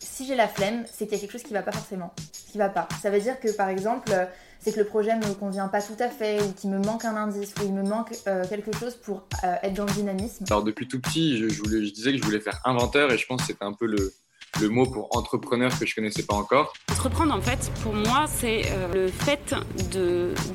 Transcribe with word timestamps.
Si 0.00 0.26
j'ai 0.26 0.34
la 0.34 0.48
flemme, 0.48 0.84
c'est 0.92 1.06
qu'il 1.06 1.14
y 1.14 1.18
a 1.18 1.20
quelque 1.20 1.32
chose 1.32 1.42
qui 1.42 1.52
va 1.52 1.62
pas 1.62 1.72
forcément, 1.72 2.12
qui 2.50 2.58
va 2.58 2.68
pas. 2.68 2.88
Ça 3.00 3.10
veut 3.10 3.20
dire 3.20 3.38
que 3.40 3.50
par 3.56 3.68
exemple, 3.68 4.10
euh, 4.12 4.26
c'est 4.60 4.72
que 4.72 4.78
le 4.78 4.86
projet 4.86 5.14
me 5.16 5.34
convient 5.34 5.68
pas 5.68 5.80
tout 5.80 5.96
à 5.98 6.08
fait, 6.08 6.42
ou 6.42 6.52
qu'il 6.52 6.70
me 6.70 6.78
manque 6.78 7.04
un 7.04 7.16
indice, 7.16 7.54
ou 7.60 7.64
il 7.64 7.72
me 7.72 7.82
manque 7.82 8.12
euh, 8.26 8.44
quelque 8.48 8.76
chose 8.76 8.96
pour 8.96 9.26
euh, 9.44 9.54
être 9.62 9.74
dans 9.74 9.84
le 9.84 9.92
dynamisme. 9.92 10.44
Alors 10.50 10.62
depuis 10.62 10.88
tout 10.88 11.00
petit, 11.00 11.38
je, 11.38 11.62
voulais, 11.62 11.86
je 11.86 11.92
disais 11.92 12.12
que 12.12 12.18
je 12.18 12.22
voulais 12.22 12.40
faire 12.40 12.60
inventeur, 12.64 13.12
et 13.12 13.18
je 13.18 13.26
pense 13.26 13.42
que 13.42 13.46
c'était 13.48 13.64
un 13.64 13.72
peu 13.72 13.86
le, 13.86 14.12
le 14.60 14.68
mot 14.68 14.84
pour 14.84 15.16
entrepreneur 15.16 15.76
que 15.78 15.86
je 15.86 15.94
connaissais 15.94 16.24
pas 16.24 16.34
encore. 16.34 16.74
Entreprendre, 16.90 17.34
en 17.34 17.40
fait, 17.40 17.70
pour 17.82 17.94
moi, 17.94 18.26
c'est 18.26 18.62
le 18.92 19.08
fait 19.08 19.54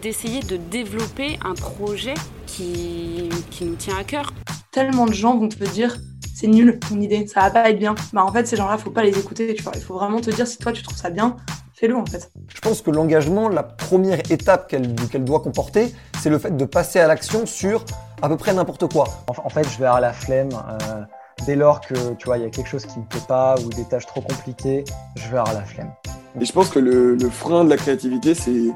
d'essayer 0.01 0.41
de, 0.41 0.57
développer 0.57 1.39
un 1.43 1.53
projet 1.53 2.13
qui, 2.45 3.29
qui 3.51 3.65
nous 3.65 3.75
tient 3.75 3.97
à 3.97 4.03
cœur. 4.03 4.33
Tellement 4.71 5.05
de 5.05 5.13
gens 5.13 5.37
vont 5.37 5.49
te 5.49 5.63
dire 5.63 5.97
c'est 6.39 6.47
nul 6.47 6.79
ton 6.79 7.01
idée, 7.01 7.27
ça 7.27 7.41
va 7.41 7.51
pas 7.51 7.69
être 7.69 7.79
bien. 7.79 7.95
Bah 8.13 8.23
en 8.23 8.31
fait 8.31 8.47
ces 8.47 8.55
gens-là, 8.55 8.77
faut 8.77 8.91
pas 8.91 9.03
les 9.03 9.17
écouter, 9.17 9.53
tu 9.55 9.63
vois. 9.63 9.73
Il 9.75 9.81
faut 9.81 9.95
vraiment 9.95 10.21
te 10.21 10.29
dire 10.29 10.47
si 10.47 10.57
toi 10.57 10.71
tu 10.71 10.81
trouves 10.83 10.97
ça 10.97 11.09
bien, 11.09 11.35
fais-le 11.73 11.97
en 11.97 12.05
fait. 12.05 12.31
Je 12.47 12.61
pense 12.61 12.81
que 12.81 12.91
l'engagement, 12.91 13.49
la 13.49 13.63
première 13.63 14.19
étape 14.31 14.69
qu'elle 14.69 15.23
doit 15.25 15.41
comporter, 15.41 15.93
c'est 16.21 16.29
le 16.29 16.39
fait 16.39 16.55
de 16.55 16.65
passer 16.65 16.99
à 16.99 17.07
l'action 17.07 17.45
sur 17.45 17.83
à 18.21 18.29
peu 18.29 18.37
près 18.37 18.53
n'importe 18.53 18.89
quoi. 18.91 19.05
En 19.27 19.49
fait, 19.49 19.67
je 19.69 19.79
vais 19.79 19.85
avoir 19.85 19.99
la 19.99 20.13
flemme. 20.13 20.49
Euh, 20.53 21.01
dès 21.45 21.57
lors 21.57 21.81
que 21.81 22.13
tu 22.13 22.25
vois, 22.25 22.37
il 22.37 22.43
y 22.43 22.47
a 22.47 22.49
quelque 22.49 22.69
chose 22.69 22.85
qui 22.85 22.99
me 22.99 23.05
plaît 23.05 23.19
pas 23.27 23.55
ou 23.59 23.69
des 23.69 23.83
tâches 23.83 24.05
trop 24.05 24.21
compliquées, 24.21 24.85
je 25.15 25.23
vais 25.23 25.39
avoir 25.39 25.53
la 25.53 25.65
flemme. 25.65 25.91
Et 26.39 26.45
je 26.45 26.53
pense 26.53 26.69
que 26.69 26.79
le, 26.79 27.17
frein 27.29 27.65
de 27.65 27.69
la 27.69 27.75
créativité, 27.75 28.33
c'est 28.33 28.71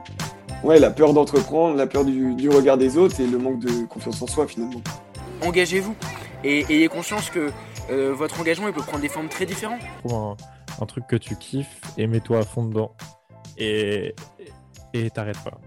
ouais, 0.66 0.80
la 0.80 0.90
peur 0.90 1.14
d'entreprendre, 1.14 1.78
la 1.78 1.88
peur 1.88 2.04
du, 2.04 2.36
du 2.36 2.50
regard 2.50 2.78
des 2.78 2.98
autres 2.98 3.22
et 3.22 3.28
le 3.28 3.38
manque 3.38 3.60
de 3.60 3.86
confiance 3.86 4.22
en 4.22 4.28
soi 4.28 4.48
finalement. 4.48 4.82
Engagez-vous 5.42 5.96
et 6.44 6.66
ayez 6.70 6.88
conscience 6.88 7.30
que 7.30 7.52
euh, 7.90 8.14
votre 8.14 8.40
engagement 8.40 8.68
il 8.68 8.74
peut 8.74 8.82
prendre 8.82 9.02
des 9.02 9.10
formes 9.10 9.30
très 9.30 9.46
différentes. 9.46 9.82
Trouve 10.04 10.36
un, 10.82 10.86
truc 10.86 11.08
que 11.08 11.16
tu 11.16 11.36
kiffes 11.36 11.82
et 11.98 12.08
mets-toi 12.08 12.40
à 12.40 12.44
fond 12.44 12.66
dedans. 12.66 12.96
Et 13.58 14.14
t'arrêtes 15.14 15.42
pas. 15.44 15.60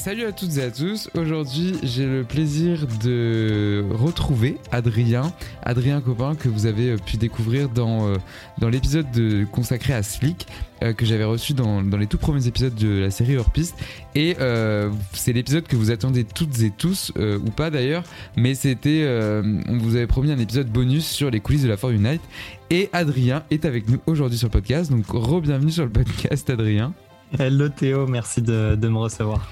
Salut 0.00 0.24
à 0.24 0.32
toutes 0.32 0.56
et 0.56 0.62
à 0.62 0.70
tous. 0.70 1.10
Aujourd'hui, 1.14 1.74
j'ai 1.82 2.06
le 2.06 2.24
plaisir 2.24 2.86
de 3.04 3.84
retrouver 3.90 4.56
Adrien, 4.72 5.30
Adrien 5.62 6.00
Copain 6.00 6.34
que 6.36 6.48
vous 6.48 6.64
avez 6.64 6.96
pu 6.96 7.18
découvrir 7.18 7.68
dans, 7.68 8.08
euh, 8.08 8.16
dans 8.56 8.70
l'épisode 8.70 9.06
consacré 9.52 9.92
à 9.92 10.02
Slick 10.02 10.46
euh, 10.82 10.94
que 10.94 11.04
j'avais 11.04 11.24
reçu 11.24 11.52
dans, 11.52 11.82
dans, 11.82 11.98
les 11.98 12.06
tout 12.06 12.16
premiers 12.16 12.46
épisodes 12.46 12.74
de 12.74 12.98
la 12.98 13.10
série 13.10 13.36
Hors 13.36 13.50
Piste. 13.50 13.76
Et 14.14 14.36
euh, 14.40 14.88
c'est 15.12 15.34
l'épisode 15.34 15.64
que 15.64 15.76
vous 15.76 15.90
attendez 15.90 16.24
toutes 16.24 16.58
et 16.62 16.70
tous, 16.70 17.12
ou 17.18 17.50
pas 17.50 17.68
d'ailleurs, 17.68 18.02
mais 18.38 18.54
c'était, 18.54 19.04
on 19.04 19.76
vous 19.76 19.96
avait 19.96 20.06
promis 20.06 20.32
un 20.32 20.38
épisode 20.38 20.68
bonus 20.68 21.06
sur 21.06 21.30
les 21.30 21.40
coulisses 21.40 21.64
de 21.64 21.68
la 21.68 21.76
For 21.76 21.90
Unite. 21.90 22.22
Et 22.70 22.88
Adrien 22.94 23.42
est 23.50 23.66
avec 23.66 23.86
nous 23.86 23.98
aujourd'hui 24.06 24.38
sur 24.38 24.48
le 24.48 24.52
podcast. 24.52 24.90
Donc, 24.90 25.04
re-bienvenue 25.08 25.72
sur 25.72 25.84
le 25.84 25.90
podcast, 25.90 26.48
Adrien. 26.48 26.94
Hello 27.38 27.68
Théo, 27.68 28.06
merci 28.06 28.40
de, 28.40 28.76
de 28.76 28.88
me 28.88 28.96
recevoir. 28.96 29.46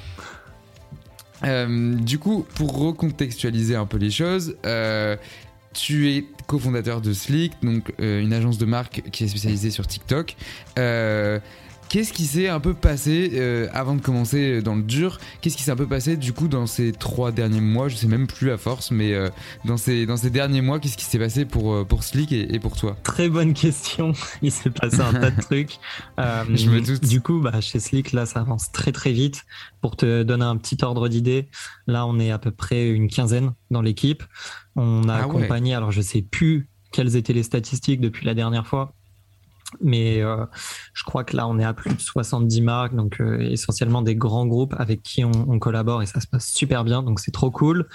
Euh, 1.44 1.94
du 1.94 2.18
coup, 2.18 2.44
pour 2.54 2.76
recontextualiser 2.78 3.76
un 3.76 3.86
peu 3.86 3.96
les 3.96 4.10
choses, 4.10 4.56
euh, 4.66 5.16
tu 5.72 6.10
es 6.10 6.24
cofondateur 6.46 7.00
de 7.00 7.12
Slick, 7.12 7.52
donc 7.62 7.92
euh, 8.00 8.20
une 8.20 8.32
agence 8.32 8.58
de 8.58 8.66
marque 8.66 9.02
qui 9.12 9.24
est 9.24 9.28
spécialisée 9.28 9.70
sur 9.70 9.86
TikTok. 9.86 10.36
Qu'est-ce 11.88 12.12
qui 12.12 12.26
s'est 12.26 12.48
un 12.48 12.60
peu 12.60 12.74
passé 12.74 13.30
euh, 13.32 13.66
avant 13.72 13.94
de 13.94 14.02
commencer 14.02 14.60
dans 14.60 14.76
le 14.76 14.82
dur? 14.82 15.18
Qu'est-ce 15.40 15.56
qui 15.56 15.62
s'est 15.62 15.70
un 15.70 15.76
peu 15.76 15.86
passé 15.86 16.18
du 16.18 16.34
coup 16.34 16.46
dans 16.46 16.66
ces 16.66 16.92
trois 16.92 17.32
derniers 17.32 17.62
mois? 17.62 17.88
Je 17.88 17.96
sais 17.96 18.06
même 18.06 18.26
plus 18.26 18.50
à 18.50 18.58
force, 18.58 18.90
mais 18.90 19.14
euh, 19.14 19.30
dans 19.64 19.78
ces 19.78 20.04
dans 20.04 20.18
ces 20.18 20.28
derniers 20.28 20.60
mois, 20.60 20.80
qu'est-ce 20.80 20.98
qui 20.98 21.06
s'est 21.06 21.18
passé 21.18 21.46
pour 21.46 21.72
euh, 21.72 21.84
pour 21.84 22.04
Slick 22.04 22.30
et, 22.32 22.58
pour 22.58 22.76
toi? 22.76 22.94
Très 23.04 23.30
bonne 23.30 23.54
question. 23.54 24.12
Il 24.42 24.52
s'est 24.52 24.68
passé 24.68 25.00
un 25.00 25.14
tas 25.14 25.30
de 25.30 25.40
trucs. 25.40 25.78
Je 26.18 26.68
me 26.68 26.82
doute. 26.82 27.06
Du 27.06 27.22
coup, 27.22 27.40
bah, 27.40 27.60
chez 27.62 27.80
Slick, 27.80 28.12
là, 28.12 28.26
ça 28.26 28.40
avance 28.40 28.70
très 28.70 28.92
très 28.92 29.12
vite. 29.12 29.46
Pour 29.80 29.96
te 29.96 30.22
donner 30.22 30.44
un 30.44 30.58
petit 30.58 30.76
ordre 30.82 31.08
d'idée, 31.08 31.48
là, 31.86 32.06
on 32.06 32.18
est 32.18 32.30
à 32.30 32.38
peu 32.38 32.50
près 32.50 32.90
une 32.90 33.08
quinzaine 33.08 33.52
dans 33.70 33.80
l'équipe. 33.80 34.22
On 34.76 35.08
a 35.08 35.14
ah 35.14 35.24
accompagné, 35.24 35.74
alors 35.74 35.90
je 35.90 36.02
sais 36.02 36.20
plus 36.20 36.68
quelles 36.92 37.16
étaient 37.16 37.32
les 37.32 37.42
statistiques 37.42 38.00
depuis 38.00 38.26
la 38.26 38.34
dernière 38.34 38.66
fois, 38.66 38.94
mais 39.80 40.22
euh, 40.22 40.44
je 40.94 41.04
crois 41.04 41.24
que 41.24 41.36
là, 41.36 41.46
on 41.46 41.58
est 41.58 41.64
à 41.64 41.74
plus 41.74 41.94
de 41.94 42.00
70 42.00 42.60
marques, 42.62 42.94
donc 42.94 43.20
euh, 43.20 43.40
essentiellement 43.40 44.02
des 44.02 44.16
grands 44.16 44.46
groupes 44.46 44.74
avec 44.78 45.02
qui 45.02 45.24
on, 45.24 45.32
on, 45.48 45.58
collabore 45.58 46.02
et 46.02 46.06
ça 46.06 46.20
se 46.20 46.26
passe 46.26 46.48
super 46.48 46.84
bien, 46.84 47.02
donc 47.02 47.20
c'est 47.20 47.32
trop 47.32 47.50
cool. 47.50 47.86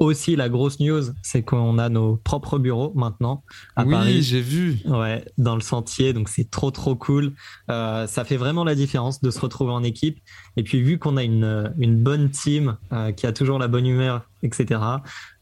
Aussi, 0.00 0.34
la 0.34 0.48
grosse 0.48 0.80
news, 0.80 1.02
c'est 1.20 1.42
qu'on 1.42 1.76
a 1.76 1.90
nos 1.90 2.16
propres 2.16 2.58
bureaux 2.58 2.90
maintenant 2.94 3.44
à 3.76 3.84
oui, 3.84 3.90
Paris. 3.90 4.22
j'ai 4.22 4.40
vu. 4.40 4.78
Ouais, 4.86 5.22
dans 5.36 5.54
le 5.54 5.60
sentier, 5.60 6.14
donc 6.14 6.30
c'est 6.30 6.50
trop 6.50 6.70
trop 6.70 6.96
cool. 6.96 7.34
Euh, 7.70 8.06
ça 8.06 8.24
fait 8.24 8.38
vraiment 8.38 8.64
la 8.64 8.74
différence 8.74 9.20
de 9.20 9.30
se 9.30 9.38
retrouver 9.38 9.72
en 9.72 9.82
équipe. 9.82 10.18
Et 10.56 10.62
puis 10.62 10.80
vu 10.80 10.98
qu'on 10.98 11.18
a 11.18 11.22
une, 11.22 11.74
une 11.78 12.02
bonne 12.02 12.30
team 12.30 12.78
euh, 12.94 13.12
qui 13.12 13.26
a 13.26 13.34
toujours 13.34 13.58
la 13.58 13.68
bonne 13.68 13.86
humeur, 13.86 14.22
etc. 14.42 14.80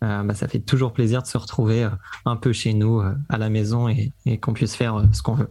Euh, 0.03 0.23
bah, 0.25 0.35
ça 0.35 0.49
fait 0.49 0.59
toujours 0.59 0.93
plaisir 0.93 1.23
de 1.23 1.29
se 1.29 1.39
retrouver 1.39 1.85
euh, 1.85 1.91
un 2.25 2.35
peu 2.35 2.53
chez 2.53 2.75
nous 2.75 3.01
euh, 3.01 3.15
à 3.29 3.39
la 3.39 3.51
maison 3.51 3.89
et, 3.89 4.13
et 4.27 4.39
qu'on 4.39 4.55
puisse 4.55 4.75
faire 4.75 5.05
ce 5.13 5.23
qu'on 5.23 5.35
veut. 5.35 5.51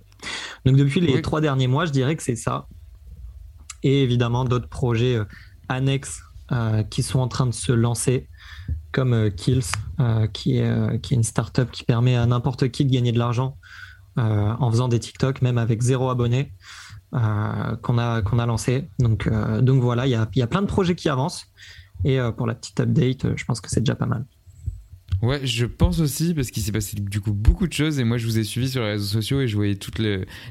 Donc 0.66 0.76
depuis 0.76 1.02
les 1.02 1.22
trois 1.22 1.42
derniers 1.42 1.68
mois, 1.68 1.86
je 1.86 1.92
dirais 1.92 2.16
que 2.16 2.24
c'est 2.24 2.36
ça. 2.36 2.68
Et 3.84 4.04
évidemment 4.04 4.44
d'autres 4.44 4.70
projets 4.70 5.20
annexes 5.70 6.22
qui 6.90 7.04
sont 7.04 7.20
en 7.20 7.28
train 7.28 7.46
de 7.46 7.54
se 7.54 7.72
lancer 7.72 8.28
comme 8.92 9.14
euh, 9.14 9.30
Kills, 9.30 9.62
euh, 10.00 10.28
qui, 10.28 10.58
est, 10.58 10.70
euh, 10.70 10.98
qui 10.98 11.14
est 11.14 11.18
une 11.18 11.24
startup 11.24 11.70
qui 11.72 11.84
permet 11.84 12.16
à 12.16 12.26
n'importe 12.26 12.70
qui 12.70 12.86
de 12.86 12.92
gagner 12.92 13.12
de 13.12 13.20
l'argent 13.20 13.58
en 14.20 14.72
faisant 14.72 14.88
des 14.88 15.00
TikTok, 15.00 15.44
même 15.44 15.60
avec 15.60 15.84
zéro 15.84 16.10
abonné, 16.10 16.52
qu'on 17.12 18.00
a, 18.00 18.24
qu'on 18.24 18.40
a 18.40 18.48
lancé. 18.48 18.90
Donc, 18.98 19.30
donc 19.62 19.84
voilà, 19.84 20.08
il 20.08 20.10
y 20.10 20.16
a, 20.16 20.28
y 20.36 20.42
a 20.42 20.48
plein 20.48 20.64
de 20.64 20.68
projets 20.68 20.96
qui 20.96 21.08
avancent. 21.08 21.46
Et 22.04 22.18
pour 22.36 22.48
la 22.48 22.56
petite 22.56 22.80
update, 22.80 23.36
je 23.36 23.46
pense 23.46 23.62
que 23.62 23.70
c'est 23.70 23.82
déjà 23.82 23.94
pas 23.94 24.08
mal. 24.08 24.26
Ouais, 25.22 25.46
je 25.46 25.66
pense 25.66 26.00
aussi 26.00 26.36
parce 26.36 26.52
qu'il 26.52 26.62
s'est 26.62 26.72
passé 26.72 26.96
du 27.00 27.22
coup 27.22 27.34
beaucoup 27.34 27.66
de 27.66 27.74
choses 27.74 28.00
et 28.00 28.04
moi 28.04 28.18
je 28.18 28.26
vous 28.26 28.38
ai 28.38 28.44
suivi 28.44 28.70
sur 28.70 28.82
les 28.84 28.92
réseaux 28.92 29.06
sociaux 29.06 29.42
et 29.42 29.48
je 29.48 29.56
voyais 29.56 29.76
toute 29.76 30.00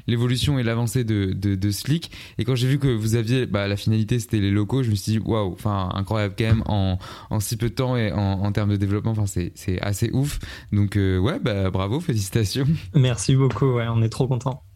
l'évolution 0.07 0.59
et 0.59 0.63
l'avancée 0.63 1.05
de, 1.05 1.31
de, 1.31 1.71
Slick 1.71 2.11
et 2.37 2.43
quand 2.43 2.55
j'ai 2.55 2.67
vu 2.67 2.77
que 2.77 2.87
vous 2.87 3.15
aviez 3.15 3.45
bah, 3.45 3.67
la 3.67 3.77
finalité 3.77 4.19
c'était 4.19 4.39
les 4.39 4.51
locaux, 4.51 4.83
je 4.83 4.89
me 4.89 4.95
suis 4.95 5.13
dit 5.13 5.19
waouh, 5.19 5.53
enfin 5.53 5.89
incroyable 5.93 6.35
quand 6.37 6.45
même 6.45 6.63
en, 6.65 6.99
si 7.39 7.55
peu 7.55 7.69
de 7.69 7.75
temps 7.75 7.95
et 7.95 8.11
en, 8.11 8.51
termes 8.51 8.71
de 8.71 8.77
développement, 8.77 9.11
enfin 9.11 9.25
c'est 9.25 9.81
assez 9.81 10.09
ouf. 10.11 10.39
Donc 10.73 10.97
euh, 10.97 11.17
ouais, 11.17 11.39
bah 11.39 11.69
bravo, 11.71 11.99
félicitations. 11.99 12.67
Merci 12.93 13.35
beaucoup, 13.35 13.73
ouais, 13.73 13.85
on 13.89 14.01
est 14.01 14.09
trop 14.09 14.27
content. 14.27 14.66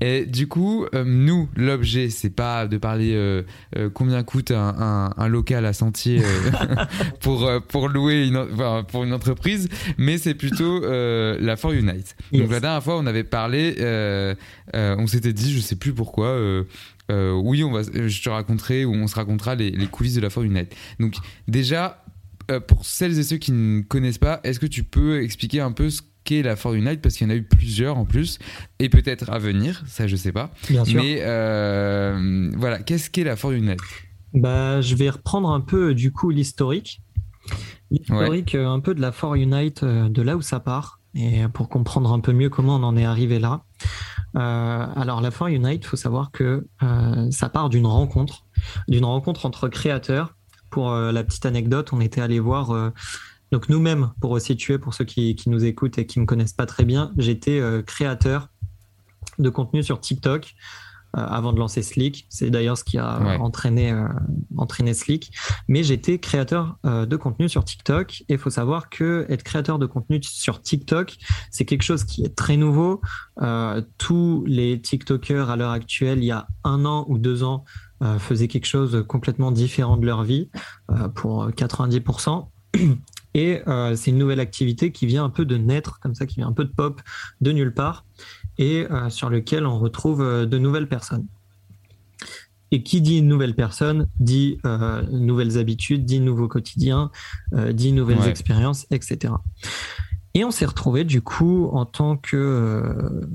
Et 0.00 0.24
du 0.24 0.48
coup, 0.48 0.86
euh, 0.94 1.04
nous, 1.04 1.48
l'objet, 1.54 2.08
c'est 2.08 2.30
pas 2.30 2.66
de 2.66 2.78
parler 2.78 3.12
euh, 3.14 3.42
euh, 3.76 3.90
combien 3.92 4.22
coûte 4.22 4.50
un, 4.50 5.12
un, 5.16 5.28
local 5.28 5.66
à 5.66 5.72
Sentier 5.72 6.22
pour 7.20 7.48
pour 7.68 7.88
louer 7.88 8.26
une, 8.26 8.36
enfin, 8.36 8.84
pour 8.88 9.04
une 9.04 9.12
entreprise, 9.12 9.68
mais 9.98 10.16
c'est 10.18 10.34
plutôt 10.34 10.80
la 10.80 11.56
For 11.56 11.72
Unite. 11.72 12.16
Donc 12.32 12.50
la 12.50 12.60
dernière 12.60 12.82
fois, 12.82 12.98
on 12.98 13.06
avait 13.06 13.24
parlé, 13.24 13.74
on 14.72 15.06
s'était 15.06 15.32
dit, 15.32 15.52
je 15.52 15.60
sais 15.60 15.76
plus 15.76 15.92
pourquoi. 15.92 16.38
oui, 17.10 17.62
on 17.62 17.70
va, 17.70 17.82
je 17.82 18.22
te 18.22 18.28
raconterai 18.28 18.84
ou 18.84 18.94
on 18.94 19.06
se 19.06 19.14
racontera 19.14 19.54
les, 19.54 19.70
les 19.70 19.86
coulisses 19.86 20.14
de 20.14 20.20
la 20.20 20.30
For 20.30 20.42
Unite. 20.42 20.74
Donc 20.98 21.14
déjà, 21.46 22.02
pour 22.66 22.84
celles 22.84 23.18
et 23.18 23.22
ceux 23.22 23.36
qui 23.36 23.52
ne 23.52 23.82
connaissent 23.82 24.18
pas, 24.18 24.40
est-ce 24.44 24.58
que 24.58 24.66
tu 24.66 24.82
peux 24.82 25.22
expliquer 25.22 25.60
un 25.60 25.72
peu 25.72 25.90
ce 25.90 26.02
qu'est 26.24 26.42
la 26.42 26.56
For 26.56 26.74
Unite 26.74 27.00
parce 27.00 27.16
qu'il 27.16 27.26
y 27.26 27.30
en 27.30 27.32
a 27.32 27.36
eu 27.36 27.42
plusieurs 27.42 27.98
en 27.98 28.04
plus 28.04 28.38
et 28.78 28.88
peut-être 28.88 29.30
à 29.30 29.38
venir, 29.38 29.82
ça 29.86 30.06
je 30.06 30.16
sais 30.16 30.32
pas. 30.32 30.50
Bien 30.68 30.84
sûr. 30.84 31.02
Mais 31.02 31.18
euh, 31.20 32.50
voilà, 32.56 32.80
qu'est-ce 32.82 33.10
qu'est 33.10 33.24
la 33.24 33.36
For 33.36 33.52
Unite 33.52 33.80
bah, 34.32 34.80
je 34.80 34.94
vais 34.94 35.10
reprendre 35.10 35.50
un 35.50 35.60
peu 35.60 35.92
du 35.92 36.12
coup 36.12 36.30
l'historique, 36.30 37.02
l'historique 37.90 38.54
euh, 38.54 38.68
un 38.68 38.78
peu 38.78 38.94
de 38.94 39.00
la 39.00 39.10
For 39.10 39.34
Unite, 39.34 39.82
euh, 39.82 40.08
de 40.08 40.22
là 40.22 40.36
où 40.36 40.40
ça 40.40 40.60
part 40.60 41.00
et 41.14 41.48
pour 41.52 41.68
comprendre 41.68 42.12
un 42.12 42.20
peu 42.20 42.32
mieux 42.32 42.48
comment 42.48 42.76
on 42.76 42.84
en 42.84 42.96
est 42.96 43.04
arrivé 43.04 43.40
là. 43.40 43.64
alors 44.34 45.20
la 45.20 45.32
For 45.32 45.48
Unite, 45.48 45.84
faut 45.84 45.96
savoir 45.96 46.30
que 46.30 46.68
ça 47.32 47.48
part 47.48 47.68
d'une 47.68 47.86
rencontre, 47.86 48.46
d'une 48.86 49.04
rencontre 49.04 49.46
entre 49.46 49.68
créateurs. 49.68 50.36
Pour 50.70 50.94
la 50.94 51.24
petite 51.24 51.46
anecdote, 51.46 51.92
on 51.92 52.00
était 52.00 52.20
allé 52.20 52.38
voir 52.38 52.92
donc 53.52 53.68
nous-mêmes, 53.68 54.12
pour 54.20 54.30
resituer, 54.30 54.78
pour 54.78 54.94
ceux 54.94 55.04
qui, 55.04 55.36
nous 55.46 55.64
écoutent 55.64 55.98
et 55.98 56.06
qui 56.06 56.18
ne 56.18 56.22
me 56.22 56.26
connaissent 56.26 56.52
pas 56.52 56.66
très 56.66 56.84
bien, 56.84 57.12
j'étais 57.16 57.58
euh, 57.58 57.82
créateur 57.82 58.48
de 59.38 59.50
contenu 59.50 59.82
sur 59.82 60.00
TikTok 60.00 60.54
euh, 61.16 61.20
avant 61.20 61.52
de 61.52 61.58
lancer 61.58 61.82
Slick. 61.82 62.26
C'est 62.28 62.50
d'ailleurs 62.50 62.78
ce 62.78 62.84
qui 62.84 62.96
a 62.96 63.40
entraîné, 63.40 63.90
euh, 63.90 64.06
entraîné 64.56 64.94
Slick. 64.94 65.32
Mais 65.66 65.82
j'étais 65.82 66.18
créateur 66.18 66.78
de 66.84 67.16
contenu 67.16 67.48
sur 67.48 67.64
TikTok. 67.64 68.20
Et 68.28 68.34
il 68.34 68.38
faut 68.38 68.50
savoir 68.50 68.88
que 68.88 69.26
être 69.28 69.42
créateur 69.42 69.80
de 69.80 69.86
contenu 69.86 70.20
sur 70.22 70.62
TikTok, 70.62 71.16
c'est 71.50 71.64
quelque 71.64 71.82
chose 71.82 72.04
qui 72.04 72.22
est 72.22 72.36
très 72.36 72.56
nouveau. 72.56 73.00
tous 73.98 74.44
les 74.46 74.80
TikTokers 74.80 75.50
à 75.50 75.56
l'heure 75.56 75.72
actuelle, 75.72 76.18
il 76.18 76.26
y 76.26 76.32
a 76.32 76.46
un 76.62 76.84
an 76.84 77.04
ou 77.08 77.18
deux 77.18 77.42
ans, 77.42 77.64
faisaient 78.18 78.48
quelque 78.48 78.66
chose 78.66 79.04
complètement 79.08 79.50
différent 79.50 79.96
de 79.96 80.06
leur 80.06 80.22
vie 80.22 80.50
pour 81.14 81.48
90%. 81.50 82.46
Et 83.34 83.62
euh, 83.68 83.94
c'est 83.94 84.10
une 84.10 84.18
nouvelle 84.18 84.40
activité 84.40 84.92
qui 84.92 85.06
vient 85.06 85.24
un 85.24 85.30
peu 85.30 85.44
de 85.44 85.56
naître, 85.56 86.00
comme 86.00 86.14
ça, 86.14 86.26
qui 86.26 86.36
vient 86.36 86.48
un 86.48 86.52
peu 86.52 86.64
de 86.64 86.72
pop, 86.72 87.00
de 87.40 87.52
nulle 87.52 87.72
part, 87.72 88.04
et 88.58 88.86
euh, 88.90 89.08
sur 89.08 89.30
lequel 89.30 89.66
on 89.66 89.78
retrouve 89.78 90.22
euh, 90.22 90.46
de 90.46 90.58
nouvelles 90.58 90.88
personnes. 90.88 91.26
Et 92.72 92.84
qui 92.84 93.00
dit 93.00 93.20
nouvelle 93.22 93.56
personne 93.56 94.06
dit 94.20 94.58
nouvelles 95.10 95.58
habitudes, 95.58 96.04
dit 96.04 96.20
nouveau 96.20 96.46
quotidien, 96.46 97.10
dit 97.72 97.92
nouvelles 97.92 98.20
Ouais. 98.20 98.28
expériences, 98.28 98.86
etc. 98.92 99.34
Et 100.34 100.44
on 100.44 100.52
s'est 100.52 100.66
retrouvé 100.66 101.02
du 101.02 101.20
coup 101.20 101.68
en 101.72 101.84
tant 101.84 102.16
que 102.16 103.26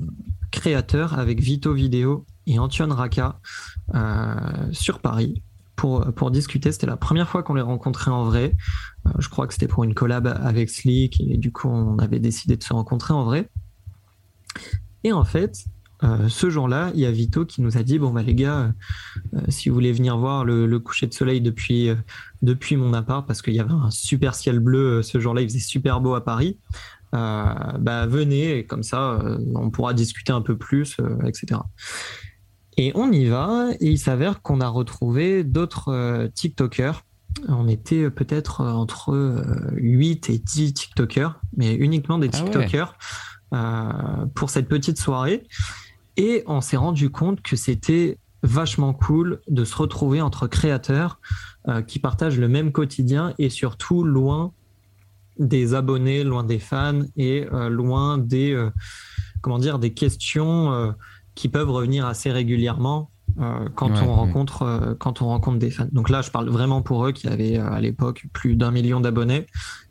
créateur 0.50 1.18
avec 1.18 1.40
Vito 1.42 1.74
Vidéo 1.74 2.24
et 2.46 2.58
Antion 2.58 2.88
Raka 2.88 3.38
sur 4.72 5.00
Paris 5.00 5.42
pour, 5.76 6.12
pour 6.14 6.30
discuter. 6.30 6.72
C'était 6.72 6.86
la 6.86 6.96
première 6.96 7.28
fois 7.28 7.42
qu'on 7.42 7.54
les 7.54 7.62
rencontrait 7.62 8.10
en 8.10 8.24
vrai. 8.24 8.54
Euh, 9.06 9.10
je 9.18 9.28
crois 9.28 9.46
que 9.46 9.52
c'était 9.52 9.68
pour 9.68 9.84
une 9.84 9.94
collab 9.94 10.26
avec 10.26 10.70
Slick 10.70 11.20
et 11.20 11.36
du 11.36 11.52
coup 11.52 11.68
on 11.68 11.98
avait 11.98 12.18
décidé 12.18 12.56
de 12.56 12.62
se 12.62 12.72
rencontrer 12.72 13.14
en 13.14 13.24
vrai. 13.24 13.48
Et 15.04 15.12
en 15.12 15.24
fait, 15.24 15.64
euh, 16.02 16.28
ce 16.28 16.50
jour-là, 16.50 16.90
il 16.94 17.00
y 17.00 17.06
a 17.06 17.10
Vito 17.10 17.44
qui 17.44 17.62
nous 17.62 17.76
a 17.76 17.82
dit 17.82 17.98
bon 17.98 18.10
bah 18.10 18.22
les 18.22 18.34
gars, 18.34 18.72
euh, 19.34 19.40
si 19.48 19.68
vous 19.68 19.74
voulez 19.74 19.92
venir 19.92 20.16
voir 20.16 20.44
le, 20.44 20.78
coucher 20.78 21.06
de 21.06 21.14
soleil 21.14 21.40
depuis 21.40 21.90
depuis 22.42 22.76
mon 22.76 22.92
appart 22.92 23.26
parce 23.26 23.42
qu'il 23.42 23.54
y 23.54 23.60
avait 23.60 23.72
un 23.72 23.90
super 23.90 24.34
ciel 24.34 24.58
bleu 24.58 25.02
ce 25.02 25.20
jour-là, 25.20 25.42
il 25.42 25.48
faisait 25.48 25.58
super 25.58 26.00
beau 26.00 26.14
à 26.14 26.24
Paris. 26.24 26.58
bah 27.12 28.06
venez 28.06 28.58
et 28.58 28.66
comme 28.66 28.82
ça 28.82 29.20
on 29.54 29.70
pourra 29.70 29.94
discuter 29.94 30.32
un 30.32 30.42
peu 30.42 30.56
plus, 30.56 30.96
etc. 31.24 31.60
Et 32.76 32.92
on 32.94 33.10
y 33.10 33.26
va 33.26 33.68
et 33.80 33.90
il 33.90 33.98
s'avère 33.98 34.42
qu'on 34.42 34.60
a 34.60 34.68
retrouvé 34.68 35.44
d'autres 35.44 35.88
euh, 35.88 36.28
TikTokers. 36.28 37.04
On 37.48 37.68
était 37.68 38.04
euh, 38.04 38.10
peut-être 38.10 38.60
euh, 38.60 38.70
entre 38.70 39.14
euh, 39.14 39.70
8 39.72 40.30
et 40.30 40.38
10 40.38 40.74
TikTokers, 40.74 41.40
mais 41.56 41.74
uniquement 41.74 42.18
des 42.18 42.30
Ah 42.32 42.38
ouais. 42.38 42.50
TikTokers 42.50 42.94
pour 44.34 44.50
cette 44.50 44.68
petite 44.68 44.98
soirée. 44.98 45.44
Et 46.16 46.42
on 46.46 46.60
s'est 46.60 46.76
rendu 46.76 47.10
compte 47.10 47.40
que 47.42 47.56
c'était 47.56 48.18
vachement 48.42 48.92
cool 48.92 49.40
de 49.48 49.64
se 49.64 49.76
retrouver 49.76 50.20
entre 50.20 50.46
créateurs 50.46 51.20
euh, 51.68 51.82
qui 51.82 51.98
partagent 51.98 52.38
le 52.38 52.48
même 52.48 52.72
quotidien 52.72 53.34
et 53.38 53.50
surtout 53.50 54.04
loin 54.04 54.52
des 55.38 55.74
abonnés, 55.74 56.24
loin 56.24 56.44
des 56.44 56.58
fans 56.58 57.02
et 57.16 57.46
euh, 57.52 57.68
loin 57.68 58.18
des 58.18 58.52
euh, 58.52 58.70
comment 59.42 59.58
dire 59.58 59.78
des 59.78 59.92
questions 59.92 60.94
qui 61.36 61.48
peuvent 61.48 61.70
revenir 61.70 62.04
assez 62.06 62.32
régulièrement 62.32 63.10
euh, 63.38 63.68
quand 63.76 63.90
Ouais, 63.90 63.98
on 64.00 64.06
ouais. 64.08 64.14
rencontre 64.14 64.62
euh, 64.62 64.94
quand 64.98 65.22
on 65.22 65.26
rencontre 65.26 65.58
des 65.58 65.70
fans. 65.70 65.86
Donc 65.92 66.08
là, 66.10 66.22
je 66.22 66.30
parle 66.32 66.48
vraiment 66.48 66.82
pour 66.82 67.06
eux 67.06 67.12
qui 67.12 67.28
avaient 67.28 67.58
euh, 67.58 67.70
à 67.70 67.80
l'époque 67.80 68.26
plus 68.32 68.56
d'un 68.56 68.70
million 68.72 68.98
d'abonnés 68.98 69.46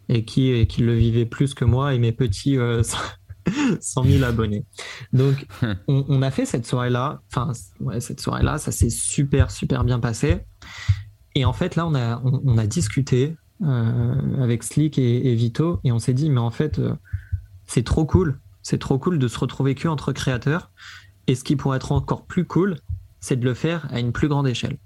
et 0.10 0.26
qui 0.26 0.50
et 0.50 0.68
qui 0.68 0.82
le 0.82 0.94
vivaient 0.96 1.26
plus 1.26 1.54
que 1.54 1.64
moi 1.64 1.94
et 1.94 2.00
mes 2.00 2.12
petits 2.12 2.58
euh, 2.58 2.82
100 3.80 4.04
000 4.04 4.24
abonnés. 4.24 4.66
Donc 5.14 5.46
on, 5.88 6.04
on 6.10 6.22
a 6.24 6.32
fait 6.32 6.46
cette 6.46 6.66
soirée 6.66 6.90
là, 6.90 7.22
enfin 7.32 7.52
ouais, 7.80 8.00
cette 8.02 8.20
soirée 8.20 8.44
là, 8.44 8.58
ça 8.58 8.72
s'est 8.72 8.90
super 8.90 9.52
super 9.52 9.84
bien 9.84 10.00
passé. 10.00 10.40
Et 11.36 11.46
en 11.46 11.54
fait 11.54 11.76
là, 11.76 11.86
on 11.86 11.94
a 11.96 12.22
on, 12.26 12.42
on 12.44 12.58
a 12.58 12.66
discuté 12.68 13.36
avec 13.64 14.64
Slick 14.64 14.98
et, 15.00 15.32
et 15.32 15.36
Vito 15.36 15.80
et 15.86 15.92
on 15.94 16.00
s'est 16.00 16.14
dit 16.14 16.30
mais 16.30 16.42
en 16.42 16.52
fait 16.52 16.82
c'est 17.66 17.84
trop 17.86 18.06
cool, 18.06 18.40
c'est 18.62 18.80
trop 18.80 18.98
cool 19.00 19.18
de 19.18 19.28
se 19.28 19.38
retrouver 19.40 19.76
que 19.76 19.88
entre 19.88 20.12
créateurs. 20.12 20.72
Et 21.28 21.36
ce 21.36 21.44
qui 21.44 21.56
pourrait 21.56 21.78
être 21.78 21.92
encore 21.92 22.26
plus 22.26 22.46
cool, 22.46 22.78
c'est 23.20 23.36
de 23.40 23.46
le 23.46 23.54
faire 23.54 23.88
à 23.92 24.00
une 24.00 24.12
plus 24.12 24.28
grande 24.28 24.48
échelle. 24.48 24.78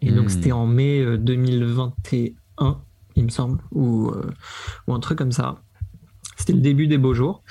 Et 0.00 0.12
donc 0.12 0.26
Hmm. 0.26 0.28
c'était 0.28 0.52
en 0.52 0.66
mai 0.66 1.00
euh, 1.00 1.16
2021, 1.18 2.80
il 3.16 3.24
me 3.24 3.28
semble, 3.30 3.58
ou, 3.72 4.10
euh, 4.10 4.30
ou 4.86 4.94
un 4.94 5.00
truc 5.00 5.18
comme 5.18 5.32
ça. 5.32 5.56
C'était 6.36 6.52
le 6.52 6.60
début 6.60 6.86
des 6.86 6.98
beaux 6.98 7.14
jours. 7.14 7.42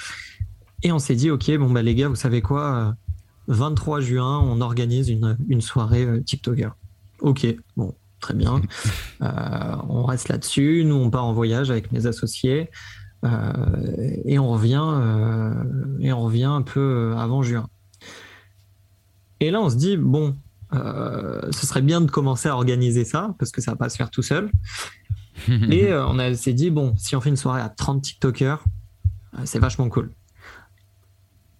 Et 0.83 0.91
on 0.91 0.99
s'est 0.99 1.15
dit, 1.15 1.29
ok, 1.31 1.51
bon 1.57 1.71
bah 1.71 1.81
les 1.81 1.95
gars, 1.95 2.07
vous 2.07 2.15
savez 2.15 2.41
quoi, 2.41 2.75
euh, 2.75 2.91
23 3.47 3.99
juin, 4.01 4.39
on 4.39 4.61
organise 4.61 5.09
une, 5.09 5.37
une 5.49 5.61
soirée 5.61 6.05
euh, 6.05 6.21
TikToker. 6.21 6.75
Ok, 7.21 7.47
bon, 7.75 7.93
très 8.19 8.33
bien. 8.33 8.61
Euh, 9.23 9.75
on 9.89 10.03
reste 10.05 10.29
là-dessus. 10.29 10.83
Nous, 10.85 10.93
on 10.93 11.09
part 11.09 11.25
en 11.25 11.33
voyage 11.33 11.71
avec 11.71 11.91
mes 11.91 12.05
associés. 12.05 12.69
Euh, 13.25 13.51
et 14.25 14.37
on 14.37 14.49
revient 14.49 14.85
euh, 14.85 15.53
et 15.99 16.13
on 16.13 16.21
revient 16.21 16.43
un 16.43 16.61
peu 16.61 16.79
euh, 16.79 17.17
avant 17.17 17.41
juin. 17.41 17.67
Et 19.39 19.51
là, 19.51 19.61
on 19.61 19.69
se 19.69 19.75
dit 19.75 19.97
bon, 19.97 20.35
ce 20.71 21.65
serait 21.65 21.81
bien 21.81 22.01
de 22.01 22.09
commencer 22.09 22.49
à 22.49 22.55
organiser 22.55 23.05
ça 23.05 23.35
parce 23.39 23.51
que 23.51 23.61
ça 23.61 23.71
va 23.71 23.77
pas 23.77 23.89
se 23.89 23.97
faire 23.97 24.09
tout 24.09 24.23
seul. 24.23 24.49
et 25.47 25.93
on 25.93 26.33
s'est 26.35 26.53
dit 26.53 26.71
bon, 26.71 26.95
si 26.97 27.15
on 27.15 27.21
fait 27.21 27.29
une 27.29 27.37
soirée 27.37 27.61
à 27.61 27.69
30 27.69 28.01
TikTokers, 28.01 28.63
c'est 29.45 29.59
vachement 29.59 29.89
cool. 29.89 30.11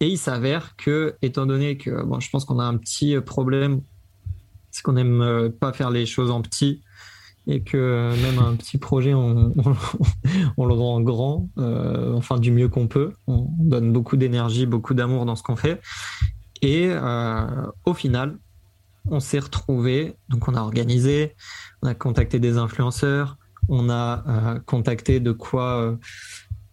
Et 0.00 0.08
il 0.08 0.18
s'avère 0.18 0.76
que, 0.76 1.16
étant 1.22 1.46
donné 1.46 1.76
que 1.76 2.02
bon, 2.02 2.20
je 2.20 2.30
pense 2.30 2.44
qu'on 2.44 2.58
a 2.58 2.64
un 2.64 2.76
petit 2.76 3.18
problème, 3.20 3.82
c'est 4.70 4.82
qu'on 4.82 4.96
aime 4.96 5.20
euh, 5.22 5.48
pas 5.48 5.72
faire 5.72 5.90
les 5.90 6.06
choses 6.06 6.30
en 6.30 6.42
petit 6.42 6.82
et 7.48 7.62
que 7.62 7.78
euh, 7.78 8.16
même 8.22 8.38
un 8.38 8.54
petit 8.54 8.76
projet, 8.76 9.14
on, 9.14 9.52
le 9.54 10.74
rend 10.74 11.00
grand, 11.00 11.48
euh, 11.58 12.14
enfin 12.14 12.38
du 12.38 12.52
mieux 12.52 12.68
qu'on 12.68 12.86
peut. 12.86 13.12
On 13.26 13.48
donne 13.58 13.92
beaucoup 13.92 14.16
d'énergie, 14.16 14.66
beaucoup 14.66 14.94
d'amour 14.94 15.24
dans 15.24 15.34
ce 15.34 15.42
qu'on 15.42 15.56
fait. 15.56 15.80
Et 16.60 16.88
euh, 16.90 17.66
au 17.86 17.94
final, 17.94 18.38
on 19.10 19.20
s'est 19.20 19.38
retrouvé, 19.38 20.16
donc 20.28 20.46
on 20.48 20.54
a 20.54 20.60
organisé, 20.60 21.34
on 21.82 21.88
a 21.88 21.94
contacté 21.94 22.38
des 22.38 22.58
influenceurs, 22.58 23.38
on 23.70 23.88
a 23.88 24.60
contacté 24.66 25.18
de 25.18 25.32
quoi, 25.32 25.96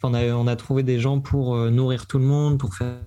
on, 0.04 0.13
a, 0.13 0.25
on 0.33 0.48
a 0.48 0.56
trouvé 0.57 0.83
des 0.83 1.00
gens 1.00 1.21
pour 1.21 1.56
nourrir 1.71 2.07
tout 2.07 2.18
le 2.18 2.25
monde, 2.25 2.57
pour 2.57 2.74
faire 2.74 2.98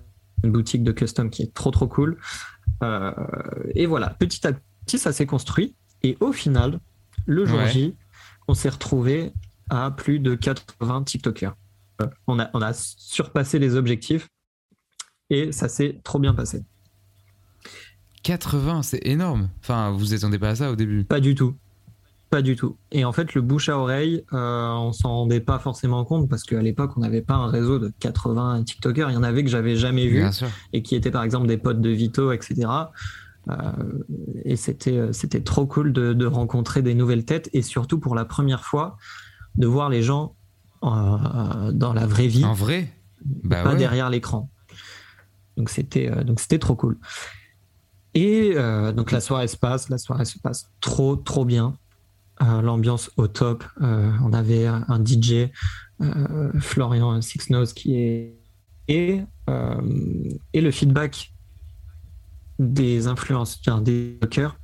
une 0.43 0.51
boutique 0.51 0.83
de 0.83 0.91
custom 0.91 1.29
qui 1.29 1.43
est 1.43 1.53
trop 1.53 1.69
trop 1.69 1.87
cool. 1.87 2.17
Et 3.75 3.85
voilà, 3.85 4.09
petit 4.11 4.47
à 4.47 4.53
petit, 4.85 4.97
ça 4.97 5.11
s'est 5.11 5.27
construit. 5.27 5.75
Et 6.01 6.17
au 6.21 6.31
final, 6.31 6.79
le 7.29 7.45
jour 7.45 7.59
Ouais. 7.59 7.69
J, 7.69 7.95
on 8.47 8.53
s'est 8.53 8.69
retrouvé 8.69 9.31
à 9.69 9.91
plus 9.91 10.19
de 10.19 10.35
80 10.35 11.03
TikTokers. 11.03 11.55
Euh, 12.01 12.07
On 12.27 12.39
a, 12.39 12.49
on 12.53 12.61
a 12.61 12.73
surpassé 12.73 13.59
les 13.59 13.75
objectifs 13.75 14.27
et 15.29 15.51
ça 15.51 15.69
s'est 15.69 16.01
trop 16.03 16.17
bien 16.19 16.33
passé. 16.33 16.63
80, 18.23 18.83
c'est 18.83 19.05
énorme. 19.05 19.49
Enfin, 19.61 19.91
vous 19.91 20.13
attendez 20.13 20.39
pas 20.39 20.49
à 20.49 20.55
ça 20.55 20.71
au 20.71 20.75
début. 20.75 21.03
Pas 21.03 21.19
du 21.19 21.35
tout. 21.35 21.55
Pas 22.29 22.41
du 22.41 22.55
tout. 22.55 22.77
Et 22.91 23.05
en 23.05 23.11
fait, 23.11 23.33
le 23.33 23.41
bouche 23.41 23.69
à 23.69 23.77
oreille, 23.77 24.23
euh, 24.33 24.69
on 24.71 24.91
s'en 24.91 25.09
rendait 25.09 25.39
pas 25.39 25.57
forcément 25.57 26.03
compte 26.05 26.29
parce 26.29 26.43
qu'à 26.43 26.61
l'époque, 26.61 26.91
on 26.95 26.99
n'avait 26.99 27.21
pas 27.21 27.35
un 27.35 27.47
réseau 27.47 27.79
de 27.79 27.91
80 27.99 28.63
TikTokers. 28.63 29.09
Il 29.09 29.13
y 29.13 29.17
en 29.17 29.23
avait 29.23 29.43
que 29.43 29.49
j'avais 29.49 29.75
jamais 29.75 30.07
vu 30.07 30.23
et 30.73 30.83
qui 30.83 30.95
étaient 30.95 31.11
par 31.11 31.23
exemple 31.23 31.47
des 31.47 31.57
potes 31.57 31.81
de 31.81 31.89
Vito, 31.89 32.31
etc. 32.31 32.67
Euh, 33.49 34.03
et 34.45 34.55
c'était 34.55 34.97
euh, 34.97 35.13
c'était 35.13 35.41
trop 35.41 35.65
cool 35.65 35.91
de, 35.93 36.13
de 36.13 36.25
rencontrer 36.25 36.81
des 36.81 36.93
nouvelles 36.93 37.25
têtes 37.25 37.49
et 37.53 37.61
surtout 37.61 37.99
pour 37.99 38.15
la 38.15 38.25
première 38.25 38.63
fois 38.63 38.97
de 39.55 39.65
voir 39.65 39.89
les 39.89 40.03
gens 40.03 40.35
euh, 40.83 41.71
dans 41.71 41.93
la 41.93 42.05
vraie 42.05 42.27
vie, 42.27 42.45
En 42.45 42.53
vrai? 42.53 42.93
Bah 43.43 43.63
pas 43.63 43.71
ouais. 43.71 43.77
derrière 43.77 44.09
l'écran. 44.09 44.49
Donc 45.57 45.69
c'était 45.69 46.09
donc 46.23 46.39
c'était 46.39 46.59
trop 46.59 46.75
cool. 46.75 46.97
Et 48.13 48.53
euh, 48.55 48.91
donc 48.91 49.11
la 49.11 49.21
soirée 49.21 49.47
se 49.47 49.57
passe, 49.57 49.89
la 49.89 49.97
soirée 49.97 50.25
se 50.25 50.39
passe 50.39 50.71
trop 50.81 51.15
trop 51.15 51.45
bien. 51.45 51.77
Euh, 52.41 52.61
L'ambiance 52.61 53.11
au 53.17 53.27
top. 53.27 53.63
Euh, 53.81 54.11
on 54.23 54.31
avait 54.31 54.65
un 54.65 55.03
DJ, 55.03 55.49
Florian 56.59 57.21
Six 57.21 57.49
Nose 57.49 57.73
qui 57.73 57.95
est 57.97 58.35
et 58.87 59.21
et 60.53 60.61
le 60.61 60.71
feedback 60.71 61.33
des 62.59 63.07
influenceurs, 63.07 63.81
des 63.81 64.19
hackers, 64.21 64.57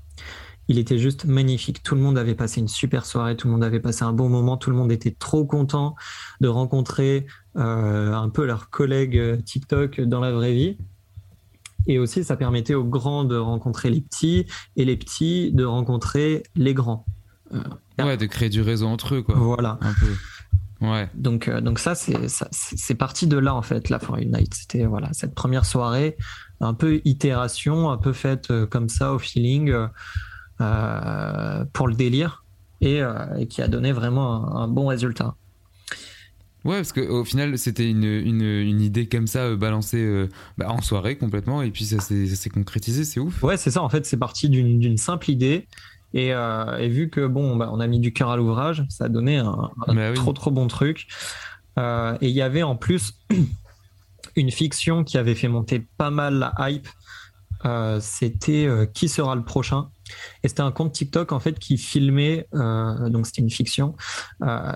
il 0.68 0.80
était 0.80 0.98
juste 0.98 1.26
magnifique. 1.26 1.84
Tout 1.84 1.96
le 1.96 2.02
monde 2.02 2.18
avait 2.18 2.36
passé 2.36 2.60
une 2.60 2.68
super 2.68 3.06
soirée, 3.06 3.36
tout 3.36 3.48
le 3.48 3.54
monde 3.54 3.64
avait 3.64 3.80
passé 3.80 4.04
un 4.04 4.14
bon 4.14 4.30
moment, 4.30 4.58
tout 4.58 4.70
le 4.70 4.76
monde 4.76 4.92
était 4.92 5.12
trop 5.12 5.46
content 5.46 5.96
de 6.42 6.48
rencontrer 6.48 7.26
euh, 7.56 8.14
un 8.14 8.30
peu 8.30 8.46
leurs 8.46 8.70
collègues 8.70 9.18
euh, 9.18 9.38
TikTok 9.38 10.02
dans 10.02 10.20
la 10.20 10.32
vraie 10.32 10.54
vie. 10.54 10.78
Et 11.88 12.00
aussi, 12.00 12.24
ça 12.24 12.36
permettait 12.36 12.74
aux 12.74 12.84
grands 12.84 13.26
de 13.26 13.38
rencontrer 13.38 13.92
les 13.92 14.02
petits 14.02 14.48
et 14.76 14.86
les 14.86 14.98
petits 14.98 15.52
de 15.54 15.64
rencontrer 15.64 16.44
les 16.56 16.74
grands. 16.74 17.06
Euh, 17.54 17.60
Ouais, 17.98 18.18
de 18.18 18.26
créer 18.26 18.50
du 18.50 18.62
réseau 18.62 18.88
entre 18.88 19.16
eux, 19.16 19.22
quoi. 19.22 19.36
Voilà. 19.36 19.78
Un 19.82 19.94
peu. 19.94 20.86
Ouais. 20.86 21.10
Donc, 21.16 21.48
euh, 21.48 21.62
donc 21.62 21.80
ça, 21.80 21.96
c'est 21.96 22.96
parti 22.96 23.28
de 23.28 23.38
là, 23.38 23.56
en 23.56 23.62
fait, 23.62 23.90
la 23.90 24.00
For 24.00 24.18
Unite. 24.18 24.54
C'était 24.54 24.86
voilà, 24.86 25.10
cette 25.14 25.34
première 25.34 25.66
soirée, 25.66 26.18
un 26.62 26.74
peu 26.74 27.02
itération, 27.06 27.90
un 27.90 27.98
peu 27.98 28.14
faite 28.14 28.52
euh, 28.52 28.66
comme 28.66 28.90
ça, 28.90 29.14
au 29.14 29.20
feeling, 29.20 29.70
euh, 29.72 29.88
euh, 30.62 31.66
pour 31.74 31.88
le 31.88 31.96
délire, 31.96 32.44
et, 32.82 33.02
et 33.38 33.48
qui 33.48 33.62
a 33.62 33.68
donné 33.68 33.92
vraiment 33.92 34.56
un, 34.56 34.64
un 34.64 34.68
bon 34.68 34.88
résultat. 34.88 35.36
Ouais, 36.64 36.78
parce 36.78 36.94
qu'au 36.94 37.24
final, 37.24 37.60
c'était 37.60 37.88
une, 37.88 38.04
une, 38.04 38.42
une 38.42 38.82
idée 38.82 39.08
comme 39.08 39.28
ça, 39.28 39.42
euh, 39.42 39.56
balancée 39.56 40.04
euh, 40.04 40.30
bah, 40.58 40.66
en 40.72 40.82
soirée 40.82 41.16
complètement, 41.16 41.62
et 41.62 41.70
puis 41.70 41.86
ça 41.86 42.00
s'est 42.00 42.50
concrétisé, 42.50 43.04
c'est 43.06 43.20
ouf. 43.20 43.44
Ouais, 43.44 43.56
c'est 43.56 43.70
ça, 43.70 43.84
en 43.84 43.90
fait, 43.90 44.06
c'est 44.08 44.18
parti 44.18 44.50
d'une 44.50 44.98
simple 44.98 45.30
idée. 45.30 45.68
Et, 46.16 46.34
euh, 46.34 46.78
et 46.78 46.88
vu 46.88 47.10
que 47.10 47.28
bon, 47.28 47.56
bah, 47.56 47.70
on 47.72 47.80
a 47.80 47.88
mis 47.88 48.00
du 48.00 48.14
cœur 48.14 48.30
à 48.32 48.38
l'ouvrage, 48.38 48.84
ça 48.90 49.06
a 49.06 49.10
donné 49.10 49.38
un, 49.38 49.70
un 49.88 49.94
Bah 49.94 50.10
oui. 50.10 50.16
trop 50.16 50.34
trop 50.34 50.50
bon 50.50 50.68
truc. 50.68 51.08
Et 51.78 51.82
il 52.22 52.30
y 52.30 52.42
avait 52.42 52.64
en 52.64 52.76
plus 52.78 53.14
une 54.36 54.52
fiction 54.52 55.04
qui 55.04 55.18
avait 55.18 55.36
fait 55.36 55.48
monter 55.48 55.88
pas 55.98 56.10
mal 56.10 56.36
la 56.36 56.54
hype. 56.70 56.88
Euh, 57.64 58.00
c'était 58.00 58.68
euh, 58.68 58.86
qui 58.86 59.08
sera 59.10 59.36
le 59.36 59.44
prochain? 59.44 59.90
Et 60.44 60.50
c'était 60.50 60.62
un 60.62 60.72
compte 60.72 60.92
TikTok 60.92 61.32
en 61.32 61.40
fait 61.40 61.58
qui 61.58 61.78
filmait 61.78 62.48
euh, 62.54 63.10
donc 63.10 63.26
c'était 63.26 63.42
une 63.42 63.50
fiction 63.50 63.96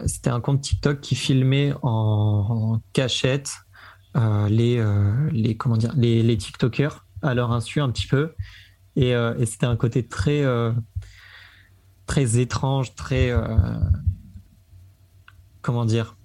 c'était 0.08 0.32
un 0.32 0.42
compte 0.42 0.62
TikTok 0.62 1.02
qui 1.02 1.14
filmait 1.14 1.72
en, 1.84 2.82
cachette 2.94 3.52
les, 4.16 4.84
les 5.32 5.56
comment 5.56 5.78
dire 5.78 5.94
les, 5.96 6.36
TikTokers 6.36 7.06
à 7.22 7.36
leur 7.36 7.52
insu 7.52 7.80
un 7.80 7.92
petit 7.92 8.08
peu 8.08 8.34
et, 8.96 9.12
et 9.12 9.46
c'était 9.46 9.68
un 9.68 9.76
côté 9.76 10.08
très 10.08 10.44
très 12.08 12.40
étrange 12.40 12.96
très 12.96 13.32
comment 15.62 15.86
dire 15.86 16.18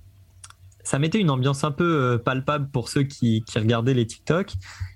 ça 0.84 0.98
mettait 0.98 1.20
une 1.20 1.30
ambiance 1.30 1.64
un 1.64 1.70
peu 1.70 1.84
euh, 1.84 2.18
palpable 2.18 2.68
pour 2.70 2.88
ceux 2.88 3.02
qui, 3.02 3.42
regardaient 3.56 3.94
les 3.94 4.06
TikTok. 4.06 4.52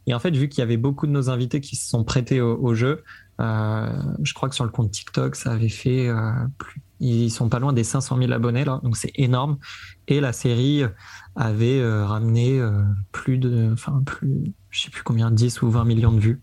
Et 0.06 0.14
en 0.14 0.20
fait 0.20 0.30
vu 0.30 0.48
qu'il 0.48 0.60
y 0.60 0.62
avait 0.62 0.76
beaucoup 0.76 1.06
de 1.06 1.12
nos 1.12 1.30
invités 1.30 1.60
qui 1.60 1.76
se 1.76 1.88
sont 1.88 2.04
prêtés 2.04 2.40
au, 2.40 2.74
jeu 2.74 3.02
euh, 3.40 4.02
je 4.22 4.34
crois 4.34 4.48
que 4.48 4.54
sur 4.54 4.64
le 4.64 4.70
compte 4.70 4.90
TikTok 4.90 5.36
ça 5.36 5.52
avait 5.52 5.68
fait 5.68 6.08
euh, 6.08 6.32
ils 6.98 7.30
sont 7.30 7.48
pas 7.48 7.60
loin 7.60 7.72
des 7.72 7.84
500 7.84 8.18
000 8.18 8.32
abonnés 8.32 8.64
là. 8.64 8.80
Donc 8.82 8.96
c'est 8.96 9.12
énorme. 9.14 9.58
Et 10.08 10.20
la 10.20 10.32
série 10.32 10.82
avait 11.36 11.82
ramené 12.02 12.60
plus 13.12 13.38
de 13.38 13.70
enfin 13.72 14.02
plus 14.04 14.52
je 14.70 14.82
sais 14.82 14.90
plus 14.90 15.02
combien 15.02 15.30
10 15.30 15.62
ou 15.62 15.70
20 15.70 15.84
millions 15.84 16.12
de 16.12 16.20
vues 16.20 16.42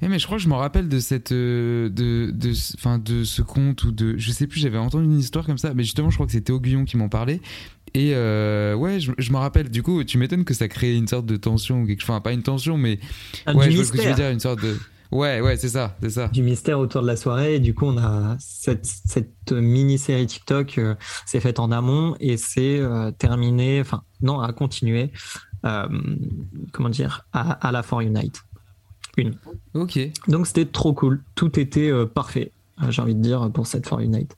Eh, 0.00 0.08
mais 0.08 0.18
je 0.18 0.26
crois 0.26 0.38
que 0.38 0.42
je 0.44 0.48
me 0.48 0.54
rappelle 0.54 0.88
de 0.88 0.98
cette 1.00 1.32
euh, 1.32 1.88
de 1.88 2.30
de 2.32 2.52
ce- 2.52 2.74
enfin 2.76 2.98
de 2.98 3.24
ce 3.24 3.42
conte 3.42 3.82
ou 3.84 3.90
de 3.92 4.16
je 4.16 4.30
sais 4.30 4.46
plus 4.46 4.60
j'avais 4.60 4.78
entendu 4.78 5.04
une 5.04 5.18
histoire 5.18 5.44
comme 5.44 5.58
ça 5.58 5.74
mais 5.74 5.82
justement 5.82 6.08
je 6.10 6.14
crois 6.16 6.26
que 6.26 6.32
c'était 6.32 6.52
Aiguillon 6.52 6.84
qui 6.84 6.96
m'en 6.96 7.08
parlait 7.08 7.40
et 7.94 8.12
euh, 8.14 8.74
ouais 8.74 9.00
je, 9.00 9.10
je 9.18 9.32
me 9.32 9.38
rappelle 9.38 9.70
du 9.70 9.82
coup 9.82 10.04
tu 10.04 10.16
m'étonnes 10.18 10.44
que 10.44 10.54
ça 10.54 10.68
crée 10.68 10.94
une 10.96 11.08
sorte 11.08 11.26
de 11.26 11.36
tension 11.36 11.82
ou 11.82 11.86
quelque 11.86 12.02
enfin 12.02 12.20
pas 12.20 12.32
une 12.32 12.42
tension 12.44 12.78
mais 12.78 13.00
Ah, 13.46 13.54
ouais 13.56 13.70
je 13.70 13.76
vois 13.76 13.84
ce 13.84 13.92
que 13.92 13.98
tu 13.98 14.06
veux 14.08 14.14
dire 14.14 14.30
une 14.30 14.38
sorte 14.40 14.62
de 14.62 14.76
ouais 15.10 15.40
ouais 15.40 15.56
c'est 15.56 15.70
ça 15.70 15.96
c'est 16.00 16.10
ça 16.10 16.28
du 16.28 16.42
mystère 16.42 16.78
autour 16.78 17.02
de 17.02 17.06
la 17.08 17.16
soirée. 17.16 17.54
Et 17.56 17.60
du 17.60 17.74
coup, 17.74 17.86
on 17.86 17.96
a 17.98 18.36
cette, 18.38 18.84
cette 18.84 19.50
mini-série 19.52 20.26
TikTok 20.26 20.76
euh, 20.78 20.94
s'est 21.26 21.40
faite 21.40 21.58
en 21.58 21.72
amont 21.72 22.14
et 22.20 22.36
c'est 22.36 22.78
euh, 22.78 23.10
terminé, 23.10 23.80
enfin, 23.80 24.02
non, 24.20 24.40
a 24.40 24.52
continué, 24.52 25.10
euh, 25.64 25.88
comment 26.72 26.90
dire, 26.90 27.26
à, 27.32 27.52
à 27.66 27.72
la 27.72 27.82
For 27.82 28.02
Unite. 28.02 28.42
Une. 29.18 29.34
ok 29.74 29.98
Donc, 30.28 30.46
c'était 30.46 30.66
trop 30.66 30.92
cool. 30.94 31.22
Tout 31.34 31.58
était 31.58 31.90
euh, 31.90 32.06
parfait, 32.06 32.52
euh, 32.82 32.90
j'ai 32.90 33.02
envie 33.02 33.14
de 33.14 33.20
dire, 33.20 33.50
pour 33.52 33.66
cette 33.66 33.86
For 33.86 34.00
Unite. 34.00 34.36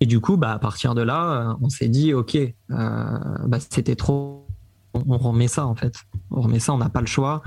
Et 0.00 0.06
du 0.06 0.20
coup, 0.20 0.36
bah, 0.36 0.52
à 0.52 0.58
partir 0.58 0.94
de 0.94 1.02
là, 1.02 1.50
euh, 1.50 1.54
on 1.60 1.68
s'est 1.68 1.88
dit, 1.88 2.14
OK, 2.14 2.36
euh, 2.36 2.54
bah, 2.70 3.58
c'était 3.60 3.96
trop. 3.96 4.46
On 4.94 5.18
remet 5.18 5.48
ça, 5.48 5.66
en 5.66 5.74
fait. 5.74 5.94
On 6.30 6.40
remet 6.40 6.58
ça, 6.58 6.72
on 6.72 6.78
n'a 6.78 6.90
pas 6.90 7.00
le 7.00 7.06
choix. 7.06 7.42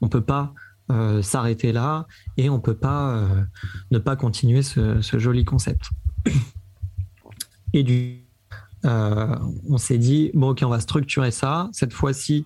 On 0.00 0.08
peut 0.08 0.20
pas 0.20 0.54
euh, 0.90 1.22
s'arrêter 1.22 1.70
là 1.70 2.08
et 2.36 2.50
on 2.50 2.58
peut 2.58 2.74
pas 2.74 3.10
euh, 3.10 3.44
ne 3.92 3.98
pas 3.98 4.16
continuer 4.16 4.62
ce, 4.62 5.00
ce 5.00 5.20
joli 5.20 5.44
concept. 5.44 5.90
Et 7.72 7.84
du, 7.84 8.24
euh, 8.84 9.36
on 9.68 9.78
s'est 9.78 9.98
dit 9.98 10.32
bon 10.34 10.50
ok 10.50 10.62
on 10.64 10.68
va 10.68 10.80
structurer 10.80 11.30
ça. 11.30 11.68
Cette 11.72 11.92
fois-ci, 11.92 12.44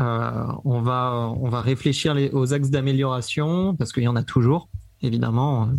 euh, 0.00 0.46
on 0.64 0.80
va 0.80 1.32
on 1.36 1.48
va 1.48 1.60
réfléchir 1.60 2.16
aux 2.32 2.52
axes 2.52 2.70
d'amélioration 2.70 3.76
parce 3.76 3.92
qu'il 3.92 4.02
y 4.02 4.08
en 4.08 4.16
a 4.16 4.22
toujours 4.22 4.68
évidemment, 5.02 5.70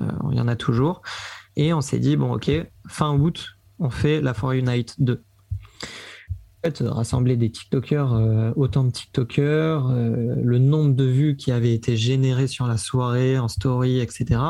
euh, 0.00 0.04
il 0.32 0.38
y 0.38 0.40
en 0.40 0.48
a 0.48 0.56
toujours. 0.56 1.02
Et 1.56 1.72
on 1.72 1.80
s'est 1.80 1.98
dit 1.98 2.16
bon 2.16 2.34
ok 2.34 2.50
fin 2.88 3.16
août 3.16 3.48
on 3.78 3.90
fait 3.90 4.20
la 4.20 4.34
For 4.34 4.52
Unite 4.52 5.00
2 5.00 5.22
en 6.58 6.70
fait, 6.70 6.82
rassembler 6.84 7.36
des 7.36 7.52
TikTokers, 7.52 8.12
euh, 8.12 8.52
autant 8.56 8.82
de 8.82 8.90
TikTokers, 8.90 9.86
euh, 9.90 10.34
le 10.42 10.58
nombre 10.58 10.92
de 10.92 11.04
vues 11.04 11.36
qui 11.36 11.52
avaient 11.52 11.72
été 11.72 11.96
générées 11.96 12.48
sur 12.48 12.66
la 12.66 12.76
soirée, 12.76 13.38
en 13.38 13.46
story, 13.46 14.00
etc., 14.00 14.40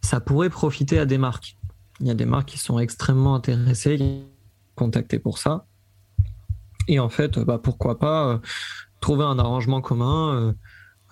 ça 0.00 0.20
pourrait 0.20 0.50
profiter 0.50 0.98
à 0.98 1.06
des 1.06 1.16
marques. 1.16 1.56
Il 2.00 2.08
y 2.08 2.10
a 2.10 2.14
des 2.14 2.26
marques 2.26 2.48
qui 2.48 2.58
sont 2.58 2.80
extrêmement 2.80 3.36
intéressées, 3.36 4.24
contactées 4.74 5.20
pour 5.20 5.38
ça. 5.38 5.66
Et 6.88 6.98
en 6.98 7.08
fait, 7.08 7.38
bah, 7.38 7.58
pourquoi 7.62 7.98
pas 7.98 8.28
euh, 8.28 8.38
trouver 9.00 9.24
un 9.24 9.38
arrangement 9.38 9.80
commun. 9.80 10.34
euh, 10.34 10.52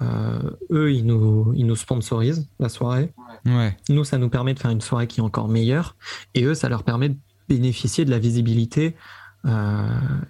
euh, 0.00 0.50
eux, 0.70 0.92
ils 0.92 1.06
nous, 1.06 1.52
ils 1.54 1.66
nous 1.66 1.76
sponsorisent 1.76 2.48
la 2.58 2.68
soirée. 2.68 3.12
ouais 3.46 3.76
Nous, 3.88 4.04
ça 4.04 4.18
nous 4.18 4.28
permet 4.28 4.54
de 4.54 4.58
faire 4.58 4.70
une 4.70 4.80
soirée 4.80 5.06
qui 5.06 5.20
est 5.20 5.22
encore 5.22 5.48
meilleure. 5.48 5.96
Et 6.34 6.44
eux, 6.44 6.54
ça 6.54 6.68
leur 6.68 6.82
permet 6.82 7.10
de 7.10 7.18
bénéficier 7.48 8.04
de 8.04 8.10
la 8.10 8.18
visibilité 8.18 8.96
euh, 9.44 9.86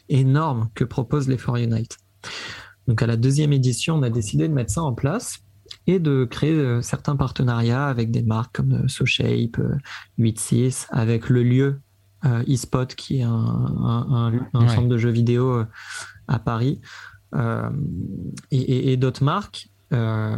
énorme 0.08 0.68
que 0.74 0.84
proposent 0.84 1.28
les 1.28 1.38
For 1.38 1.56
Unite. 1.56 1.96
Donc, 2.86 3.02
à 3.02 3.06
la 3.06 3.16
deuxième 3.16 3.52
édition, 3.52 3.96
on 3.96 4.02
a 4.02 4.10
décidé 4.10 4.48
de 4.48 4.52
mettre 4.52 4.72
ça 4.72 4.82
en 4.82 4.92
place 4.92 5.38
et 5.86 5.98
de 5.98 6.24
créer 6.24 6.52
euh, 6.52 6.82
certains 6.82 7.16
partenariats 7.16 7.86
avec 7.86 8.10
des 8.10 8.22
marques 8.22 8.56
comme 8.56 8.88
SoShape, 8.88 9.58
euh, 9.58 9.76
86, 10.18 10.88
avec 10.90 11.28
le 11.28 11.42
lieu 11.42 11.80
euh, 12.24 12.42
eSpot, 12.46 12.86
qui 12.94 13.18
est 13.18 13.22
un, 13.22 13.30
un- 13.32 14.06
un- 14.32 14.48
un 14.54 14.60
Ouais. 14.66 14.74
centre 14.74 14.88
de 14.88 14.98
jeux 14.98 15.10
vidéo 15.10 15.50
euh, 15.58 15.66
à 16.28 16.38
Paris, 16.38 16.80
euh, 17.34 17.68
et, 18.50 18.60
et- 18.60 18.92
et 18.92 18.96
d'autres 18.96 19.24
marques. 19.24 19.68
Euh, 19.92 20.36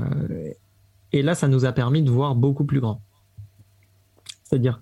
et 1.12 1.22
là, 1.22 1.34
ça 1.34 1.48
nous 1.48 1.64
a 1.64 1.72
permis 1.72 2.02
de 2.02 2.10
voir 2.10 2.34
beaucoup 2.34 2.64
plus 2.64 2.80
grand. 2.80 3.00
C'est-à-dire, 4.44 4.80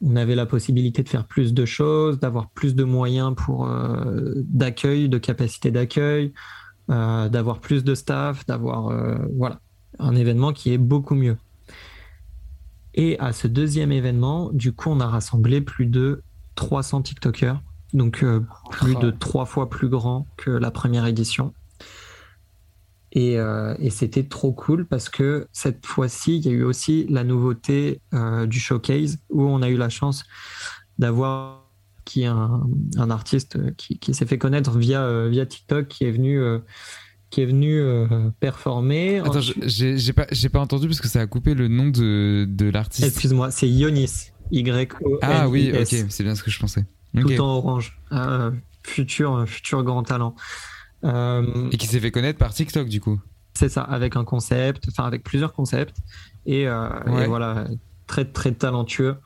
on 0.00 0.16
avait 0.16 0.34
la 0.34 0.46
possibilité 0.46 1.02
de 1.02 1.08
faire 1.08 1.26
plus 1.26 1.54
de 1.54 1.64
choses, 1.64 2.18
d'avoir 2.18 2.50
plus 2.50 2.74
de 2.74 2.84
moyens 2.84 3.34
pour 3.36 3.66
euh, 3.66 4.32
d'accueil, 4.36 5.08
de 5.08 5.18
capacité 5.18 5.70
d'accueil, 5.70 6.32
d'avoir 6.88 7.60
plus 7.60 7.82
de 7.84 7.94
staff, 7.94 8.44
d'avoir 8.44 8.92
voilà 9.36 9.60
un 9.98 10.14
événement 10.16 10.52
qui 10.52 10.72
est 10.72 10.78
beaucoup 10.78 11.14
mieux. 11.14 11.36
Et 12.94 13.18
à 13.18 13.32
ce 13.32 13.48
deuxième 13.48 13.92
événement, 13.92 14.50
du 14.52 14.72
coup, 14.72 14.90
on 14.90 15.00
a 15.00 15.06
rassemblé 15.06 15.60
plus 15.60 15.86
de 15.86 16.22
300 16.54 17.02
TikTokers, 17.02 17.60
donc 17.92 18.22
euh, 18.22 18.40
plus 18.70 18.94
de 18.96 19.10
trois 19.10 19.46
fois 19.46 19.68
plus 19.68 19.88
grand 19.88 20.28
que 20.36 20.50
la 20.50 20.70
première 20.70 21.04
édition. 21.06 21.52
Et, 23.10 23.38
euh, 23.38 23.74
et 23.78 23.90
c'était 23.90 24.24
trop 24.24 24.52
cool 24.52 24.86
parce 24.86 25.08
que 25.08 25.48
cette 25.52 25.86
fois-ci, 25.86 26.36
il 26.36 26.46
y 26.46 26.48
a 26.48 26.52
eu 26.52 26.62
aussi 26.62 27.06
la 27.08 27.24
nouveauté 27.24 28.00
euh, 28.12 28.46
du 28.46 28.58
showcase 28.58 29.18
où 29.28 29.42
on 29.42 29.62
a 29.62 29.68
eu 29.68 29.76
la 29.76 29.88
chance 29.88 30.24
d'avoir 30.98 31.62
qui 32.04 32.22
est 32.22 32.26
un, 32.26 32.62
un 32.96 33.10
artiste 33.10 33.74
qui, 33.76 33.98
qui 33.98 34.14
s'est 34.14 34.26
fait 34.26 34.36
connaître 34.36 34.76
via, 34.76 35.26
via 35.28 35.46
TikTok, 35.46 35.88
qui 35.88 36.04
est 36.04 36.10
venu, 36.10 36.38
qui 37.34 37.40
est 37.40 37.46
venu 37.46 37.80
euh, 37.80 38.06
performer. 38.38 39.18
attends 39.18 39.38
Ensuite- 39.38 39.66
j'ai 39.66 40.48
pas 40.48 40.60
entendu 40.60 40.86
parce 40.86 41.00
que 41.00 41.08
ça 41.08 41.20
a 41.20 41.26
coupé 41.26 41.54
le 41.54 41.66
nom 41.66 41.88
de 41.88 42.46
de 42.48 42.70
l'artiste 42.70 43.08
Excuse-moi, 43.08 43.50
c'est 43.50 43.68
Yonis. 43.68 44.30
Y 44.52 44.70
O 45.04 45.18
ah 45.20 45.48
oui 45.48 45.72
ok 45.76 45.84
c'est 46.10 46.22
bien 46.22 46.36
ce 46.36 46.44
que 46.44 46.50
je 46.52 46.60
pensais 46.60 46.84
Tout 47.18 47.26
Ok. 47.32 47.40
en 47.40 47.56
orange. 47.56 47.98
Euh, 48.12 48.52
futur, 48.84 49.48
futur 49.48 49.82
grand 49.82 50.04
talent. 50.04 50.36
Euh, 51.02 51.70
et 51.72 51.76
qui 51.76 51.88
s'est 51.88 51.98
fait 51.98 52.12
connaître 52.12 52.38
par 52.38 52.54
TikTok 52.54 52.88
du 52.88 53.00
coup 53.00 53.18
C'est 53.54 53.68
ça, 53.68 53.82
avec 53.82 54.14
un 54.14 54.24
concept, 54.24 54.84
enfin 54.88 55.04
avec 55.04 55.24
plusieurs 55.24 55.52
concepts. 55.54 55.96
Et, 56.46 56.68
Ouais. 56.68 57.24
et 57.24 57.26
voilà, 57.26 57.66
très 58.06 58.26
très 58.26 58.52
talentueux. 58.52 59.16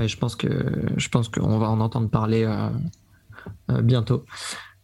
Et 0.00 0.08
je 0.08 0.16
pense 0.18 0.34
que 0.34 0.48
je 0.96 1.08
pense 1.08 1.28
qu'on 1.28 1.58
va 1.58 1.68
en 1.70 1.78
entendre 1.80 2.08
parler 2.10 2.42
bientôt. 3.68 4.24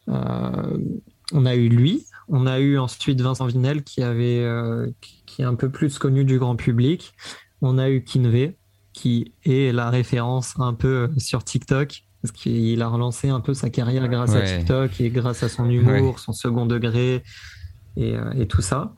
On 0.06 1.46
a 1.46 1.54
eu 1.54 1.68
lui, 1.68 2.04
on 2.30 2.46
a 2.46 2.58
eu 2.60 2.78
ensuite 2.78 3.20
Vincent 3.20 3.46
Vinel 3.46 3.82
qui 3.82 4.02
avait 4.02 4.40
euh, 4.40 4.88
qui- 5.26 5.42
est 5.42 5.44
un 5.44 5.54
peu 5.54 5.68
plus 5.70 5.98
connu 5.98 6.24
du 6.24 6.38
grand 6.38 6.56
public. 6.56 7.12
On 7.62 7.78
a 7.78 7.88
eu 7.90 8.02
Kinvey 8.02 8.56
qui 8.92 9.32
est 9.44 9.72
la 9.74 9.90
référence 9.90 10.54
un 10.58 10.74
peu 10.74 11.10
sur 11.18 11.44
TikTok 11.44 12.02
parce 12.22 12.32
qu'il 12.32 12.82
a 12.82 12.88
relancé 12.88 13.28
un 13.30 13.40
peu 13.40 13.54
sa 13.54 13.70
carrière 13.70 14.06
grâce 14.08 14.34
à. 14.34 14.42
TikTok 14.42 15.00
et 15.00 15.08
grâce 15.10 15.42
à 15.42 15.48
son 15.48 15.68
humour, 15.70 15.92
Ouais. 16.12 16.14
son 16.18 16.32
second 16.32 16.66
degré 16.66 17.22
et, 17.96 18.14
euh, 18.16 18.32
et 18.32 18.46
tout 18.46 18.60
ça. 18.62 18.94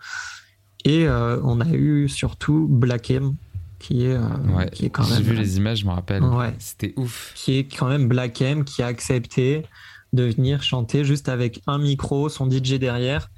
Et 0.85 1.07
euh, 1.07 1.39
on 1.45 1.61
a 1.61 1.69
eu 1.71 2.09
surtout 2.09 2.67
Black 2.69 3.11
M 3.13 3.35
qui 3.79 4.07
est, 4.07 4.15
euh, 4.15 4.21
ouais 4.57 4.69
qui 4.71 4.87
est 4.87 4.91
quand 4.91 5.05
j'ai 5.05 5.15
même 5.15 5.23
vu 5.23 5.35
les 5.35 5.57
images 5.59 5.81
je 5.81 5.87
me 5.87 5.91
rappelle 5.93 6.23
Ouais. 6.25 6.55
c'était 6.59 6.93
ouf 6.97 7.33
qui 7.37 7.59
est 7.59 7.65
quand 7.65 7.89
même 7.89 8.09
Black 8.09 8.41
M 8.43 8.65
qui 8.65 8.83
a 8.83 8.87
accepté 8.87 9.65
de 10.13 10.25
venir 10.25 10.63
chanter 10.63 11.05
juste 11.05 11.29
avec 11.29 11.63
un 11.67 11.79
micro, 11.79 12.29
son 12.29 12.51
DJ 12.51 12.75
derrière 12.75 13.31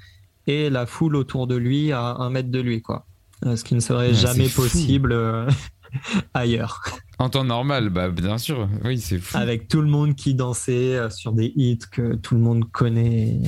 et 0.47 0.69
la 0.69 0.85
foule 0.85 1.15
autour 1.15 1.47
de 1.47 1.55
lui 1.55 1.91
à 1.91 2.15
un 2.19 2.29
mètre 2.29 2.49
de 2.51 2.59
lui 2.59 2.81
quoi. 2.81 3.05
Euh, 3.45 3.55
Ce 3.55 3.63
qui 3.63 3.75
ne 3.75 3.79
serait 3.79 4.09
Ouais, 4.09 4.13
jamais 4.13 4.49
possible 4.49 5.11
euh, 5.11 5.49
ailleurs. 6.33 6.83
en 7.19 7.29
temps 7.29 7.43
normal 7.45 7.89
bah 7.89 8.09
bien 8.09 8.37
sûr 8.37 8.67
oui 8.83 8.99
c'est 8.99 9.19
fou 9.19 9.37
Avec 9.37 9.67
tout 9.67 9.81
le 9.81 9.87
monde 9.87 10.15
qui 10.15 10.33
dansait 10.35 10.95
euh, 10.95 11.09
sur 11.09 11.31
des 11.31 11.51
hits 11.55 11.79
que 11.91 12.15
tout 12.15 12.35
le 12.35 12.41
monde 12.41 12.69
connaît 12.71 13.39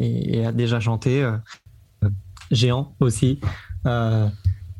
et, 0.00 0.38
et 0.38 0.46
a 0.46 0.52
déjà 0.52 0.80
chanté. 0.80 1.22
euh, 1.22 1.36
Géant 2.50 2.94
aussi. 3.00 3.40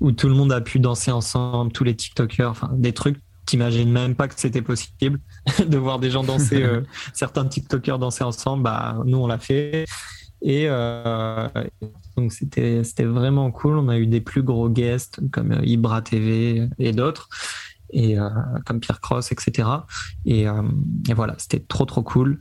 Où 0.01 0.11
tout 0.13 0.29
le 0.29 0.35
monde 0.35 0.53
a 0.53 0.61
pu 0.61 0.79
danser 0.81 1.11
ensemble, 1.13 1.71
tous 1.73 1.85
les 1.85 1.95
TikTokers, 1.95 2.51
enfin 2.51 2.71
des 2.75 2.93
trucs. 2.93 3.19
T'imagines 3.47 3.91
même 3.91 4.15
pas 4.15 4.29
que 4.29 4.35
c'était 4.37 4.63
possible 4.63 5.21
de 5.67 5.77
voir 5.77 5.99
des 5.99 6.11
gens 6.11 6.23
danser, 6.23 6.63
euh, 6.63 6.83
certains 7.13 7.45
TikTokers 7.45 7.99
danser 7.99 8.25
ensemble. 8.25 8.63
Bah, 8.63 8.99
nous, 9.05 9.19
on 9.19 9.27
l'a 9.27 9.39
fait. 9.39 9.85
Et 10.41 10.67
euh, 10.69 11.49
donc, 12.17 12.33
c'était, 12.33 12.83
vraiment 13.05 13.51
cool. 13.51 13.79
On 13.79 13.89
a 13.89 13.99
eu 13.99 14.07
des 14.07 14.21
plus 14.21 14.43
gros 14.43 14.69
guests 14.69 15.21
comme 15.31 15.53
euh, 15.53 15.65
Ibra 15.65 16.03
TV 16.03 16.69
et 16.79 16.93
d'autres, 16.93 17.29
et 17.93 18.17
comme 18.65 18.81
Pierre 18.81 19.01
Cross, 19.01 19.33
etc. 19.33 19.69
Et, 20.25 20.45
et 20.45 21.15
voilà, 21.15 21.35
c'était 21.37 21.61
trop, 21.61 21.85
trop 21.85 22.03
cool. 22.03 22.41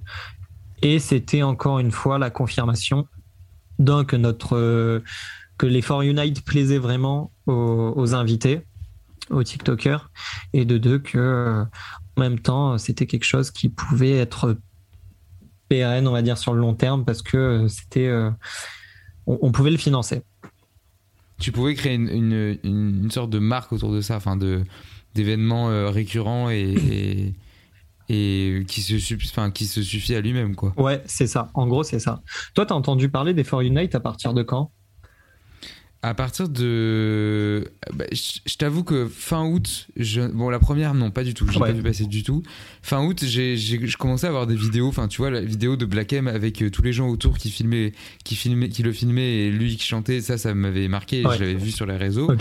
Et 0.81 0.97
c'était 0.97 1.43
encore 1.43 1.79
une 1.79 1.91
fois 1.91 2.17
la 2.17 2.29
confirmation 2.29 3.05
d'un 3.79 4.05
que 4.05 4.15
notre 4.15 5.01
que 5.61 5.67
l'effort 5.67 6.01
Unite 6.01 6.43
plaisait 6.43 6.79
vraiment 6.79 7.31
aux, 7.45 8.15
invités, 8.15 8.61
aux 9.31 9.43
TikTokers, 9.43 10.09
et 10.53 10.65
de 10.65 10.77
deux 10.77 10.99
que 10.99 11.65
en 12.17 12.19
même 12.19 12.39
temps 12.39 12.77
c'était 12.77 13.07
quelque 13.07 13.25
chose 13.25 13.51
qui 13.51 13.69
pouvait 13.69 14.17
être 14.17 14.57
pérenne, 15.71 16.05
on 16.05 16.11
va 16.11 16.21
dire 16.21 16.37
sur 16.37 16.53
le 16.53 16.59
long 16.59 16.73
terme, 16.73 17.05
parce 17.05 17.21
que 17.21 17.67
c'était 17.69 18.07
euh, 18.07 18.29
on, 19.25 19.53
pouvait 19.53 19.71
le 19.71 19.77
financer. 19.77 20.21
Tu 21.39 21.53
pouvais 21.53 21.75
créer 21.75 21.95
une, 21.95 22.57
une, 22.63 23.09
sorte 23.09 23.29
de 23.29 23.39
marque 23.39 23.71
autour 23.71 23.93
de 23.93 24.01
ça, 24.01 24.17
enfin 24.17 24.35
de 24.35 24.63
d'événements 25.15 25.69
euh, 25.69 25.89
récurrents 25.89 26.49
et, 26.49 27.33
et 28.09 28.65
qui 28.67 28.81
se, 28.81 29.15
enfin, 29.29 29.49
qui 29.49 29.65
se 29.65 29.81
suffit 29.81 30.13
à 30.13 30.19
lui-même. 30.19 30.55
quoi. 30.55 30.73
Ouais, 30.75 31.01
c'est 31.05 31.27
ça. 31.27 31.49
En 31.53 31.67
gros, 31.67 31.83
c'est 31.83 31.99
ça. 31.99 32.21
Toi, 32.53 32.65
tu 32.65 32.73
as 32.73 32.75
entendu 32.75 33.07
parler 33.07 33.33
des 33.33 33.45
For 33.45 33.61
Unite 33.61 33.95
à 33.95 34.01
partir 34.01 34.33
de 34.33 34.43
quand? 34.43 34.71
À 36.03 36.13
partir 36.13 36.49
de. 36.49 37.71
Bah, 37.93 38.05
je, 38.11 38.55
t'avoue 38.55 38.83
que 38.83 39.07
fin 39.07 39.45
août, 39.45 39.87
je... 39.95 40.21
bon, 40.21 40.49
la 40.49 40.59
première, 40.59 40.93
non, 40.95 41.11
pas 41.11 41.23
du 41.23 41.33
tout. 41.33 41.47
J'ai 41.51 41.59
pas 41.59 41.71
vu 41.71 41.83
passer 41.83 42.05
du 42.05 42.23
tout. 42.23 42.41
Fin 42.81 43.03
août, 43.05 43.23
j'ai 43.23 43.57
commencé 43.99 44.25
à 44.25 44.29
avoir 44.29 44.47
des 44.47 44.55
vidéos, 44.55 44.87
enfin, 44.87 45.07
tu 45.07 45.17
vois, 45.17 45.29
la 45.29 45.41
vidéo 45.41 45.75
de 45.75 45.85
Black 45.85 46.13
M 46.13 46.27
avec 46.27 46.61
euh, 46.63 46.71
tous 46.71 46.81
les 46.81 46.93
gens 46.93 47.07
autour 47.07 47.37
qui 47.37 47.51
filmaient, 47.51 47.93
qui 48.23 48.35
filmaient, 48.35 48.69
qui 48.69 48.81
le 48.81 48.91
filmaient 48.91 49.45
et 49.45 49.51
lui 49.51 49.77
qui 49.77 49.85
chantait. 49.85 50.21
Ça, 50.21 50.37
ça 50.37 50.55
m'avait 50.55 50.87
marqué. 50.87 51.21
Je 51.21 51.39
l'avais 51.39 51.53
vu 51.53 51.71
sur 51.71 51.85
les 51.85 51.97
réseaux. 51.97 52.31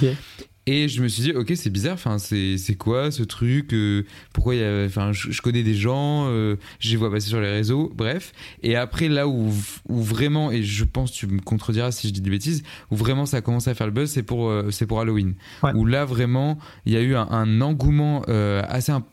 Et 0.72 0.86
je 0.86 1.02
me 1.02 1.08
suis 1.08 1.24
dit, 1.24 1.32
ok, 1.32 1.50
c'est 1.56 1.68
bizarre, 1.68 1.94
enfin, 1.94 2.18
c'est, 2.18 2.56
c'est 2.56 2.76
quoi 2.76 3.10
ce 3.10 3.24
truc 3.24 3.72
euh, 3.72 4.04
Pourquoi 4.32 4.54
il 4.54 4.60
y 4.60 4.64
a. 4.64 4.84
Enfin, 4.84 5.10
je, 5.10 5.42
connais 5.42 5.64
des 5.64 5.74
gens, 5.74 6.28
euh, 6.28 6.54
je 6.78 6.90
les 6.90 6.96
vois 6.96 7.10
passer 7.10 7.26
sur 7.26 7.40
les 7.40 7.50
réseaux, 7.50 7.92
bref. 7.92 8.32
Et 8.62 8.76
après, 8.76 9.08
là 9.08 9.26
où, 9.26 9.52
où 9.88 10.00
vraiment, 10.00 10.52
et 10.52 10.62
je 10.62 10.84
pense, 10.84 11.10
tu 11.10 11.26
me 11.26 11.40
contrediras 11.40 11.90
si 11.90 12.06
je 12.06 12.12
dis 12.12 12.20
des 12.20 12.30
bêtises, 12.30 12.62
où 12.92 12.94
vraiment 12.94 13.26
ça 13.26 13.38
a 13.38 13.40
commencé 13.40 13.68
à 13.68 13.74
faire 13.74 13.88
le 13.88 13.92
buzz, 13.92 14.10
c'est 14.10 14.22
pour, 14.22 14.48
euh, 14.48 14.70
c'est 14.70 14.86
pour 14.86 15.00
Halloween. 15.00 15.34
Où 15.74 15.84
là, 15.84 16.04
vraiment, 16.04 16.56
il 16.86 16.92
y 16.92 16.96
a 16.96 17.00
eu 17.00 17.16
un, 17.16 17.26
un 17.28 17.60
engouement 17.60 18.22
assez 18.22 18.92
important 18.92 19.10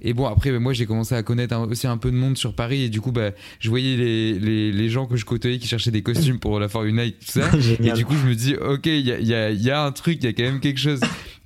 et 0.00 0.12
bon, 0.12 0.26
après, 0.26 0.50
moi, 0.58 0.72
j'ai 0.72 0.86
commencé 0.86 1.14
à 1.14 1.22
connaître 1.22 1.56
aussi 1.68 1.86
un 1.86 1.98
peu 1.98 2.10
de 2.10 2.16
monde 2.16 2.36
sur 2.36 2.54
Paris. 2.54 2.82
Et 2.84 2.88
du 2.88 3.00
coup, 3.00 3.12
bah, 3.12 3.30
je 3.58 3.68
voyais 3.68 3.96
les, 3.96 4.38
les, 4.38 4.72
les 4.72 4.88
gens 4.88 5.06
que 5.06 5.16
je 5.16 5.24
côtoyais 5.24 5.58
qui 5.58 5.66
cherchaient 5.66 5.90
des 5.90 6.02
costumes 6.02 6.38
pour 6.38 6.58
la 6.58 6.68
For 6.68 6.84
Unite, 6.84 7.18
tout 7.18 7.40
ça. 7.40 7.50
et 7.80 7.92
du 7.92 8.04
coup, 8.04 8.14
je 8.14 8.26
me 8.26 8.34
dis, 8.34 8.54
ok, 8.56 8.86
il 8.86 9.06
y 9.06 9.12
a, 9.12 9.20
y, 9.20 9.34
a, 9.34 9.50
y 9.50 9.70
a, 9.70 9.82
un 9.82 9.92
truc, 9.92 10.18
il 10.20 10.24
y 10.24 10.28
a 10.28 10.32
quand 10.32 10.42
même 10.42 10.59
quelque 10.60 10.80
chose. 10.80 11.00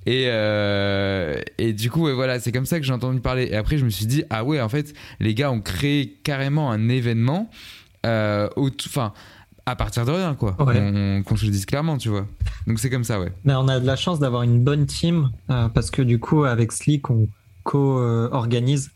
Et, 0.05 0.25
euh, 0.27 1.41
et 1.57 1.73
du 1.73 1.89
coup, 1.89 2.07
voilà, 2.13 2.39
c'est 2.39 2.51
comme 2.51 2.65
ça 2.65 2.79
que 2.79 2.85
j'ai 2.85 2.93
entendu 2.93 3.19
parler. 3.21 3.47
Et 3.51 3.55
après, 3.55 3.77
je 3.77 3.85
me 3.85 3.89
suis 3.89 4.05
dit, 4.05 4.23
ah 4.29 4.43
ouais, 4.43 4.61
en 4.61 4.69
fait, 4.69 4.93
les 5.19 5.33
gars 5.33 5.51
ont 5.51 5.61
créé 5.61 6.17
carrément 6.23 6.71
un 6.71 6.89
événement. 6.89 7.49
Euh, 8.05 8.47
enfin, 8.57 9.13
à 9.65 9.75
partir 9.75 10.05
de 10.05 10.11
rien, 10.11 10.35
quoi. 10.35 10.53
Qu'on 10.53 11.35
se 11.35 11.45
le 11.45 11.51
dise 11.51 11.65
clairement, 11.65 11.97
tu 11.97 12.09
vois. 12.09 12.27
Donc 12.67 12.79
c'est 12.79 12.91
comme 12.91 13.03
ça, 13.03 13.19
ouais. 13.19 13.33
Mais 13.45 13.55
on 13.55 13.67
a 13.67 13.79
de 13.79 13.85
la 13.87 13.95
chance 13.95 14.19
d'avoir 14.19 14.43
une 14.43 14.63
bonne 14.63 14.85
team 14.85 15.31
euh, 15.49 15.69
parce 15.69 15.89
que 15.89 16.03
du 16.03 16.19
coup, 16.19 16.43
avec 16.43 16.71
Slick, 16.71 17.09
on 17.09 17.27
co-organise 17.63 18.91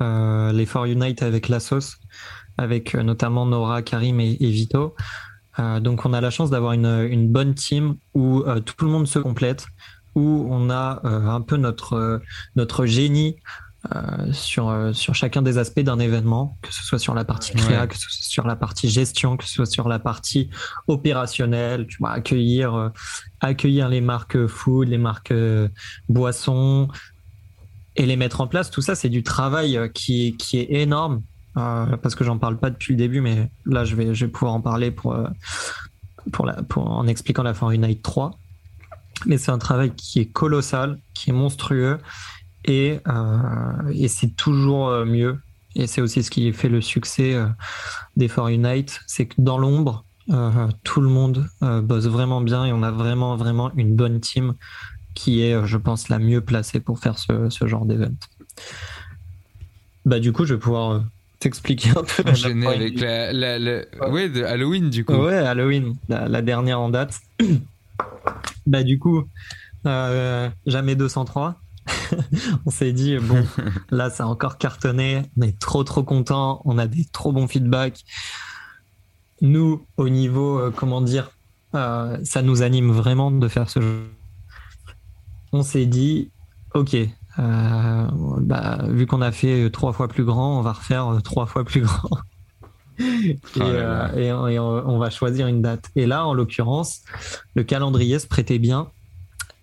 les 0.00 0.66
For 0.66 0.86
Unite 0.86 1.22
avec 1.22 1.48
la 1.48 1.60
sauce, 1.60 1.98
avec 2.58 2.94
notamment 2.94 3.46
Nora, 3.46 3.82
Karim 3.82 4.18
et, 4.18 4.34
Vito. 4.40 4.96
Euh, 5.60 5.80
donc 5.80 6.04
on 6.06 6.12
a 6.12 6.20
la 6.20 6.30
chance 6.30 6.50
d'avoir 6.50 6.72
une, 6.72 7.28
bonne 7.28 7.54
team 7.54 7.96
où 8.14 8.42
tout 8.64 8.84
le 8.84 8.90
monde 8.90 9.06
se 9.06 9.18
complète, 9.18 9.66
où 10.14 10.46
on 10.50 10.70
a 10.70 11.00
un 11.04 11.40
peu 11.40 11.56
notre, 11.56 12.20
notre 12.56 12.86
génie 12.86 13.36
sur, 14.32 14.90
sur 14.92 15.14
chacun 15.14 15.42
des 15.42 15.58
aspects 15.58 15.80
d'un 15.80 15.98
événement, 15.98 16.58
que 16.62 16.72
ce 16.72 16.82
soit 16.82 16.98
sur 16.98 17.14
la 17.14 17.24
partie 17.24 17.52
créa, 17.52 17.86
que 17.86 17.94
ce 17.94 18.10
soit 18.10 18.10
sur 18.10 18.46
la 18.46 18.56
partie 18.56 18.88
gestion, 18.88 19.36
que 19.36 19.44
ce 19.44 19.54
soit 19.54 19.66
sur 19.66 19.88
la 19.88 19.98
partie 19.98 20.50
opérationnelle, 20.88 21.86
tu 21.86 21.98
vois, 21.98 22.10
accueillir, 22.10 22.90
accueillir 23.40 23.88
les 23.88 24.00
marques 24.00 24.46
food, 24.46 24.88
les 24.88 24.98
marques 24.98 25.34
boissons, 26.08 26.88
et 27.96 28.06
les 28.06 28.16
mettre 28.16 28.40
en 28.40 28.46
place, 28.46 28.70
tout 28.70 28.82
ça, 28.82 28.94
c'est 28.94 29.08
du 29.08 29.22
travail 29.22 29.76
euh, 29.76 29.88
qui, 29.88 30.36
qui 30.36 30.58
est 30.58 30.68
énorme. 30.70 31.22
Euh, 31.56 31.96
parce 31.96 32.14
que 32.14 32.24
j'en 32.24 32.38
parle 32.38 32.58
pas 32.58 32.70
depuis 32.70 32.94
le 32.94 32.98
début, 32.98 33.20
mais 33.20 33.50
là, 33.66 33.84
je 33.84 33.96
vais, 33.96 34.28
pouvoir 34.28 34.54
en 34.54 34.60
parler 34.60 34.90
pour, 34.90 35.14
euh, 35.14 35.26
pour, 36.32 36.46
la, 36.46 36.60
en 36.76 37.06
expliquant 37.06 37.42
la 37.42 37.54
fin 37.54 37.70
Unite 37.70 38.02
3. 38.02 38.38
Mais 39.26 39.36
c'est 39.36 39.50
un 39.50 39.58
travail 39.58 39.92
qui 39.94 40.20
est 40.20 40.26
colossal, 40.26 40.98
qui 41.12 41.30
est 41.30 41.34
monstrueux, 41.34 41.98
et, 42.64 43.00
et 43.92 44.08
c'est 44.08 44.34
toujours 44.34 45.04
mieux. 45.04 45.38
Et 45.74 45.86
c'est 45.86 46.00
aussi 46.00 46.22
ce 46.22 46.30
qui 46.30 46.50
fait 46.52 46.70
le 46.70 46.80
succès 46.80 47.36
des 48.16 48.28
For 48.28 48.48
Unite, 48.48 49.00
c'est 49.06 49.26
que 49.26 49.34
dans 49.36 49.58
l'ombre, 49.58 50.06
tout 50.84 51.02
le 51.02 51.08
monde 51.08 51.46
bosse 51.60 52.06
vraiment 52.06 52.40
bien 52.40 52.64
et 52.64 52.72
on 52.72 52.82
a 52.82 52.90
vraiment, 52.90 53.36
vraiment 53.36 53.70
une 53.74 53.94
bonne 53.94 54.20
team 54.20 54.54
qui 55.14 55.42
est, 55.42 55.66
je 55.66 55.76
pense, 55.76 56.08
la 56.08 56.18
mieux 56.18 56.40
placée 56.40 56.80
pour 56.80 56.98
faire 56.98 57.18
ce, 57.18 57.50
ce 57.50 57.66
genre 57.66 57.84
d'événement. 57.84 58.16
Bah, 60.04 60.18
du 60.18 60.32
coup, 60.32 60.44
je 60.44 60.54
vais 60.54 60.60
pouvoir 60.60 60.92
euh, 60.92 61.00
t'expliquer 61.40 61.90
un 61.90 62.04
peu. 62.04 62.30
Enchaîner 62.30 62.66
avec 62.66 63.00
la, 63.00 63.32
la, 63.32 64.10
Ouais, 64.10 64.28
de 64.28 64.44
Halloween, 64.44 64.90
du 64.90 65.04
coup. 65.04 65.14
Ouais, 65.14 65.36
Halloween, 65.36 65.96
la, 66.08 66.42
dernière 66.42 66.80
en 66.80 66.88
date. 66.88 67.20
bah, 68.66 68.84
du 68.84 68.98
coup, 68.98 69.24
euh, 69.86 70.48
jamais 70.66 70.94
203. 70.94 71.56
on 72.66 72.70
s'est 72.70 72.92
dit, 72.92 73.16
bon, 73.18 73.44
là, 73.90 74.10
ça 74.10 74.24
a 74.24 74.26
encore 74.26 74.58
cartonné. 74.58 75.22
On 75.36 75.42
est 75.42 75.58
trop, 75.58 75.82
trop 75.82 76.04
content. 76.04 76.62
On 76.64 76.78
a 76.78 76.86
des 76.86 77.04
trop 77.06 77.32
bons 77.32 77.48
feedbacks. 77.48 78.04
Nous, 79.40 79.84
au 79.96 80.08
niveau, 80.08 80.58
euh, 80.58 80.70
comment 80.70 81.00
dire, 81.00 81.32
ça 81.72 82.42
nous 82.42 82.62
anime 82.62 82.90
vraiment 82.90 83.30
de 83.30 83.48
faire 83.48 83.70
ce 83.70 83.80
jeu 83.80 84.10
on 85.52 85.62
s'est 85.62 85.86
dit, 85.86 86.30
ok, 86.74 86.96
euh, 87.40 88.06
bah, 88.40 88.80
vu 88.88 89.06
qu'on 89.06 89.22
a 89.22 89.32
fait 89.32 89.70
trois 89.70 89.92
fois 89.92 90.08
plus 90.08 90.24
grand, 90.24 90.58
on 90.58 90.62
va 90.62 90.72
refaire 90.72 91.08
euh, 91.08 91.20
trois 91.20 91.46
fois 91.46 91.64
plus 91.64 91.80
grand. 91.80 92.18
et, 92.98 93.38
oh 93.56 93.60
euh, 93.62 94.82
on, 94.84 94.98
va 94.98 95.10
choisir 95.10 95.46
une 95.46 95.62
date. 95.62 95.90
Et 95.96 96.06
là, 96.06 96.26
en 96.26 96.34
l'occurrence, 96.34 97.02
le 97.54 97.64
calendrier 97.64 98.18
se 98.18 98.26
prêtait 98.26 98.58
bien 98.58 98.90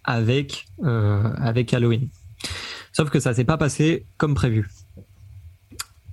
avec, 0.03 0.65
avec 0.83 1.73
Halloween. 1.73 2.07
Sauf 2.93 3.09
que 3.09 3.19
ça 3.19 3.33
s'est 3.33 3.43
pas 3.43 3.57
passé 3.57 4.05
comme 4.17 4.33
prévu. 4.33 4.69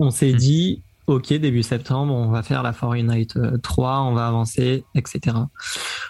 On 0.01 0.11
s'est 0.11 0.33
hmm. 0.33 0.37
dit, 0.37 0.83
ok, 1.07 1.33
début 1.35 1.63
septembre, 1.63 2.13
on 2.13 2.29
va 2.29 2.43
faire 2.43 2.63
la 2.63 2.73
For 2.73 2.93
Unite 2.95 3.39
3, 3.63 4.01
on 4.01 4.13
va 4.13 4.27
avancer, 4.27 4.85
etc. 4.95 5.37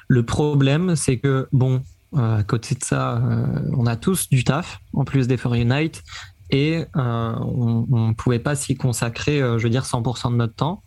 Le 0.09 0.25
problème, 0.25 0.97
c'est 0.97 1.19
que, 1.19 1.47
bon, 1.53 1.83
à 2.17 2.43
côté 2.43 2.75
de 2.75 2.85
ça, 2.85 3.17
euh, 3.17 3.47
on 3.77 3.87
a 3.87 3.97
tous 3.97 4.29
du 4.29 4.45
taf, 4.45 4.81
en 4.93 5.05
plus 5.05 5.27
des 5.27 5.37
For 5.37 5.55
Unite, 5.55 6.03
et 6.51 6.85
euh, 6.97 7.35
on 7.41 8.09
ne 8.09 8.15
pouvait 8.15 8.39
pas 8.39 8.55
s'y 8.55 8.77
consacrer, 8.77 9.39
je 9.39 9.63
veux 9.63 9.71
dire, 9.71 9.85
100% 9.85 10.31
de 10.31 10.37
notre 10.37 10.55
temps. 10.55 10.83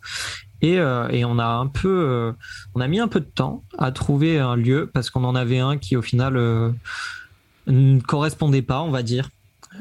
Et, 0.60 0.74
et, 0.74 1.24
on 1.24 1.38
a 1.38 1.46
un 1.46 1.68
peu, 1.68 2.34
on 2.74 2.80
a 2.80 2.88
mis 2.88 2.98
un 2.98 3.06
peu 3.06 3.20
de 3.20 3.26
temps 3.26 3.62
à 3.76 3.92
trouver 3.92 4.40
un 4.40 4.56
lieu 4.56 4.90
parce 4.92 5.08
qu'on 5.08 5.22
en 5.22 5.36
avait 5.36 5.60
un 5.60 5.78
qui 5.78 5.96
au 5.96 6.02
final 6.02 6.34
ne 7.66 8.00
correspondait 8.00 8.62
pas, 8.62 8.82
on 8.82 8.90
va 8.90 9.02
dire. 9.02 9.30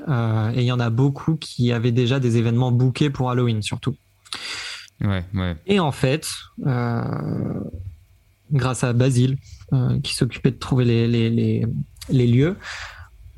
et 0.08 0.58
il 0.58 0.64
y 0.64 0.72
en 0.72 0.80
a 0.80 0.92
beaucoup 0.92 1.36
qui 1.36 1.72
avaient 1.72 1.92
déjà 1.92 2.20
des 2.20 2.38
événements 2.38 2.72
bookés 2.72 3.10
pour 3.10 3.32
Halloween 3.32 3.64
surtout. 3.64 3.96
Ouais, 5.02 5.26
ouais. 5.34 5.56
Et 5.66 5.80
en 5.80 5.92
fait, 5.92 6.30
grâce 8.52 8.84
à 8.84 8.94
Basile, 8.94 9.38
euh, 9.74 10.00
qui 10.02 10.14
s'occupait 10.14 10.52
de 10.52 10.58
trouver 10.58 10.86
les, 10.86 11.08
les, 11.08 11.66
les, 12.10 12.28
lieux, 12.28 12.56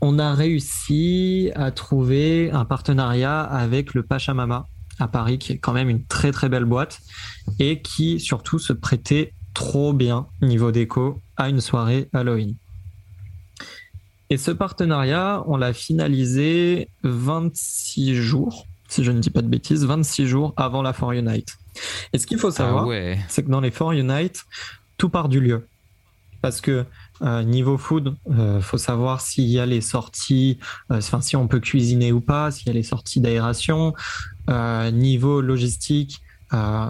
on 0.02 0.20
a 0.20 0.34
réussi 0.34 1.52
à 1.56 1.72
trouver 1.72 2.52
un 2.52 2.66
partenariat 2.66 3.42
avec 3.42 3.94
le 3.94 4.04
Pachamama 4.04 4.68
à 5.00 5.08
Paris, 5.08 5.40
qui 5.40 5.54
est 5.54 5.58
quand 5.58 5.74
même 5.74 5.90
une 5.90 6.06
très 6.06 6.32
très 6.32 6.50
belle 6.50 6.66
boîte 6.66 7.00
et 7.60 7.82
qui 7.82 8.20
surtout 8.20 8.60
se 8.60 8.74
prêtait 8.74 9.34
trop 9.54 9.94
bien 9.94 10.28
niveau 10.42 10.72
déco 10.72 11.22
à 11.38 11.50
une 11.50 11.62
soirée 11.62 12.10
Halloween. 12.14 12.56
Et 14.30 14.38
ce 14.38 14.52
partenariat, 14.52 15.44
on 15.48 15.58
l'a 15.58 15.74
finalisé 15.74 16.90
26 17.04 18.16
jours, 18.16 18.68
si 18.88 19.04
je 19.04 19.12
ne 19.12 19.20
dis 19.20 19.32
pas 19.32 19.42
de 19.42 19.48
bêtises, 19.48 19.86
26 19.86 20.28
jours 20.28 20.54
avant 20.56 20.84
la 20.84 20.94
For 20.94 21.12
Unite. 21.14 21.58
Et 22.14 22.20
ce 22.20 22.28
qu'il 22.28 22.38
faut 22.38 22.52
savoir, 22.52 22.88
ah 22.88 23.16
c'est 23.28 23.44
que 23.44 23.50
dans 23.50 23.62
les 23.62 23.72
For 23.72 23.92
Unite, 23.92 24.46
tout 25.00 25.10
part 25.10 25.30
du 25.30 25.40
lieu. 25.40 25.68
Parce 26.42 26.62
que 26.62 26.86
Euh, 27.22 27.44
niveau 27.44 27.78
food, 27.78 28.16
euh, 28.32 28.62
faut 28.62 28.78
savoir 28.78 29.20
s'il 29.20 29.48
y 29.48 29.60
a 29.60 29.66
les 29.66 29.82
sorties, 29.82 30.58
euh, 30.92 31.02
si 31.02 31.36
on 31.36 31.48
peut 31.48 31.60
cuisiner 31.60 32.14
ou 32.14 32.22
pas, 32.22 32.50
s'il 32.50 32.68
y 32.68 32.70
a 32.70 32.74
les 32.74 32.84
sorties 32.84 33.20
d'aération. 33.20 33.94
Euh, 34.50 34.90
niveau 34.92 35.42
logistique, 35.42 36.22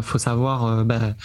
faut 0.01 0.19
savoir 0.19 0.85
bah, 0.85 1.15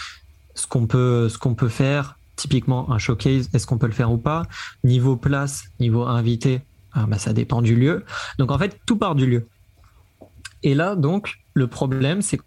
ce 0.54 0.66
qu'on 0.66 0.86
peut, 0.86 1.28
faire. 1.68 2.18
Typiquement 2.34 2.90
un 2.90 2.98
showcase, 2.98 3.48
est-ce 3.52 3.64
qu'on 3.64 3.78
peut 3.78 3.86
le 3.86 3.92
faire 3.92 4.10
ou 4.10 4.18
pas? 4.18 4.42
Niveau 4.82 5.14
place, 5.14 5.66
niveau 5.78 6.02
invité, 6.02 6.62
bah, 6.96 7.18
ça 7.18 7.32
dépend 7.32 7.62
du 7.62 7.76
lieu. 7.76 8.04
Donc 8.38 8.50
en 8.50 8.58
fait, 8.58 8.80
tout 8.86 8.96
part 8.96 9.14
du 9.14 9.26
lieu. 9.26 9.46
Et 10.64 10.74
là, 10.74 10.96
donc, 10.96 11.44
le 11.52 11.68
problème, 11.68 12.22
c'est 12.22 12.40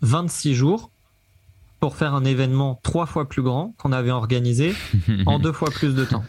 26 0.00 0.54
jours 0.54 0.90
pour 1.82 1.96
faire 1.96 2.14
un 2.14 2.24
événement 2.24 2.78
trois 2.84 3.06
fois 3.06 3.28
plus 3.28 3.42
grand 3.42 3.74
qu'on 3.76 3.90
avait 3.90 4.12
organisé 4.12 4.72
en 5.26 5.40
deux 5.40 5.50
fois 5.50 5.68
plus 5.68 5.96
de 5.96 6.04
temps. 6.04 6.22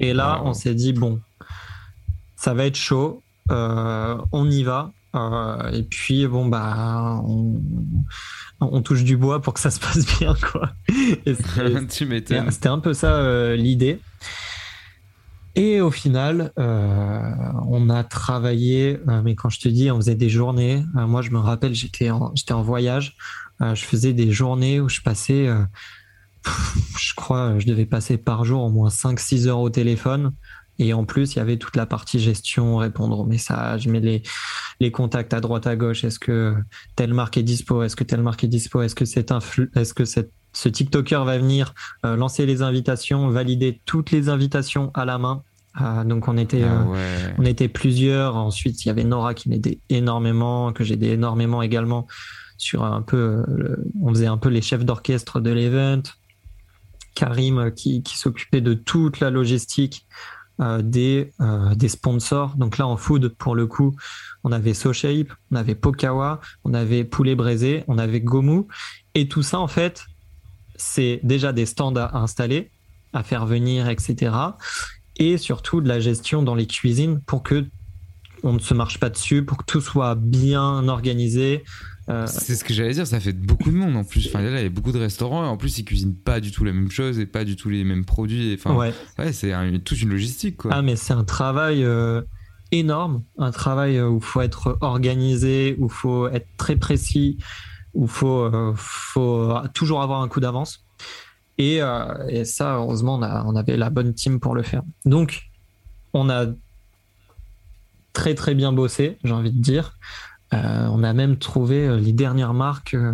Et 0.00 0.12
là, 0.12 0.42
on 0.44 0.52
s'est 0.52 0.74
dit, 0.74 0.92
bon, 0.92 1.18
ça 2.36 2.52
va 2.52 2.66
être 2.66 2.76
chaud, 2.76 3.22
euh, 3.50 4.18
on 4.32 4.50
y 4.50 4.64
va. 4.64 4.92
Euh, 5.14 5.70
et 5.70 5.82
puis, 5.82 6.26
bon, 6.26 6.44
bah, 6.44 7.22
on, 8.60 8.82
touche 8.82 9.02
du 9.02 9.16
bois 9.16 9.40
pour 9.40 9.54
que 9.54 9.60
ça 9.60 9.70
se 9.70 9.80
passe 9.80 10.04
bien, 10.18 10.34
quoi. 10.52 10.72
C'était 12.50 12.68
un 12.68 12.80
peu 12.80 12.92
ça 12.92 13.14
euh, 13.14 13.56
l'idée. 13.56 13.98
Et 15.54 15.80
au 15.80 15.90
final, 15.90 16.52
on 16.58 17.88
a 17.88 18.04
travaillé, 18.04 19.00
mais 19.24 19.34
quand 19.34 19.48
je 19.48 19.58
te 19.58 19.68
dis, 19.70 19.90
on 19.90 19.96
faisait 19.96 20.14
des 20.14 20.28
journées. 20.28 20.84
moi, 20.92 21.22
je 21.22 21.30
me 21.30 21.38
rappelle, 21.38 21.74
j'étais 21.74 22.10
en, 22.10 22.34
en 22.50 22.62
voyage. 22.62 23.16
Euh, 23.60 23.74
je 23.74 23.84
faisais 23.84 24.12
des 24.12 24.30
journées 24.30 24.80
où 24.80 24.88
je 24.88 25.00
passais, 25.00 25.48
euh, 25.48 25.62
je 26.98 27.14
crois, 27.14 27.58
je 27.58 27.66
devais 27.66 27.86
passer 27.86 28.18
par 28.18 28.44
jour 28.44 28.62
au 28.62 28.70
moins 28.70 28.88
5-6 28.88 29.48
heures 29.48 29.60
au 29.60 29.70
téléphone. 29.70 30.32
Et 30.80 30.92
en 30.92 31.04
plus, 31.04 31.34
il 31.34 31.38
y 31.38 31.40
avait 31.40 31.56
toute 31.56 31.74
la 31.74 31.86
partie 31.86 32.20
gestion, 32.20 32.76
répondre 32.76 33.18
aux 33.18 33.26
messages, 33.26 33.88
mais 33.88 33.98
les, 33.98 34.22
les 34.78 34.92
contacts 34.92 35.34
à 35.34 35.40
droite 35.40 35.66
à 35.66 35.74
gauche. 35.74 36.04
Est-ce 36.04 36.20
que 36.20 36.54
telle 36.94 37.14
marque 37.14 37.36
est 37.36 37.42
dispo? 37.42 37.82
Est-ce 37.82 37.96
que 37.96 38.04
telle 38.04 38.22
marque 38.22 38.44
est 38.44 38.48
dispo? 38.48 38.82
Est-ce 38.82 38.94
que 38.94 39.04
c'est 39.04 39.32
un 39.32 39.40
Est-ce 39.74 39.92
que 39.92 40.04
cette, 40.04 40.30
ce 40.52 40.68
TikToker 40.68 41.24
va 41.24 41.36
venir 41.36 41.74
euh, 42.06 42.14
lancer 42.14 42.46
les 42.46 42.62
invitations, 42.62 43.28
valider 43.28 43.80
toutes 43.86 44.12
les 44.12 44.28
invitations 44.28 44.92
à 44.94 45.04
la 45.04 45.18
main? 45.18 45.42
Donc 46.06 46.26
on 46.26 46.36
était, 46.36 46.64
ah 46.64 46.86
on 47.38 47.44
était 47.44 47.68
plusieurs. 47.68 48.34
Ensuite, 48.34 48.84
il 48.84 48.88
y 48.88 48.90
avait 48.90 49.04
Nora 49.04 49.34
qui 49.34 49.48
m'aidait 49.48 49.78
énormément, 49.90 50.72
que 50.72 50.82
j'aidais 50.82 51.10
énormément 51.10 51.62
également 51.62 52.08
sur 52.58 52.84
un 52.84 53.02
peu, 53.02 53.44
on 54.02 54.10
faisait 54.10 54.26
un 54.26 54.36
peu 54.36 54.50
les 54.50 54.62
chefs 54.62 54.84
d'orchestre 54.84 55.40
de 55.40 55.50
l'event. 55.50 56.02
Karim 57.18 57.58
euh, 57.58 57.70
qui, 57.70 58.02
s'occupait 58.06 58.60
de 58.60 58.74
toute 58.74 59.18
la 59.18 59.30
logistique 59.30 60.06
euh, 60.60 60.82
des, 60.82 61.32
euh, 61.40 61.74
des 61.74 61.88
sponsors. 61.88 62.56
Donc 62.56 62.78
là, 62.78 62.86
en 62.86 62.96
food, 62.96 63.34
pour 63.36 63.56
le 63.56 63.66
coup, 63.66 63.96
on 64.44 64.52
avait 64.52 64.74
SoShape, 64.74 65.32
on 65.50 65.56
avait 65.56 65.74
Pokawa, 65.74 66.40
on 66.64 66.74
avait 66.74 67.04
Poulet 67.04 67.34
Braisé, 67.34 67.84
on 67.88 67.98
avait 67.98 68.20
Gomu. 68.20 68.62
Et 69.14 69.28
tout 69.28 69.42
ça, 69.42 69.58
en 69.58 69.66
fait, 69.66 70.06
c'est 70.76 71.20
déjà 71.24 71.52
des 71.52 71.66
stands 71.66 71.96
à 71.96 72.18
installer, 72.18 72.70
à 73.12 73.24
faire 73.24 73.46
venir, 73.46 73.88
etc. 73.88 74.32
Et 75.16 75.38
surtout 75.38 75.80
de 75.80 75.88
la 75.88 75.98
gestion 75.98 76.44
dans 76.44 76.54
les 76.54 76.66
cuisines 76.66 77.20
pour 77.20 77.42
que 77.42 77.66
on 78.44 78.52
ne 78.52 78.60
se 78.60 78.72
marche 78.72 79.00
pas 79.00 79.10
dessus, 79.10 79.44
pour 79.44 79.58
que 79.58 79.64
tout 79.64 79.80
soit 79.80 80.14
bien 80.14 80.86
organisé, 80.86 81.64
euh, 82.08 82.26
c'est 82.26 82.54
ce 82.54 82.64
que 82.64 82.72
j'allais 82.72 82.94
dire, 82.94 83.06
ça 83.06 83.20
fait 83.20 83.32
beaucoup 83.32 83.70
de 83.70 83.76
monde 83.76 83.94
en 83.96 84.04
plus. 84.04 84.26
Enfin, 84.28 84.40
là, 84.40 84.60
il 84.60 84.62
y 84.62 84.66
a 84.66 84.70
beaucoup 84.70 84.92
de 84.92 84.98
restaurants 84.98 85.44
et 85.44 85.48
en 85.48 85.56
plus, 85.56 85.78
ils 85.78 85.84
cuisinent 85.84 86.14
pas 86.14 86.40
du 86.40 86.50
tout 86.50 86.64
la 86.64 86.72
même 86.72 86.90
chose 86.90 87.18
et 87.18 87.26
pas 87.26 87.44
du 87.44 87.56
tout 87.56 87.68
les 87.68 87.84
mêmes 87.84 88.04
produits. 88.04 88.54
Enfin, 88.54 88.74
ouais, 88.74 89.32
c'est 89.32 89.52
toute 89.84 90.00
une 90.00 90.10
logistique. 90.10 90.56
Quoi. 90.56 90.70
Ah, 90.72 90.82
mais 90.82 90.96
c'est 90.96 91.12
un 91.12 91.24
travail 91.24 91.84
euh, 91.84 92.22
énorme, 92.72 93.22
un 93.36 93.50
travail 93.50 93.98
euh, 93.98 94.08
où 94.08 94.18
il 94.18 94.24
faut 94.24 94.40
être 94.40 94.78
organisé, 94.80 95.76
où 95.78 95.86
il 95.86 95.92
faut 95.92 96.28
être 96.28 96.48
très 96.56 96.76
précis, 96.76 97.36
où 97.92 98.04
il 98.04 98.10
faut, 98.10 98.50
faut 98.74 99.54
toujours 99.74 100.00
avoir 100.00 100.22
un 100.22 100.28
coup 100.28 100.40
d'avance. 100.40 100.84
Et, 101.58 101.80
et, 102.28 102.44
ça, 102.44 102.76
heureusement, 102.76 103.16
on, 103.16 103.22
a, 103.22 103.44
on 103.44 103.56
avait 103.56 103.76
la 103.76 103.90
bonne 103.90 104.14
team 104.14 104.38
pour 104.38 104.54
le 104.54 104.62
faire. 104.62 104.82
Donc, 105.04 105.50
on 106.14 106.30
a 106.30 106.46
très 108.12 108.34
très 108.34 108.54
bien 108.54 108.72
bossé, 108.72 109.18
j'ai 109.24 109.32
envie 109.32 109.52
de 109.52 109.60
dire. 109.60 109.98
Euh, 110.54 110.86
on 110.90 111.02
a 111.02 111.12
même 111.12 111.36
trouvé 111.36 111.86
euh, 111.86 111.96
les 111.96 112.12
dernières 112.12 112.54
marques. 112.54 112.94
Euh, 112.94 113.12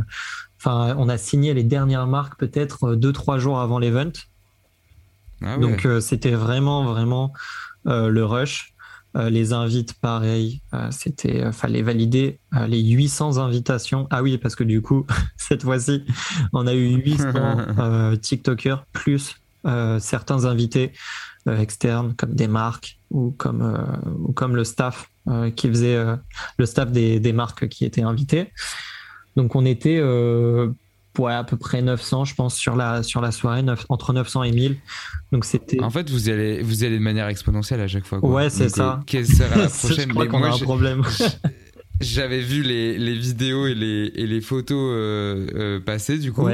enfin, 0.59 0.95
on 0.99 1.09
a 1.09 1.19
signé 1.19 1.55
les 1.55 1.65
dernières 1.65 2.07
marques 2.07 2.39
peut-être 2.39 2.95
deux 2.95 3.13
trois 3.13 3.39
jours 3.39 3.61
avant 3.61 3.79
l'event. 3.79 4.13
Ah 5.43 5.57
Donc 5.59 5.87
c'était 6.01 6.31
vraiment 6.31 6.85
vraiment 6.85 7.33
le 7.85 8.25
rush. 8.25 8.73
les 9.15 9.53
invites, 9.53 9.93
pareil, 9.95 10.63
c'était 10.91 11.53
fallait 11.53 11.83
valider 11.83 12.39
les 12.67 12.81
800 12.81 13.37
invitations. 13.37 14.07
Ah 14.11 14.23
oui, 14.23 14.39
parce 14.39 14.55
que 14.55 14.65
du 14.65 14.81
coup, 14.81 15.05
cette 15.37 15.65
fois-ci, 15.65 16.05
on 16.55 16.67
a 16.67 16.73
eu 16.73 16.95
800 17.05 18.17
TikTokers 18.23 18.87
plus 18.93 19.37
certains 19.99 20.47
invités 20.47 20.93
externes 21.47 22.15
comme 22.15 22.35
des 22.35 22.49
marques 22.49 22.99
ou 23.11 23.35
comme 23.37 23.87
ou 24.21 24.33
comme 24.33 24.57
le 24.57 24.65
staff 24.65 25.11
qui 25.57 25.69
faisait 25.69 25.95
euh, 25.95 26.17
le 26.59 26.67
staff 26.67 26.91
des, 26.91 27.21
des, 27.21 27.33
marques 27.33 27.69
qui 27.69 27.85
étaient 27.85 28.03
invitées. 28.03 28.53
Donc 29.37 29.57
on 29.57 29.65
était 29.65 29.99
euh, 29.99 30.69
ouais, 31.19 31.33
à 31.33 31.45
peu 31.45 31.57
près 31.57 31.83
900, 31.83 32.25
je 32.25 32.35
pense, 32.35 32.55
sur 32.55 32.77
la, 32.77 33.03
sur 33.03 33.21
la 33.21 33.33
soirée, 33.33 33.65
entre 33.89 34.13
900 34.13 34.45
et 34.45 34.53
1000. 34.53 34.77
Donc 35.33 35.45
c'était. 35.45 35.83
En 35.83 35.91
fait, 35.91 36.11
vous 36.11 36.29
allez, 36.29 36.63
vous 36.63 36.85
allez 36.85 36.99
de 36.99 37.03
manière 37.03 37.29
exponentielle 37.29 37.81
à 37.81 37.89
chaque 37.89 38.07
fois. 38.07 38.21
Quoi. 38.21 38.31
Ouais, 38.31 38.51
c'est 38.51 38.69
ça. 38.69 39.01
Quelle 39.07 39.27
sera 39.27 39.57
la 39.57 39.69
prochaine 39.69 40.09
Je 40.09 40.15
crois 40.15 40.27
qu'on 40.27 40.43
a 40.43 40.55
un 40.55 40.59
problème. 40.59 41.03
J'avais 42.01 42.41
vu 42.41 42.63
les, 42.63 42.99
les, 42.99 43.15
vidéos 43.15 43.69
et 43.69 43.75
les, 43.75 44.11
et 44.17 44.27
les 44.27 44.41
photos 44.41 44.77
euh, 44.77 45.79
passer 45.79 46.19
du 46.19 46.33
coup, 46.33 46.49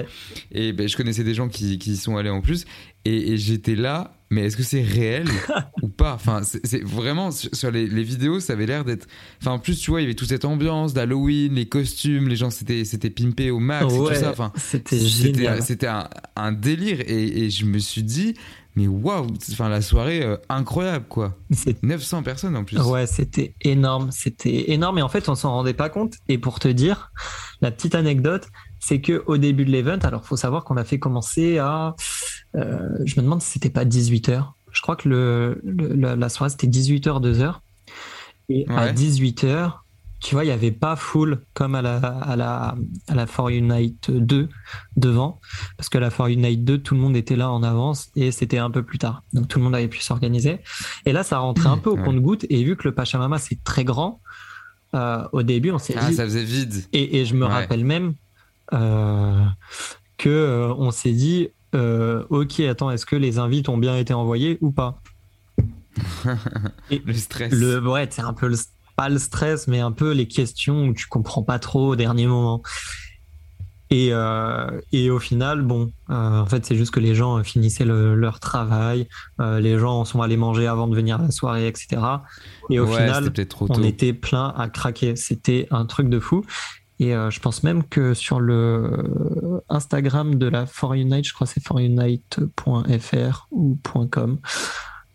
et 0.53 0.73
ben, 0.75 0.87
je 0.87 0.97
connaissais 0.99 1.25
des 1.25 1.33
gens 1.33 1.49
qui, 1.49 1.79
qui 1.79 1.93
y 1.93 1.97
sont 1.97 2.19
allés 2.19 2.29
en 2.29 2.43
plus, 2.43 2.67
et, 3.05 3.33
et 3.33 3.37
j'étais 3.37 3.75
là 3.75 4.13
mais 4.33 4.43
est-ce 4.43 4.57
que 4.57 4.63
c'est 4.63 4.83
réel 4.83 5.29
ou 5.83 5.89
pas? 5.89 6.15
Enfin, 6.15 6.43
c'est 6.45 6.85
vraiment 6.85 7.33
sur 7.33 7.71
les, 7.73 7.89
les, 7.89 8.05
vidéos, 8.05 8.39
ça 8.39 8.53
avait 8.53 8.67
l'air 8.67 8.85
d'être. 8.85 9.09
Enfin, 9.41 9.51
en 9.51 9.59
plus, 9.59 9.81
tu 9.81 9.91
vois, 9.91 10.01
il 10.01 10.05
y 10.05 10.07
avait 10.07 10.15
toute 10.15 10.29
cette 10.29 10.45
ambiance 10.45 10.95
d'Halloween, 10.95 11.55
les 11.55 11.69
costumes, 11.69 12.29
les 12.29 12.37
gens 12.37 12.51
c'était 12.51 12.85
c'était 12.85 13.11
pimpé 13.11 13.51
au 13.51 13.59
max 13.59 13.93
et 13.93 13.97
tout 13.97 14.15
ça. 14.15 14.31
Enfin, 14.31 14.53
c'était 14.55 15.01
génial. 15.01 15.63
C'était 15.65 15.89
un, 15.89 16.09
un, 16.37 16.53
délire 16.53 17.01
et, 17.01 17.45
et, 17.45 17.51
je 17.51 17.65
me 17.65 17.81
suis 17.81 18.05
dit, 18.05 18.35
mais 18.77 18.87
waouh, 18.87 19.27
enfin 19.51 19.69
la 19.69 19.83
soirée 19.83 20.23
euh, 20.23 20.37
incroyable 20.49 21.07
quoi. 21.09 21.37
900 21.83 22.23
personnes 22.23 22.57
en 22.57 22.63
plus. 22.63 22.79
Ouais, 22.79 23.09
c'était 23.09 23.55
énorme, 23.63 24.13
c'était 24.13 24.71
énorme 24.71 24.99
et 24.99 25.03
en 25.03 25.09
fait 25.09 25.29
on 25.29 25.35
s'en 25.35 25.51
rendait 25.51 25.75
pas 25.75 25.89
compte. 25.89 26.15
Et 26.29 26.39
pour 26.39 26.61
te 26.61 26.69
dire, 26.69 27.11
la 27.63 27.73
petite 27.73 27.97
anecdote, 27.97 28.47
c'est 28.81 29.01
que 29.01 29.23
au 29.27 29.37
début 29.37 29.65
de 29.65 29.71
l'event, 29.71 29.99
alors 30.03 30.25
faut 30.25 30.37
savoir 30.37 30.65
qu'on 30.65 30.77
a 30.77 30.85
fait 30.85 30.99
commencer 30.99 31.59
à, 31.59 31.95
euh, 32.57 32.89
je 33.05 33.17
me 33.17 33.23
demande 33.23 33.43
si 33.43 33.51
c'était 33.51 33.71
pas 33.71 33.85
18 33.85 34.31
h 34.31 34.45
Je 34.73 34.83
crois 34.83 34.97
que 34.97 35.09
le, 35.09 35.61
la 35.63 36.29
soirée 36.29 36.51
c'était 36.51 36.67
18 36.67 37.07
h 37.07 37.21
2 37.21 37.35
h 37.35 37.55
Et 38.49 38.67
à 38.69 38.91
18 38.91 39.45
h 39.45 39.73
tu 40.21 40.35
vois, 40.35 40.45
il 40.45 40.49
n'y 40.49 40.53
avait 40.53 40.71
pas 40.71 40.97
full 40.97 41.41
comme 41.55 41.75
à 41.75 41.81
la, 41.81 41.97
à 41.97 42.37
la, 42.37 42.77
à 43.09 43.15
la 43.15 43.27
For 43.27 43.49
Unite 43.49 44.11
2 44.11 44.49
devant, 44.97 45.41
parce 45.79 45.89
que 45.89 45.97
la 45.97 46.11
For 46.11 46.27
Unite 46.27 46.63
2, 46.63 46.79
tout 46.79 46.95
le 46.95 47.01
monde 47.01 47.17
était 47.17 47.37
là 47.37 47.51
en 47.51 47.63
avance 47.63 48.11
et 48.17 48.31
c'était 48.31 48.59
un 48.59 48.71
peu 48.71 48.83
plus 48.83 48.99
tard. 48.99 49.23
Donc 49.33 49.49
tout 49.49 49.59
le 49.59 49.65
monde 49.65 49.75
avait 49.75 49.89
pu 49.89 50.01
s'organiser. 50.01 50.59
Et 51.07 51.13
là, 51.13 51.23
ça 51.23 51.39
rentrait 51.39 51.71
un 51.71 51.79
peu 51.79 51.89
au 51.89 51.97
compte-goutte. 51.97 52.45
Et 52.51 52.63
vu 52.65 52.77
que 52.77 52.87
le 52.87 52.95
Pachamama, 52.95 53.39
c'est 53.39 53.65
très 53.65 53.85
grand, 53.85 54.21
euh, 54.95 55.27
au 55.33 55.43
début, 55.43 55.71
on 55.71 55.79
s'est 55.79 55.95
ah, 55.97 56.11
dit. 56.11 56.15
ça 56.15 56.25
faisait 56.25 56.45
vide. 56.45 56.85
Et, 56.93 57.21
et 57.21 57.25
je 57.25 57.35
me 57.35 57.47
rappelle 57.47 57.87
même 57.87 58.13
que 58.71 60.29
euh, 60.29 60.75
on 60.75 60.91
s'est 60.91 61.13
dit 61.13 61.49
euh, 61.75 62.25
ok 62.29 62.61
attends 62.61 62.91
est-ce 62.91 63.07
que 63.07 63.17
les 63.17 63.39
invites 63.39 63.69
ont 63.69 63.79
bien 63.79 63.97
été 63.97 64.13
envoyés 64.13 64.59
ou 64.61 64.71
pas 64.71 65.01
le 66.91 67.15
stress 67.15 67.53
le 67.53 67.81
ouais 67.81 68.07
c'est 68.11 68.23
un 68.23 68.35
peu 68.35 68.49
le, 68.49 68.57
pas 68.97 69.09
le 69.09 69.19
stress 69.19 69.67
mais 69.67 69.81
un 69.81 69.93
peu 69.93 70.13
les 70.13 70.29
questions 70.29 70.89
où 70.89 70.95
tu 70.95 71.07
comprends 71.07 71.43
pas 71.43 71.59
trop 71.59 71.89
au 71.89 71.97
dernier 71.97 72.27
moment 72.27 72.63
et, 73.93 74.13
et 74.93 75.11
au 75.11 75.19
final, 75.19 75.63
bon, 75.63 75.91
en 76.09 76.47
fait, 76.47 76.65
c'est 76.65 76.77
juste 76.77 76.93
que 76.93 77.01
les 77.01 77.17
gens 77.17 77.43
finissaient 77.43 77.85
leur 77.85 78.39
travail, 78.39 79.09
les 79.41 79.81
gens 79.81 80.05
sont 80.05 80.23
allés 80.23 80.37
manger 80.37 80.69
avant 80.69 80.87
de 80.87 80.95
venir 80.95 81.19
à 81.19 81.23
la 81.25 81.33
soirée, 81.33 81.67
etc. 81.67 82.01
Et 82.71 82.79
au 82.79 82.87
final, 82.87 83.33
on 83.59 83.83
était 83.83 84.13
plein 84.13 84.55
à 84.57 84.69
craquer. 84.69 85.17
C'était 85.17 85.67
un 85.73 85.87
truc 85.87 86.09
de 86.09 86.21
fou. 86.21 86.45
Et 87.01 87.15
euh, 87.15 87.31
je 87.31 87.41
pense 87.41 87.63
même 87.63 87.83
que 87.83 88.13
sur 88.13 88.41
le 88.41 89.63
Instagram 89.71 90.35
de 90.35 90.47
la 90.47 90.67
For 90.67 90.93
Unite, 90.93 91.27
je 91.27 91.33
crois 91.33 91.47
que 91.47 91.55
c'est 91.55 91.67
forunite.fr 91.67 93.49
ou 93.51 93.79
.com, 94.11 94.39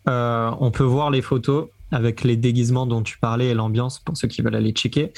euh, 0.08 0.50
on 0.58 0.72
peut 0.72 0.84
voir 0.84 1.12
les 1.12 1.22
photos 1.22 1.68
avec 1.92 2.24
les 2.24 2.36
déguisements 2.36 2.86
dont 2.86 3.02
tu 3.02 3.18
parlais 3.18 3.46
et 3.46 3.54
l'ambiance 3.54 4.00
pour 4.00 4.16
ceux 4.16 4.26
qui 4.26 4.42
veulent 4.42 4.56
aller 4.56 4.72
checker. 4.72 5.12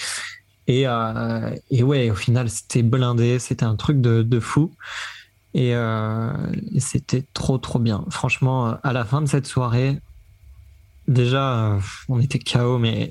Et, 0.67 0.87
euh, 0.87 1.57
et 1.71 1.83
ouais, 1.83 2.11
au 2.11 2.15
final, 2.15 2.51
c'était 2.51 2.83
blindé, 2.83 3.39
c'était 3.39 3.65
un 3.65 3.77
truc 3.77 4.03
de, 4.03 4.23
de 4.23 4.39
fou. 4.39 4.71
Et, 5.55 5.75
c'était 6.79 7.25
trop, 7.33 7.57
trop 7.57 7.79
bien. 7.79 8.05
Franchement, 8.11 8.77
à 8.83 8.93
la 8.93 9.07
fin 9.07 9.23
de 9.23 9.27
cette 9.27 9.47
soirée, 9.47 9.99
déjà, 11.09 11.79
on 12.11 12.21
était 12.21 12.39
KO, 12.39 12.77
mais 12.77 13.11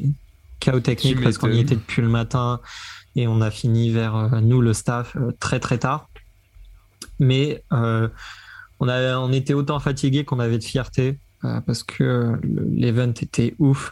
chaos 0.60 0.80
technique 0.80 1.22
parce 1.24 1.40
qu'on 1.40 1.52
y 1.52 1.60
était 1.60 1.76
depuis 1.76 2.04
le 2.04 2.08
matin 2.08 2.62
et 3.18 3.28
on 3.28 3.42
a 3.42 3.52
fini 3.52 3.90
vers 3.90 4.16
euh, 4.16 4.40
nous, 4.42 4.62
le 4.62 4.74
staff, 4.74 5.18
euh, 5.18 5.32
très 5.40 5.60
très 5.60 5.80
tard. 5.80 6.10
Mais 7.20 7.64
euh, 7.74 8.08
on, 8.80 8.88
a, 8.88 9.18
on 9.18 9.34
était 9.34 9.56
autant 9.56 9.80
fatigué 9.80 10.24
qu'on 10.24 10.40
avait 10.40 10.60
de 10.60 10.64
fierté 10.64 11.20
parce 11.66 11.84
que 11.84 12.40
l'event 12.44 13.10
était 13.10 13.56
ouf. 13.60 13.92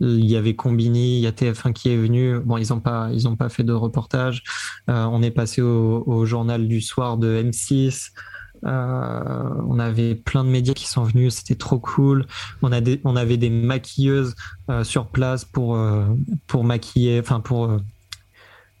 Il 0.00 0.24
y 0.24 0.36
avait 0.36 0.54
Combini, 0.54 1.18
il 1.18 1.20
y 1.20 1.26
a 1.26 1.32
TF1 1.32 1.72
qui 1.72 1.90
est 1.90 1.96
venu. 1.96 2.38
Bon, 2.40 2.58
ils 2.58 2.68
n'ont 2.70 2.80
pas, 2.80 3.08
ils 3.12 3.26
ont 3.28 3.36
pas 3.36 3.48
fait 3.48 3.64
de 3.64 3.72
reportage. 3.72 4.42
on 4.86 5.20
est 5.22 5.30
passé 5.32 5.62
au, 5.62 6.24
journal 6.26 6.68
du 6.68 6.80
soir 6.80 7.18
de 7.18 7.42
M6. 7.42 8.12
Euh, 8.64 9.50
on 9.68 9.78
avait 9.78 10.14
plein 10.14 10.44
de 10.44 10.48
médias 10.48 10.74
qui 10.74 10.86
sont 10.86 11.02
venus, 11.02 11.34
c'était 11.34 11.56
trop 11.56 11.80
cool. 11.80 12.24
On, 12.62 12.72
avait 12.72 13.36
des 13.36 13.50
maquilleuses 13.50 14.36
sur 14.84 15.06
place 15.06 15.44
pour, 15.44 15.78
pour 16.46 16.64
maquiller, 16.64 17.20
enfin 17.20 17.40
pour 17.40 17.78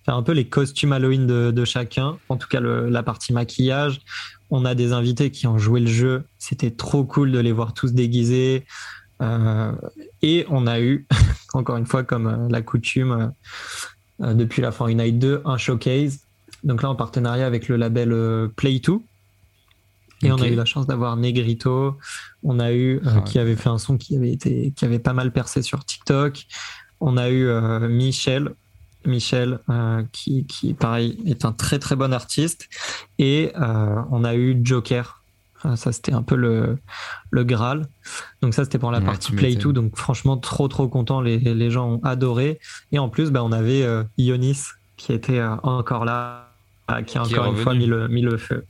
faire 0.06 0.14
un 0.14 0.22
peu 0.22 0.32
les 0.32 0.48
costumes 0.48 0.92
Halloween 0.92 1.26
de, 1.26 1.64
chacun, 1.64 2.16
en 2.28 2.36
tout 2.36 2.48
cas 2.48 2.60
la 2.60 3.02
partie 3.02 3.32
maquillage. 3.32 4.00
On 4.48 4.64
a 4.64 4.74
des 4.74 4.92
invités 4.92 5.30
qui 5.30 5.46
ont 5.46 5.58
joué 5.58 5.80
le 5.80 5.88
jeu, 5.88 6.24
c'était 6.38 6.70
trop 6.70 7.04
cool 7.04 7.32
de 7.32 7.38
les 7.38 7.52
voir 7.52 7.74
tous 7.74 7.92
déguisés. 7.92 8.64
et 10.22 10.46
on 10.48 10.66
a 10.66 10.80
eu, 10.80 11.06
encore 11.52 11.76
une 11.76 11.86
fois, 11.86 12.04
comme 12.04 12.48
la 12.48 12.62
coutume, 12.62 13.32
depuis 14.20 14.62
la 14.62 14.72
fin 14.72 14.86
Unite 14.86 15.18
2, 15.18 15.42
un 15.44 15.58
showcase. 15.58 16.20
Donc 16.64 16.82
là, 16.82 16.88
en 16.90 16.94
partenariat 16.94 17.46
avec 17.46 17.68
le 17.68 17.76
label 17.76 18.10
Play2, 18.56 19.00
et 20.22 20.32
on 20.32 20.40
a 20.40 20.48
eu 20.48 20.54
la 20.54 20.64
chance 20.64 20.86
d'avoir 20.86 21.16
Negrito, 21.16 21.96
on 22.42 22.58
a 22.58 22.72
eu 22.72 23.00
euh, 23.04 23.20
qui 23.20 23.38
avait 23.38 23.56
fait 23.56 23.68
un 23.68 23.78
son 23.78 23.98
qui 23.98 24.16
avait 24.16 24.32
été 24.32 24.72
qui 24.74 24.84
avait 24.84 24.98
pas 24.98 25.12
mal 25.12 25.32
percé 25.32 25.62
sur 25.62 25.84
TikTok. 25.84 26.46
On 27.00 27.16
a 27.18 27.28
eu 27.28 27.46
euh, 27.46 27.88
Michel, 27.88 28.54
Michel 29.06 29.60
euh, 29.70 30.02
qui, 30.12 30.46
qui 30.46 30.74
pareil 30.74 31.18
est 31.26 31.44
un 31.44 31.52
très 31.52 31.78
très 31.78 31.96
bon 31.96 32.12
artiste 32.12 32.68
et 33.18 33.52
on 34.10 34.24
a 34.24 34.34
eu 34.34 34.58
Joker. 34.62 35.22
ça 35.74 35.92
c'était 35.92 36.12
un 36.12 36.22
peu 36.22 36.36
le 36.36 36.78
le 37.30 37.44
Graal. 37.44 37.86
Donc 38.42 38.54
ça 38.54 38.64
c'était 38.64 38.78
pour 38.78 38.90
la 38.90 39.00
partie 39.00 39.32
Play 39.32 39.54
2 39.54 39.72
donc 39.72 39.96
franchement 39.96 40.36
trop 40.36 40.68
trop 40.68 40.88
content 40.88 41.20
les, 41.20 41.38
les 41.38 41.70
gens 41.70 41.88
ont 41.88 42.00
adoré 42.04 42.58
et 42.92 42.98
en 42.98 43.08
plus 43.08 43.30
bah, 43.30 43.42
on 43.42 43.52
avait 43.52 43.86
Ionis 44.18 44.62
qui 44.96 45.12
était 45.12 45.42
encore 45.62 46.04
là 46.04 46.46
ah, 46.88 47.02
qui 47.02 47.18
a 47.18 47.22
encore 47.22 47.46
une 47.46 47.56
fois 47.56 47.74
mis 47.74 47.86
le, 47.86 48.06
mis 48.06 48.22
le, 48.22 48.36
feu. 48.36 48.64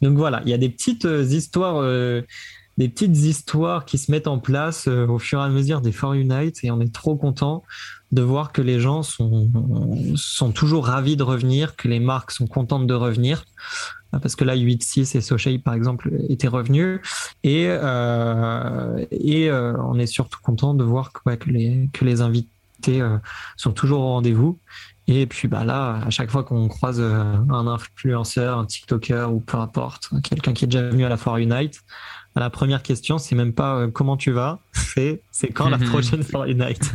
Donc 0.00 0.16
voilà, 0.16 0.40
il 0.44 0.50
y 0.50 0.54
a 0.54 0.58
des 0.58 0.70
petites 0.70 1.04
euh, 1.04 1.22
histoires, 1.22 1.76
euh, 1.76 2.22
des 2.78 2.88
petites 2.88 3.16
histoires 3.16 3.84
qui 3.84 3.98
se 3.98 4.10
mettent 4.10 4.26
en 4.26 4.38
place 4.38 4.88
euh, 4.88 5.06
au 5.06 5.18
fur 5.18 5.40
et 5.40 5.44
à 5.44 5.48
mesure 5.48 5.80
des 5.80 5.92
For 5.92 6.14
Unite 6.14 6.64
et 6.64 6.70
on 6.70 6.80
est 6.80 6.92
trop 6.92 7.16
content 7.16 7.62
de 8.12 8.22
voir 8.22 8.52
que 8.52 8.62
les 8.62 8.80
gens 8.80 9.02
sont, 9.02 9.50
sont 10.16 10.50
toujours 10.50 10.86
ravis 10.86 11.16
de 11.16 11.22
revenir, 11.22 11.76
que 11.76 11.88
les 11.88 12.00
marques 12.00 12.32
sont 12.32 12.46
contentes 12.46 12.86
de 12.86 12.94
revenir. 12.94 13.44
Parce 14.10 14.34
que 14.34 14.44
là, 14.44 14.56
8.6 14.56 15.16
et 15.16 15.20
Sochei, 15.20 15.58
par 15.58 15.74
exemple, 15.74 16.10
étaient 16.28 16.48
revenus. 16.48 16.98
Et, 17.44 17.66
et 19.12 19.52
on 19.52 19.98
est 20.00 20.06
surtout 20.06 20.40
content 20.42 20.74
de 20.74 20.82
voir 20.82 21.12
que, 21.12 21.48
les, 21.48 21.88
que 21.92 22.04
les 22.04 22.20
invités 22.20 23.00
sont 23.56 23.70
toujours 23.70 24.00
au 24.00 24.08
rendez-vous 24.08 24.58
et 25.10 25.26
puis 25.26 25.48
bah 25.48 25.64
là, 25.64 26.02
à 26.06 26.10
chaque 26.10 26.30
fois 26.30 26.44
qu'on 26.44 26.68
croise 26.68 27.00
euh, 27.00 27.34
un 27.50 27.66
influenceur, 27.66 28.58
un 28.58 28.64
TikToker 28.64 29.32
ou 29.32 29.40
peu 29.40 29.58
importe, 29.58 30.10
quelqu'un 30.22 30.52
qui 30.52 30.64
est 30.64 30.68
déjà 30.68 30.88
venu 30.88 31.04
à 31.04 31.08
la 31.08 31.16
Foire 31.16 31.38
Unite, 31.38 31.82
la 32.36 32.48
première 32.48 32.82
question, 32.82 33.18
c'est 33.18 33.34
même 33.34 33.52
pas 33.52 33.74
euh, 33.74 33.90
comment 33.90 34.16
tu 34.16 34.30
vas, 34.30 34.60
c'est 34.72 35.20
c'est 35.32 35.48
quand 35.48 35.68
la 35.68 35.78
prochaine 35.78 36.22
Foire 36.22 36.44
Unite? 36.44 36.92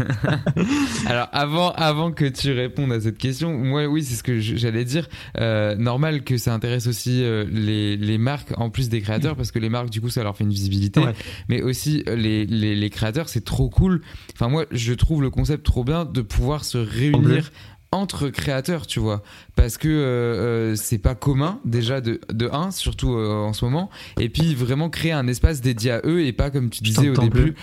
Alors 1.07 1.27
avant 1.33 1.71
avant 1.71 2.13
que 2.13 2.23
tu 2.23 2.53
répondes 2.53 2.93
à 2.93 3.01
cette 3.01 3.17
question, 3.17 3.53
moi 3.53 3.85
oui 3.85 4.01
c'est 4.01 4.15
ce 4.15 4.23
que 4.23 4.39
j'allais 4.39 4.85
dire. 4.85 5.09
Euh, 5.37 5.75
normal 5.75 6.23
que 6.23 6.37
ça 6.37 6.53
intéresse 6.53 6.87
aussi 6.87 7.21
les, 7.51 7.97
les 7.97 8.17
marques 8.17 8.53
en 8.57 8.69
plus 8.69 8.87
des 8.87 9.01
créateurs 9.01 9.35
parce 9.35 9.51
que 9.51 9.59
les 9.59 9.69
marques 9.69 9.89
du 9.89 9.99
coup 9.99 10.09
ça 10.09 10.23
leur 10.23 10.37
fait 10.37 10.45
une 10.45 10.51
visibilité, 10.51 11.01
mais 11.49 11.61
aussi 11.61 12.03
les, 12.07 12.45
les, 12.45 12.73
les 12.73 12.89
créateurs 12.89 13.27
c'est 13.27 13.43
trop 13.43 13.69
cool. 13.69 14.01
Enfin 14.33 14.47
moi 14.47 14.65
je 14.71 14.93
trouve 14.93 15.21
le 15.21 15.29
concept 15.29 15.65
trop 15.65 15.83
bien 15.83 16.05
de 16.05 16.21
pouvoir 16.21 16.63
se 16.63 16.77
réunir 16.77 17.51
entre 17.91 18.29
créateurs, 18.29 18.87
tu 18.87 18.99
vois, 18.99 19.23
parce 19.55 19.77
que 19.77 19.87
euh, 19.87 20.71
euh, 20.71 20.75
c'est 20.75 20.97
pas 20.97 21.15
commun 21.15 21.59
déjà 21.65 22.01
de 22.01 22.19
de 22.33 22.49
un, 22.51 22.71
surtout 22.71 23.13
euh, 23.13 23.33
en 23.33 23.53
ce 23.53 23.63
moment, 23.65 23.89
et 24.19 24.29
puis 24.29 24.53
vraiment 24.55 24.89
créer 24.89 25.13
un 25.13 25.27
espace 25.27 25.61
dédié 25.61 25.91
à 25.91 26.01
eux 26.05 26.25
et 26.25 26.33
pas 26.33 26.49
comme 26.49 26.69
tu 26.69 26.83
disais 26.83 27.09
au 27.09 27.15
début. 27.15 27.55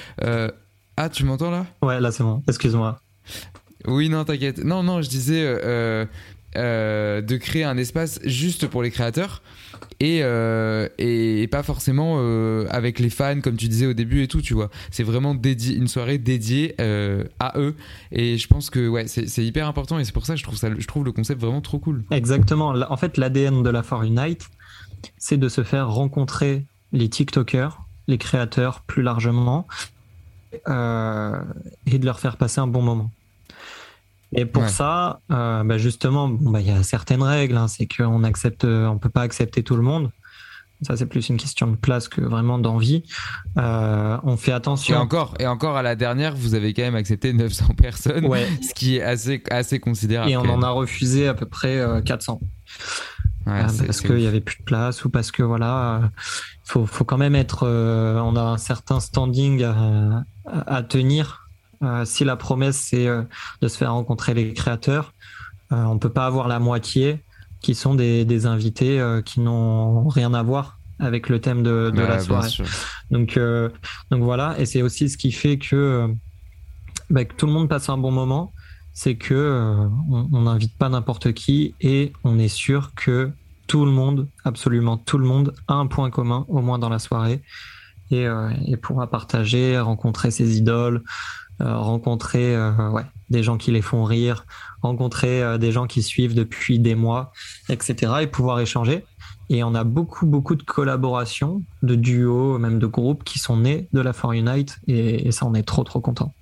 ah, 0.96 1.08
tu 1.08 1.24
m'entends 1.24 1.50
là? 1.50 1.66
Ouais, 1.82 2.00
là 2.00 2.12
c'est 2.12 2.22
bon. 2.22 2.42
Excuse-moi. 2.48 2.98
Oui, 3.86 4.08
non, 4.08 4.24
t'inquiète. 4.24 4.62
Non, 4.64 4.82
non, 4.82 5.02
je 5.02 5.08
disais 5.08 5.58
de 6.54 7.36
créer 7.36 7.64
un 7.64 7.76
espace 7.76 8.20
juste 8.24 8.66
pour 8.66 8.82
les 8.82 8.90
créateurs 8.90 9.42
euh, 10.02 10.88
et, 10.98 11.42
et, 11.42 11.46
pas 11.46 11.62
forcément 11.62 12.16
euh, 12.18 12.66
avec 12.70 12.98
les 12.98 13.10
fans 13.10 13.40
comme 13.40 13.56
tu 13.56 13.68
disais 13.68 13.86
au 13.86 13.92
début 13.92 14.22
et 14.22 14.28
tout 14.28 14.42
tu 14.42 14.54
vois. 14.54 14.70
C'est 14.90 15.02
vraiment 15.02 15.34
dédié 15.34 15.76
une 15.76 15.88
soirée 15.88 16.18
dédiée 16.18 16.74
euh, 16.80 17.24
à 17.38 17.58
eux. 17.58 17.74
Et 18.10 18.38
je 18.38 18.48
pense 18.48 18.70
que 18.70 18.88
ouais 18.88 19.06
c'est 19.06 19.44
hyper 19.44 19.66
important 19.66 19.98
et 19.98 20.04
c'est 20.04 20.12
pour 20.12 20.26
ça 20.26 20.34
que 20.34 20.38
je 20.38 20.44
trouve 20.44 20.56
ça 20.56 20.68
je 20.76 20.86
trouve 20.86 21.04
le 21.04 21.12
concept 21.12 21.40
vraiment 21.40 21.60
trop 21.60 21.78
cool. 21.78 22.04
Exactement. 22.10 22.68
En 22.68 22.96
fait 22.96 23.16
l'ADN 23.16 23.62
de 23.62 23.70
la 23.70 23.82
For 23.82 24.02
Unite 24.02 24.48
c'est 25.18 25.36
de 25.36 25.48
se 25.48 25.62
faire 25.62 25.90
rencontrer 25.90 26.64
les 26.92 27.08
TikTokers 27.08 27.80
les 28.08 28.18
créateurs 28.18 28.80
plus 28.82 29.02
largement 29.02 29.66
et 30.52 31.98
de 31.98 32.04
leur 32.04 32.20
faire 32.20 32.36
passer 32.36 32.60
un 32.60 32.66
bon 32.66 32.82
moment 32.82 33.10
et 34.34 34.46
pour 34.46 34.68
ça, 34.68 35.20
euh, 35.30 35.62
bah 35.62 35.78
justement, 35.78 36.28
bah, 36.28 36.60
il 36.60 36.66
y 36.66 36.70
a 36.70 36.82
certaines 36.82 37.22
règles. 37.22 37.56
Hein, 37.56 37.68
c'est 37.68 37.86
qu'on 37.86 38.24
accepte, 38.24 38.64
on 38.64 38.98
peut 38.98 39.10
pas 39.10 39.22
accepter 39.22 39.62
tout 39.62 39.76
le 39.76 39.82
monde. 39.82 40.10
Ça, 40.82 40.96
c'est 40.96 41.06
plus 41.06 41.28
une 41.28 41.36
question 41.36 41.68
de 41.68 41.76
place 41.76 42.08
que 42.08 42.20
vraiment 42.20 42.58
d'envie. 42.58 43.04
Euh, 43.56 44.18
on 44.24 44.36
fait 44.36 44.50
attention. 44.50 44.96
Et 44.96 44.98
encore, 44.98 45.34
et 45.38 45.46
encore 45.46 45.76
à 45.76 45.82
la 45.82 45.94
dernière, 45.94 46.34
vous 46.34 46.54
avez 46.54 46.74
quand 46.74 46.82
même 46.82 46.96
accepté 46.96 47.32
900 47.32 47.74
personnes, 47.80 48.28
ce 48.62 48.74
qui 48.74 48.96
est 48.96 49.02
assez, 49.02 49.42
assez 49.50 49.78
considérable. 49.78 50.30
Et 50.30 50.36
on 50.36 50.40
en 50.40 50.62
a 50.62 50.70
refusé 50.70 51.28
à 51.28 51.34
peu 51.34 51.46
près 51.46 51.80
400. 52.04 52.40
Euh, 53.46 53.50
ouais, 53.50 53.60
euh, 53.60 53.86
parce 53.86 54.00
qu'il 54.00 54.20
y 54.20 54.26
avait 54.26 54.40
plus 54.40 54.58
de 54.58 54.64
place 54.64 55.04
ou 55.04 55.10
parce 55.10 55.30
que 55.30 55.44
voilà, 55.44 55.94
euh, 55.94 56.08
faut, 56.64 56.86
faut 56.86 57.04
quand 57.04 57.18
même 57.18 57.36
être. 57.36 57.64
on 57.64 58.34
a 58.34 58.42
un 58.42 58.58
certain 58.58 58.98
standing 58.98 59.62
à, 59.62 60.24
à 60.46 60.82
tenir 60.82 61.41
euh, 61.41 61.41
si 62.04 62.24
la 62.24 62.36
promesse 62.36 62.76
c'est 62.76 63.06
euh, 63.06 63.22
de 63.60 63.68
se 63.68 63.76
faire 63.76 63.92
rencontrer 63.92 64.34
les 64.34 64.52
créateurs, 64.52 65.12
euh, 65.72 65.82
on 65.84 65.98
peut 65.98 66.12
pas 66.12 66.26
avoir 66.26 66.48
la 66.48 66.58
moitié 66.58 67.22
qui 67.60 67.74
sont 67.74 67.94
des, 67.94 68.46
invités 68.46 69.00
qui 69.24 69.38
n'ont 69.38 70.08
rien 70.08 70.34
à 70.34 70.42
voir 70.42 70.80
avec 70.98 71.28
le 71.28 71.40
thème 71.40 71.62
de, 71.62 71.92
la 71.94 72.18
soirée. 72.18 72.50
Donc, 73.12 73.38
donc 74.10 74.22
voilà, 74.22 74.58
et 74.58 74.66
c'est 74.66 74.82
aussi 74.82 75.08
ce 75.08 75.16
qui 75.16 75.30
fait 75.30 75.58
que, 75.58 76.08
bah, 77.08 77.24
que, 77.24 77.32
tout 77.34 77.46
le 77.46 77.52
monde 77.52 77.68
passe 77.68 77.88
un 77.88 77.98
bon 77.98 78.10
moment, 78.10 78.52
c'est 78.94 79.14
que 79.14 79.88
on 80.10 80.40
n'invite 80.40 80.76
pas 80.76 80.88
n'importe 80.88 81.34
qui 81.34 81.76
et 81.80 82.12
on 82.24 82.36
est 82.40 82.48
sûr 82.48 82.94
que 82.96 83.30
tout 83.68 83.84
le 83.84 83.92
monde, 83.92 84.26
absolument 84.44 84.96
tout 84.96 85.18
le 85.18 85.26
monde, 85.28 85.54
a 85.68 85.74
un 85.74 85.86
point 85.86 86.10
commun 86.10 86.44
au 86.48 86.62
moins 86.62 86.80
dans 86.80 86.88
la 86.88 86.98
soirée. 86.98 87.42
Et, 88.10 88.26
et 88.66 88.76
pourra 88.76 89.08
partager, 89.08 89.78
rencontrer 89.78 90.30
ses 90.30 90.58
idoles, 90.58 90.96
euh, 90.96 91.41
rencontrer 91.62 92.54
euh, 92.54 92.90
ouais, 92.90 93.04
des 93.30 93.42
gens 93.42 93.56
qui 93.56 93.70
les 93.70 93.82
font 93.82 94.04
rire, 94.04 94.46
rencontrer 94.82 95.42
euh, 95.42 95.58
des 95.58 95.72
gens 95.72 95.86
qui 95.86 96.02
suivent 96.02 96.34
depuis 96.34 96.78
des 96.78 96.94
mois, 96.94 97.32
etc. 97.68 98.12
et 98.22 98.26
pouvoir 98.26 98.60
échanger. 98.60 99.04
Et 99.48 99.62
on 99.64 99.74
a 99.74 99.84
beaucoup, 99.84 100.26
beaucoup 100.26 100.54
de 100.54 100.62
collaborations, 100.62 101.62
de 101.82 101.94
duos, 101.94 102.58
même 102.58 102.78
de 102.78 102.86
groupes 102.86 103.24
qui 103.24 103.38
sont 103.38 103.58
nés 103.58 103.88
de 103.92 104.00
la 104.00 104.12
For 104.12 104.32
Unite 104.32 104.78
et, 104.86 105.30
ça, 105.30 105.46
on 105.46 105.54
est 105.54 105.62
trop, 105.62 105.84
trop 105.84 106.00
content. 106.00 106.34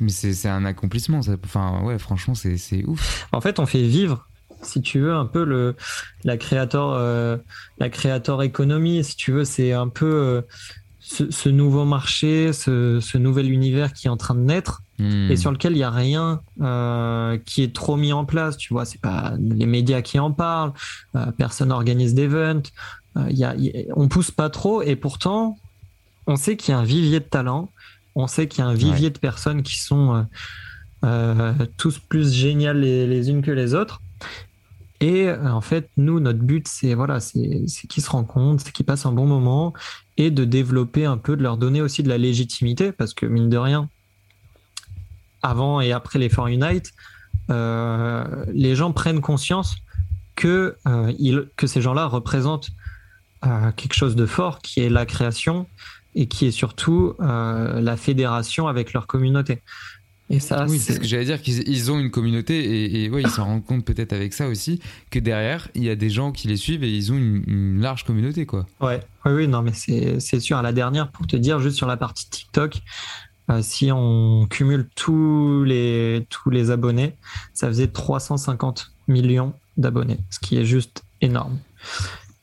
Mais 0.00 0.10
c'est 0.10 0.48
un 0.48 0.64
accomplissement, 0.64 1.22
ça. 1.22 1.32
Enfin, 1.44 1.82
ouais, 1.82 1.98
franchement, 1.98 2.34
c'est 2.34 2.84
ouf. 2.86 3.26
En 3.32 3.40
fait, 3.40 3.58
on 3.58 3.66
fait 3.66 3.82
vivre 3.82 4.26
si 4.62 4.80
tu 4.80 4.98
veux, 5.00 5.14
un 5.14 5.26
peu 5.26 5.44
le 5.44 5.76
la 6.24 6.36
créateur 6.36 7.38
la 7.78 7.88
créateur 7.90 8.42
économie. 8.42 9.04
Si 9.04 9.16
tu 9.16 9.32
veux, 9.32 9.44
c'est 9.44 9.72
un 9.72 9.88
peu 9.88 10.44
ce, 11.08 11.48
nouveau 11.48 11.84
marché, 11.84 12.52
ce, 12.52 13.16
nouvel 13.16 13.50
univers 13.50 13.92
qui 13.92 14.06
est 14.06 14.10
en 14.10 14.16
train 14.16 14.34
de 14.34 14.40
naître 14.40 14.82
et 14.98 15.02
hmm. 15.02 15.36
sur 15.36 15.52
lequel 15.52 15.72
il 15.72 15.76
n'y 15.76 15.84
a 15.84 15.90
rien 15.90 16.40
euh, 16.60 17.38
qui 17.38 17.62
est 17.62 17.74
trop 17.74 17.96
mis 17.96 18.12
en 18.12 18.24
place. 18.24 18.56
Tu 18.56 18.72
vois, 18.72 18.84
c'est 18.84 19.00
pas 19.00 19.34
les 19.38 19.66
médias 19.66 20.02
qui 20.02 20.18
en 20.18 20.32
parlent, 20.32 20.72
euh, 21.16 21.26
personne 21.32 21.68
n'organise 21.68 22.14
d'events, 22.14 22.62
euh, 23.16 23.30
y 23.30 23.44
a, 23.44 23.54
on 23.94 24.08
pousse 24.08 24.30
pas 24.30 24.50
trop 24.50 24.82
et 24.82 24.96
pourtant 24.96 25.58
on 26.26 26.36
sait 26.36 26.56
qu'il 26.56 26.72
y 26.72 26.74
a 26.74 26.78
un 26.78 26.84
vivier 26.84 27.20
de 27.20 27.24
talent, 27.24 27.70
on 28.14 28.26
sait 28.26 28.48
qu'il 28.48 28.62
y 28.62 28.66
a 28.66 28.68
un 28.68 28.74
vivier 28.74 29.08
de 29.08 29.18
personnes 29.18 29.62
qui 29.62 29.78
sont 29.78 30.26
tous 31.78 31.98
plus 31.98 32.34
géniales 32.34 32.80
les, 32.80 33.30
unes 33.30 33.40
que 33.40 33.50
les 33.50 33.74
autres. 33.74 34.02
Et 35.00 35.28
euh, 35.28 35.50
en 35.50 35.60
fait, 35.60 35.88
nous, 35.96 36.20
notre 36.20 36.40
but, 36.40 36.66
c'est 36.66 36.94
voilà, 36.94 37.20
c'est 37.20 37.40
qu'ils 37.88 38.02
se 38.02 38.10
rencontrent, 38.10 38.62
c'est 38.64 38.72
qu'ils 38.72 38.86
passent 38.86 39.06
un 39.06 39.12
bon 39.12 39.26
moment 39.26 39.72
et 40.18 40.30
de 40.30 40.44
développer 40.44 41.06
un 41.06 41.16
peu, 41.16 41.36
de 41.36 41.42
leur 41.42 41.56
donner 41.56 41.80
aussi 41.80 42.02
de 42.02 42.08
la 42.08 42.18
légitimité, 42.18 42.92
parce 42.92 43.14
que 43.14 43.24
mine 43.24 43.48
de 43.48 43.56
rien, 43.56 43.88
avant 45.42 45.80
et 45.80 45.92
après 45.92 46.18
les 46.18 46.28
For 46.28 46.48
Unite, 46.48 46.92
euh, 47.50 48.44
les 48.52 48.74
gens 48.74 48.92
prennent 48.92 49.20
conscience 49.20 49.76
que, 50.34 50.76
euh, 50.86 51.44
ces 51.64 51.80
gens-là 51.80 52.06
représentent 52.06 52.70
euh, 53.46 53.70
quelque 53.72 53.94
chose 53.94 54.16
de 54.16 54.26
fort, 54.26 54.58
qui 54.58 54.80
est 54.80 54.90
la 54.90 55.06
création 55.06 55.66
et 56.16 56.26
qui 56.26 56.46
est 56.46 56.50
surtout 56.50 57.14
la 57.20 57.96
fédération 57.96 58.66
avec 58.66 58.92
leur 58.92 59.06
communauté. 59.06 59.62
Et 60.30 60.40
ça, 60.40 60.66
oui, 60.68 60.78
c'est 60.78 60.92
ce 60.92 61.00
que 61.00 61.06
j'allais 61.06 61.24
dire 61.24 61.40
qu'ils 61.40 61.66
ils 61.66 61.90
ont 61.90 61.98
une 61.98 62.10
communauté 62.10 62.58
et, 62.58 63.04
et 63.04 63.10
ouais, 63.10 63.22
ils 63.22 63.30
s'en 63.30 63.44
rendent 63.44 63.64
compte 63.64 63.84
peut-être 63.84 64.12
avec 64.12 64.34
ça 64.34 64.48
aussi 64.48 64.78
que 65.10 65.18
derrière 65.18 65.68
il 65.74 65.84
y 65.84 65.90
a 65.90 65.96
des 65.96 66.10
gens 66.10 66.32
qui 66.32 66.48
les 66.48 66.58
suivent 66.58 66.84
et 66.84 66.90
ils 66.90 67.12
ont 67.12 67.16
une, 67.16 67.42
une 67.46 67.80
large 67.80 68.04
communauté 68.04 68.44
quoi. 68.44 68.66
Ouais, 68.80 69.00
oui, 69.24 69.32
oui, 69.32 69.48
non 69.48 69.62
mais 69.62 69.72
c'est 69.72 70.20
c'est 70.20 70.40
sûr. 70.40 70.58
À 70.58 70.62
la 70.62 70.72
dernière, 70.72 71.10
pour 71.10 71.26
te 71.26 71.36
dire 71.36 71.60
juste 71.60 71.76
sur 71.76 71.86
la 71.86 71.96
partie 71.96 72.28
TikTok, 72.28 72.82
euh, 73.50 73.62
si 73.62 73.90
on 73.90 74.46
cumule 74.50 74.88
tous 74.94 75.64
les 75.64 76.26
tous 76.28 76.50
les 76.50 76.70
abonnés, 76.70 77.14
ça 77.54 77.68
faisait 77.68 77.88
350 77.88 78.92
millions 79.08 79.54
d'abonnés, 79.78 80.18
ce 80.28 80.38
qui 80.40 80.58
est 80.58 80.66
juste 80.66 81.04
énorme. 81.22 81.58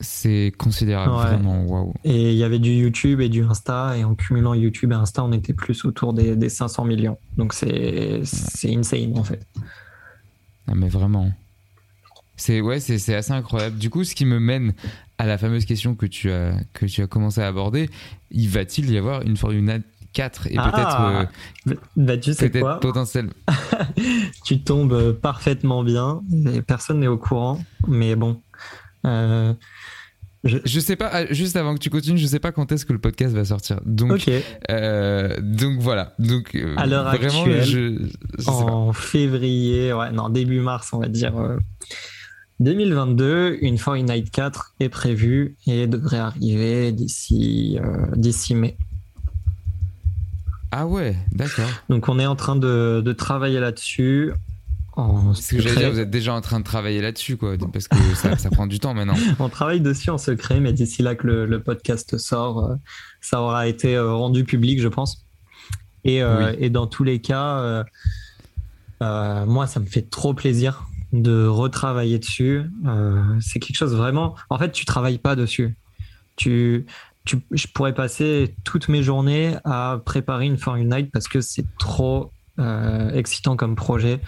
C'est 0.00 0.52
considérable, 0.58 1.12
Ouais. 1.14 1.22
vraiment, 1.36 1.64
waouh. 1.64 1.94
Et 2.04 2.32
il 2.32 2.36
y 2.38 2.44
avait 2.44 2.58
du 2.58 2.70
YouTube 2.72 3.20
et 3.22 3.28
du 3.30 3.42
Insta, 3.42 3.96
et 3.96 4.04
en 4.04 4.14
cumulant 4.14 4.52
YouTube 4.52 4.92
et 4.92 4.94
Insta, 4.94 5.24
on 5.24 5.32
était 5.32 5.54
plus 5.54 5.84
autour 5.86 6.12
des, 6.12 6.36
des 6.36 6.48
500 6.50 6.84
millions. 6.84 7.18
Donc 7.38 7.54
c'est 7.54 8.20
c'est 8.24 8.74
insane 8.74 9.16
en 9.18 9.24
fait. 9.24 9.46
Ah, 10.66 10.74
mais 10.74 10.88
vraiment. 10.88 11.32
C'est 12.36 12.60
ouais, 12.60 12.80
c'est 12.80 13.14
assez 13.14 13.32
incroyable. 13.32 13.78
Du 13.78 13.88
coup, 13.88 14.04
ce 14.04 14.14
qui 14.14 14.26
me 14.26 14.38
mène 14.38 14.74
à 15.16 15.24
la 15.24 15.38
fameuse 15.38 15.64
question 15.64 15.94
que 15.94 16.04
tu 16.04 16.30
as 16.30 16.52
que 16.74 16.84
tu 16.84 17.02
as 17.02 17.06
commencé 17.06 17.40
à 17.40 17.46
aborder, 17.46 17.88
il 18.30 18.50
va-t-il 18.50 18.90
y 18.90 18.98
avoir 18.98 19.22
une 19.22 19.38
Formule 19.38 19.82
4 20.12 20.46
et 20.48 20.54
Ah, 20.58 20.70
peut-être 20.70 21.00
euh, 21.70 21.74
bah, 21.96 22.18
tu 22.18 22.34
sais 22.34 22.50
quoi 22.50 22.80
potentiel. 22.80 23.30
Tu 24.44 24.60
tombes 24.60 25.12
parfaitement 25.12 25.82
bien, 25.82 26.20
et 26.52 26.60
personne 26.62 27.00
n'est 27.00 27.06
au 27.06 27.16
courant, 27.18 27.64
mais 27.88 28.14
bon. 28.14 28.40
Euh, 29.04 29.52
Je 30.64 30.80
sais 30.80 30.96
pas, 30.96 31.08
ah, 31.12 31.26
juste 31.32 31.56
avant 31.56 31.74
que 31.74 31.80
tu 31.80 31.90
continues, 31.90 32.18
je 32.18 32.26
sais 32.26 32.38
pas 32.38 32.52
quand 32.52 32.70
est-ce 32.72 32.84
que 32.86 32.92
le 32.92 32.98
podcast 32.98 33.34
va 33.34 33.44
sortir. 33.44 33.80
Donc, 33.84 34.28
euh, 34.70 35.36
donc 35.40 35.78
voilà. 35.80 36.14
Donc, 36.18 36.54
euh, 36.54 36.74
à 36.76 36.86
l'heure 36.86 37.06
actuelle, 37.06 37.64
je, 37.64 37.98
je 38.38 38.42
sais 38.42 38.44
pas. 38.44 38.52
en 38.52 38.92
février, 38.92 39.92
ouais, 39.92 40.12
non, 40.12 40.28
début 40.28 40.60
mars, 40.60 40.90
on 40.92 40.98
va 41.00 41.08
dire. 41.08 41.36
euh, 41.38 41.56
2022, 42.60 43.58
une 43.60 43.76
Fortnite 43.76 44.30
4 44.30 44.74
est 44.80 44.88
prévue 44.88 45.56
et 45.66 45.86
devrait 45.86 46.18
arriver 46.18 46.90
d'ici 46.92 47.78
euh, 47.82 48.06
d'ici 48.16 48.54
mai. 48.54 48.78
Ah 50.70 50.86
ouais, 50.86 51.16
d'accord. 51.32 51.68
Donc 51.90 52.08
on 52.08 52.18
est 52.18 52.26
en 52.26 52.34
train 52.36 52.56
de, 52.56 53.02
de 53.04 53.12
travailler 53.12 53.60
là-dessus. 53.60 54.32
En 54.96 55.34
Ce 55.34 55.54
que 55.54 55.60
j'allais 55.60 55.68
secret. 55.70 55.84
dire, 55.84 55.92
vous 55.92 56.00
êtes 56.00 56.10
déjà 56.10 56.32
en 56.34 56.40
train 56.40 56.58
de 56.58 56.64
travailler 56.64 57.02
là-dessus, 57.02 57.36
quoi, 57.36 57.54
parce 57.72 57.86
que 57.86 57.96
ça, 58.14 58.36
ça 58.38 58.48
prend 58.50 58.66
du 58.66 58.78
temps 58.80 58.94
maintenant. 58.94 59.14
On 59.38 59.48
travaille 59.50 59.80
dessus 59.80 60.08
en 60.10 60.16
secret, 60.18 60.58
mais 60.60 60.72
d'ici 60.72 61.02
là 61.02 61.14
que 61.14 61.26
le, 61.26 61.44
le 61.46 61.62
podcast 61.62 62.16
sort, 62.16 62.64
euh, 62.64 62.74
ça 63.20 63.42
aura 63.42 63.66
été 63.68 63.94
euh, 63.94 64.14
rendu 64.14 64.44
public, 64.44 64.80
je 64.80 64.88
pense. 64.88 65.24
Et, 66.04 66.22
euh, 66.22 66.50
Oui. 66.52 66.56
et 66.60 66.70
dans 66.70 66.86
tous 66.86 67.04
les 67.04 67.20
cas, 67.20 67.58
euh, 67.58 67.84
euh, 69.02 69.44
moi, 69.44 69.66
ça 69.66 69.80
me 69.80 69.86
fait 69.86 70.08
trop 70.08 70.32
plaisir 70.34 70.86
de 71.12 71.46
retravailler 71.46 72.18
dessus. 72.18 72.62
C'est 73.40 73.58
quelque 73.60 73.76
chose 73.76 73.94
vraiment. 73.94 74.34
En 74.50 74.58
fait, 74.58 74.72
tu 74.72 74.84
travailles 74.84 75.18
pas 75.18 75.36
dessus. 75.36 75.76
Tu, 76.36 76.86
tu, 77.24 77.38
je 77.50 77.66
pourrais 77.68 77.94
passer 77.94 78.54
toutes 78.64 78.88
mes 78.88 79.02
journées 79.02 79.56
à 79.64 80.00
préparer 80.04 80.46
une 80.46 80.58
Formule 80.58 80.88
Night 80.88 81.10
parce 81.12 81.28
que 81.28 81.40
c'est 81.40 81.64
trop 81.78 82.30
euh, 82.58 83.10
excitant 83.12 83.56
comme 83.56 83.76
projet. 83.76 84.20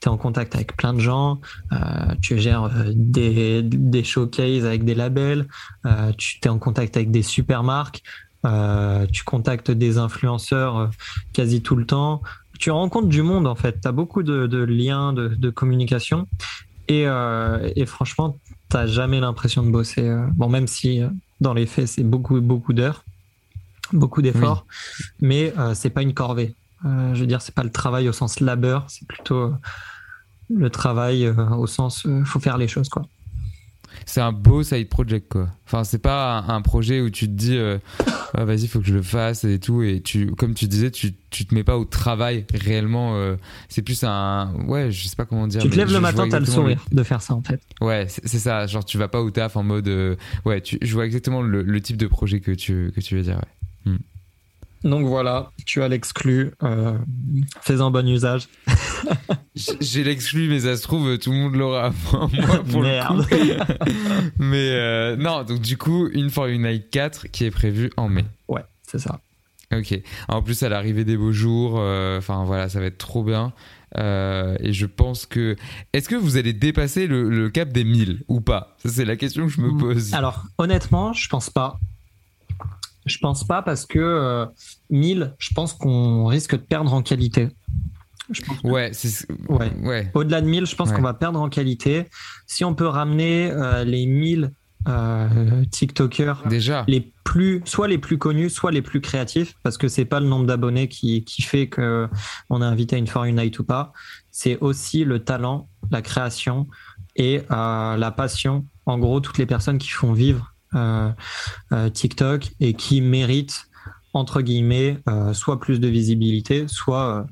Tu 0.00 0.08
es 0.08 0.10
en 0.10 0.16
contact 0.16 0.54
avec 0.54 0.76
plein 0.76 0.92
de 0.92 1.00
gens, 1.00 1.40
euh, 1.72 1.78
tu 2.20 2.38
gères 2.38 2.64
euh, 2.64 2.92
des, 2.94 3.62
des 3.62 4.04
showcases 4.04 4.64
avec 4.66 4.84
des 4.84 4.94
labels, 4.94 5.46
euh, 5.86 6.12
tu 6.18 6.38
es 6.44 6.48
en 6.48 6.58
contact 6.58 6.96
avec 6.96 7.10
des 7.10 7.22
super 7.22 7.62
marques, 7.62 8.02
tu 9.12 9.24
contactes 9.24 9.72
des 9.72 9.98
influenceurs 9.98 10.90
quasi 11.32 11.62
tout 11.62 11.74
le 11.74 11.84
temps. 11.84 12.22
Tu 12.60 12.70
rencontres 12.70 13.08
du 13.08 13.22
monde 13.22 13.46
en 13.48 13.56
fait, 13.56 13.80
tu 13.80 13.88
as 13.88 13.92
beaucoup 13.92 14.22
de, 14.22 14.46
de 14.46 14.58
liens, 14.58 15.12
de, 15.12 15.28
de 15.28 15.50
communication 15.50 16.28
et, 16.86 17.06
et 17.74 17.86
franchement, 17.86 18.38
tu 18.70 18.76
jamais 18.86 19.18
l'impression 19.18 19.64
de 19.64 19.70
bosser. 19.70 20.16
bon, 20.36 20.48
même 20.48 20.68
si 20.68 21.02
dans 21.40 21.54
les 21.54 21.66
faits, 21.66 21.88
c'est 21.88 22.04
beaucoup, 22.04 22.40
beaucoup 22.40 22.72
d'heures, 22.72 23.04
beaucoup 23.92 24.22
d'efforts, 24.22 24.66
mais 25.20 25.52
euh, 25.58 25.74
c'est 25.74 25.90
pas 25.90 26.02
une 26.02 26.14
corvée. 26.14 26.54
Euh, 26.84 27.14
je 27.14 27.20
veux 27.20 27.26
dire, 27.26 27.40
c'est 27.42 27.54
pas 27.54 27.64
le 27.64 27.70
travail 27.70 28.08
au 28.08 28.12
sens 28.12 28.40
labeur, 28.40 28.84
c'est 28.88 29.06
plutôt 29.08 29.36
euh, 29.44 29.54
le 30.50 30.68
travail 30.70 31.24
euh, 31.26 31.48
au 31.50 31.66
sens 31.66 32.06
faut 32.24 32.38
faire 32.40 32.58
les 32.58 32.68
choses 32.68 32.88
quoi. 32.88 33.02
C'est 34.04 34.20
un 34.20 34.30
beau 34.32 34.62
side 34.62 34.88
project, 34.90 35.32
quoi. 35.32 35.48
Enfin, 35.64 35.82
c'est 35.82 35.98
pas 35.98 36.38
un, 36.40 36.48
un 36.56 36.60
projet 36.62 37.00
où 37.00 37.08
tu 37.08 37.26
te 37.26 37.32
dis, 37.32 37.58
Ah, 38.34 38.44
vas-y, 38.44 38.66
faut 38.68 38.78
que 38.80 38.86
je 38.86 38.92
le 38.94 39.02
fasse 39.02 39.42
et 39.44 39.58
tout. 39.58 39.82
Et 39.82 40.00
tu, 40.02 40.32
comme 40.32 40.54
tu 40.54 40.66
disais, 40.68 40.90
tu, 40.90 41.14
tu 41.30 41.46
te 41.46 41.54
mets 41.54 41.64
pas 41.64 41.78
au 41.78 41.86
travail 41.86 42.44
réellement. 42.52 43.16
c'est 43.68 43.80
plus 43.82 44.04
un, 44.04 44.52
ouais, 44.66 44.92
je 44.92 45.08
sais 45.08 45.16
pas 45.16 45.24
comment 45.24 45.46
dire. 45.46 45.62
tu 45.62 45.70
te 45.70 45.76
lèves 45.76 45.88
je- 45.88 45.94
le 45.94 46.00
matin, 46.00 46.28
t'as 46.28 46.38
le 46.38 46.44
sourire 46.46 46.84
de 46.92 47.02
faire 47.02 47.22
ça 47.22 47.34
en 47.34 47.42
fait. 47.42 47.60
Ouais, 47.80 48.06
c'est 48.08 48.38
ça. 48.38 48.66
Genre, 48.66 48.84
tu 48.84 48.98
vas 48.98 49.08
pas 49.08 49.22
au 49.22 49.30
taf 49.30 49.56
en 49.56 49.62
mode, 49.62 49.88
ouais, 50.44 50.60
tu, 50.60 50.78
je 50.82 50.92
vois 50.92 51.06
exactement 51.06 51.40
le, 51.40 51.62
le 51.62 51.80
type 51.80 51.96
de 51.96 52.06
projet 52.06 52.40
que 52.40 52.52
tu, 52.52 52.92
que 52.94 53.00
tu 53.00 53.16
veux 53.16 53.22
dire. 53.22 53.40
Ouais. 53.86 53.92
Hmm. 53.92 53.98
Donc 54.84 55.06
voilà, 55.06 55.50
tu 55.64 55.82
as 55.82 55.88
l'exclu, 55.88 56.52
euh, 56.62 56.96
fais-en 57.60 57.90
bon 57.90 58.06
usage. 58.08 58.48
J'ai 59.80 60.04
l'exclu, 60.04 60.48
mais 60.48 60.60
ça 60.60 60.76
se 60.76 60.82
trouve, 60.82 61.18
tout 61.18 61.32
le 61.32 61.36
monde 61.38 61.54
l'aura 61.56 61.86
avant 62.12 62.28
moi 62.28 62.62
pour 62.70 62.82
Merde. 62.82 63.26
le 63.30 63.56
coup. 63.56 64.30
mais 64.38 64.70
euh, 64.70 65.16
non, 65.16 65.42
donc 65.44 65.60
du 65.60 65.76
coup, 65.76 66.08
une 66.12 66.30
For 66.30 66.46
Unite 66.46 66.90
4 66.90 67.28
qui 67.28 67.44
est 67.44 67.50
prévue 67.50 67.90
en 67.96 68.08
mai. 68.08 68.24
Ouais, 68.48 68.64
c'est 68.82 68.98
ça. 68.98 69.20
Ok. 69.74 69.98
En 70.28 70.42
plus, 70.42 70.62
à 70.62 70.68
l'arrivée 70.68 71.04
des 71.04 71.16
beaux 71.16 71.32
jours, 71.32 71.76
euh, 71.78 72.18
enfin 72.18 72.44
voilà, 72.44 72.68
ça 72.68 72.78
va 72.78 72.86
être 72.86 72.98
trop 72.98 73.24
bien. 73.24 73.52
Euh, 73.96 74.56
et 74.60 74.72
je 74.72 74.86
pense 74.86 75.26
que. 75.26 75.56
Est-ce 75.92 76.08
que 76.08 76.14
vous 76.14 76.36
allez 76.36 76.52
dépasser 76.52 77.06
le, 77.06 77.28
le 77.28 77.50
cap 77.50 77.70
des 77.72 77.82
1000 77.82 78.24
ou 78.28 78.40
pas? 78.40 78.76
Ça, 78.84 78.90
c'est 78.90 79.04
la 79.04 79.16
question 79.16 79.46
que 79.46 79.52
je 79.52 79.60
me 79.60 79.76
pose. 79.76 80.14
Alors 80.14 80.44
honnêtement, 80.58 81.12
je 81.12 81.28
pense 81.28 81.50
pas. 81.50 81.80
Je 83.06 83.18
pense 83.18 83.44
pas 83.44 83.62
parce 83.62 83.86
que 83.86 83.98
euh, 83.98 84.46
1000, 84.90 85.34
je 85.38 85.50
pense 85.54 85.72
qu'on 85.72 86.26
risque 86.26 86.52
de 86.52 86.60
perdre 86.60 86.92
en 86.92 87.02
qualité. 87.02 87.48
Je 88.30 88.42
pense 88.42 88.60
que- 88.60 88.66
Ouais. 88.66 88.90
Ouais. 89.48 89.72
Ouais. 89.82 90.10
Au-delà 90.14 90.40
de 90.40 90.46
1000, 90.48 90.66
je 90.66 90.74
pense 90.74 90.90
Ouais. 90.90 90.96
qu'on 90.96 91.02
va 91.02 91.14
perdre 91.14 91.40
en 91.40 91.48
qualité. 91.48 92.06
Si 92.46 92.64
on 92.64 92.74
peut 92.74 92.88
ramener 92.88 93.50
euh, 93.52 93.84
les 93.84 94.04
1000 94.06 94.50
euh, 94.88 95.64
TikTokers 95.70 96.42
Déjà. 96.48 96.84
les 96.86 97.12
plus, 97.24 97.60
soit 97.64 97.88
les 97.88 97.98
plus 97.98 98.18
connus, 98.18 98.50
soit 98.50 98.70
les 98.70 98.82
plus 98.82 99.00
créatifs, 99.00 99.54
parce 99.64 99.78
que 99.78 99.88
c'est 99.88 100.04
pas 100.04 100.20
le 100.20 100.26
nombre 100.26 100.46
d'abonnés 100.46 100.86
qui, 100.88 101.24
qui 101.24 101.42
fait 101.42 101.68
que 101.68 102.08
on 102.50 102.62
est 102.62 102.64
invité 102.64 102.94
à 102.96 102.98
une 103.00 103.06
For 103.08 103.24
Unite 103.24 103.58
ou 103.58 103.64
pas. 103.64 103.92
C'est 104.30 104.58
aussi 104.60 105.04
le 105.04 105.20
talent, 105.20 105.68
la 105.90 106.02
création 106.02 106.68
et 107.16 107.42
euh, 107.50 107.96
la 107.96 108.10
passion. 108.12 108.64
En 108.86 108.98
gros, 108.98 109.18
toutes 109.20 109.38
les 109.38 109.46
personnes 109.46 109.78
qui 109.78 109.88
font 109.88 110.12
vivre 110.12 110.54
TikTok 111.92 112.50
et 112.60 112.74
qui 112.74 113.00
méritent 113.00 113.66
entre 114.16 114.40
guillemets 114.40 114.98
euh, 115.08 115.32
soit 115.32 115.60
plus 115.60 115.78
de 115.78 115.88
visibilité, 115.88 116.66
soit 116.68 117.18
euh, 117.18 117.24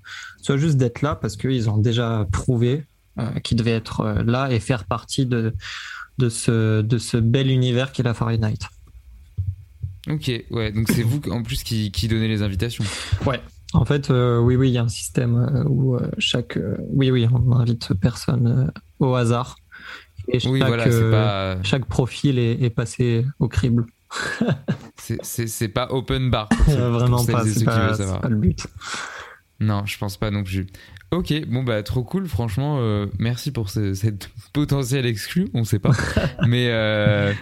soit 0.43 0.57
juste 0.57 0.77
d'être 0.77 1.03
là 1.03 1.15
parce 1.15 1.37
qu'ils 1.37 1.71
ont 1.71 1.79
déjà 1.79 2.27
prouvé 2.31 2.85
euh, 3.19 3.31
qu'ils 3.41 3.57
devaient 3.57 3.73
être 3.73 4.01
euh, 4.01 4.23
là 4.23 4.51
et 4.51 4.61
faire 4.61 4.85
partie 4.85 5.27
de 5.27 5.55
de 6.19 6.29
ce 6.29 6.83
de 6.83 6.99
ce 6.99 7.17
bel 7.17 7.51
univers 7.51 7.93
qu'est 7.93 8.03
la 8.03 8.15
Fortnite. 8.15 8.69
Ok, 10.09 10.31
ouais. 10.51 10.71
Donc 10.73 10.91
c'est 10.91 11.03
vous 11.03 11.21
en 11.31 11.43
plus 11.43 11.63
qui, 11.63 11.91
qui 11.91 12.09
donnez 12.09 12.29
les 12.29 12.43
invitations. 12.43 12.85
Ouais. 13.25 13.41
En 13.73 13.85
fait, 13.85 14.11
euh, 14.11 14.39
oui, 14.39 14.55
oui, 14.55 14.69
il 14.69 14.73
y 14.73 14.79
a 14.79 14.85
un 14.85 14.89
système 14.89 15.37
euh, 15.37 15.65
où 15.65 15.97
euh, 15.97 16.09
chaque, 16.19 16.57
euh, 16.57 16.77
oui, 16.91 17.11
oui, 17.11 17.27
on 17.33 17.57
n'invite 17.57 17.93
personne 17.95 18.47
euh, 18.47 18.81
au 19.05 19.15
hasard. 19.15 19.57
Et 20.29 20.39
chaque, 20.41 20.53
Oui, 20.53 20.61
voilà, 20.67 20.87
euh, 20.87 21.11
pas- 21.57 21.63
chaque 21.63 21.85
profil 21.87 22.39
est, 22.39 22.63
est 22.63 22.71
passé 22.71 23.25
au 23.39 23.49
crible. 23.49 23.87
C'est- 24.97 25.69
pas 25.69 25.89
open 25.91 26.31
bar. 26.31 26.49
Pour 26.49 26.65
Vraiment 26.75 27.17
pour 27.17 27.21
celles 27.21 27.35
pas, 27.35 27.45
c'est 27.95 28.05
pas- 28.21 28.29
le 28.29 28.37
but. 28.37 28.67
Non, 29.61 29.85
je 29.87 29.99
pense 29.99 30.17
pas 30.17 30.31
non 30.31 30.43
plus. 30.43 30.67
Ok, 31.11 31.33
bon 31.47 31.63
bah 31.63 31.83
trop 31.85 32.03
cool, 32.03 32.27
franchement, 32.27 32.79
euh, 32.81 33.07
merci 33.21 33.53
pour 33.53 33.71
ce- 33.71 33.95
cette 33.95 34.29
potentielle 34.53 35.07
exclue, 35.07 35.47
on 35.55 35.63
sait 35.63 35.79
pas. 35.79 35.93
mais, 36.47 36.67
euh, 36.71 37.33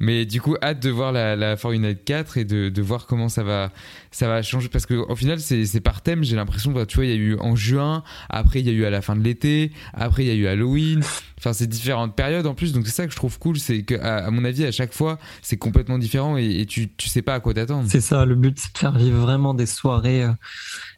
mais 0.00 0.26
du 0.26 0.40
coup, 0.40 0.54
hâte 0.62 0.80
de 0.82 0.90
voir 0.90 1.12
la, 1.12 1.34
la 1.34 1.56
Fortnite 1.56 2.04
4 2.04 2.36
et 2.36 2.44
de, 2.44 2.68
de 2.68 2.82
voir 2.82 3.06
comment 3.06 3.30
ça 3.30 3.42
va, 3.42 3.70
ça 4.12 4.28
va 4.28 4.42
changer. 4.42 4.68
Parce 4.68 4.86
qu'au 4.86 5.16
final, 5.16 5.40
c'est 5.40 5.66
c'est 5.66 5.80
par 5.80 6.02
thème, 6.02 6.22
j'ai 6.22 6.36
l'impression, 6.36 6.70
bah, 6.70 6.86
tu 6.86 6.96
vois, 6.96 7.06
il 7.06 7.10
y 7.10 7.14
a 7.14 7.16
eu 7.16 7.36
en 7.38 7.56
juin, 7.56 8.04
après 8.28 8.60
il 8.60 8.66
y 8.66 8.70
a 8.70 8.72
eu 8.72 8.84
à 8.84 8.90
la 8.90 9.02
fin 9.02 9.16
de 9.16 9.22
l'été, 9.22 9.72
après 9.94 10.24
il 10.24 10.28
y 10.28 10.30
a 10.30 10.34
eu 10.34 10.46
Halloween. 10.46 11.02
enfin 11.38 11.52
ces 11.52 11.66
différentes 11.66 12.14
périodes 12.14 12.46
en 12.46 12.54
plus. 12.54 12.72
Donc 12.72 12.86
c'est 12.86 12.92
ça 12.92 13.06
que 13.06 13.12
je 13.12 13.16
trouve 13.16 13.38
cool, 13.38 13.58
c'est 13.58 13.82
que 13.82 13.94
à, 14.00 14.30
mon 14.30 14.44
avis 14.44 14.64
à 14.64 14.72
chaque 14.72 14.92
fois 14.92 15.18
c'est 15.42 15.56
complètement 15.56 15.98
différent 15.98 16.36
et, 16.36 16.66
tu 16.66 16.88
tu 16.96 17.08
sais 17.08 17.22
pas 17.22 17.34
à 17.34 17.40
quoi 17.40 17.54
t'attendre. 17.54 17.88
C'est 17.88 18.00
ça, 18.00 18.24
le 18.24 18.36
but 18.36 18.58
c'est 18.58 18.72
de 18.72 18.78
faire 18.78 18.96
vivre 18.96 19.18
vraiment 19.18 19.54
des 19.54 19.66
soirées, 19.66 20.24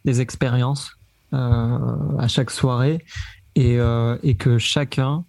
des 0.04 0.20
expériences 0.20 0.92
à 1.32 2.28
chaque 2.28 2.50
soirée 2.50 3.04
et, 3.56 3.78
et 4.22 4.34
que 4.36 4.58
chacun 4.58 5.24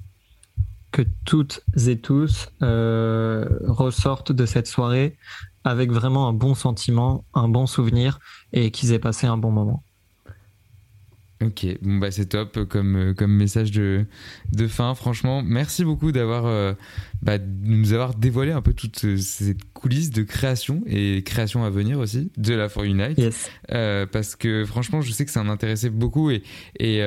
que 0.95 1.01
toutes 1.25 1.59
et 1.87 1.99
tous 1.99 2.47
euh, 2.61 3.45
ressortent 3.67 4.31
de 4.31 4.45
cette 4.45 4.65
soirée 4.65 5.17
avec 5.65 5.91
vraiment 5.91 6.27
un 6.29 6.33
bon 6.33 6.55
sentiment, 6.55 7.25
un 7.33 7.49
bon 7.49 7.65
souvenir 7.65 8.19
et 8.53 8.71
qu'ils 8.71 8.93
aient 8.93 8.99
passé 8.99 9.27
un 9.27 9.37
bon 9.37 9.51
moment. 9.51 9.83
Ok, 11.43 11.65
bon 11.81 11.97
bah 11.97 12.11
c'est 12.11 12.27
top 12.27 12.63
comme, 12.63 12.95
euh, 12.95 13.13
comme 13.13 13.31
message 13.31 13.71
de, 13.71 14.05
de 14.53 14.67
fin. 14.67 14.95
Franchement, 14.95 15.43
merci 15.43 15.83
beaucoup 15.83 16.13
d'avoir 16.13 16.45
euh, 16.45 16.73
bah, 17.25 17.37
nous 17.39 17.93
avoir 17.93 18.15
dévoilé 18.15 18.51
un 18.51 18.61
peu 18.61 18.73
toute 18.73 19.17
cette 19.17 19.63
coulisse 19.73 20.11
de 20.11 20.23
création 20.23 20.83
et 20.85 21.23
création 21.23 21.63
à 21.63 21.69
venir 21.69 21.99
aussi 21.99 22.31
de 22.37 22.53
la 22.53 22.69
For 22.69 22.83
Unite. 22.83 23.19
Euh, 23.71 24.05
parce 24.05 24.35
que 24.35 24.63
franchement, 24.65 25.01
je 25.01 25.11
sais 25.11 25.25
que 25.25 25.31
ça 25.31 25.41
en 25.41 25.49
intéressait 25.49 25.89
beaucoup 25.89 26.31
et, 26.31 26.43
et 26.79 26.99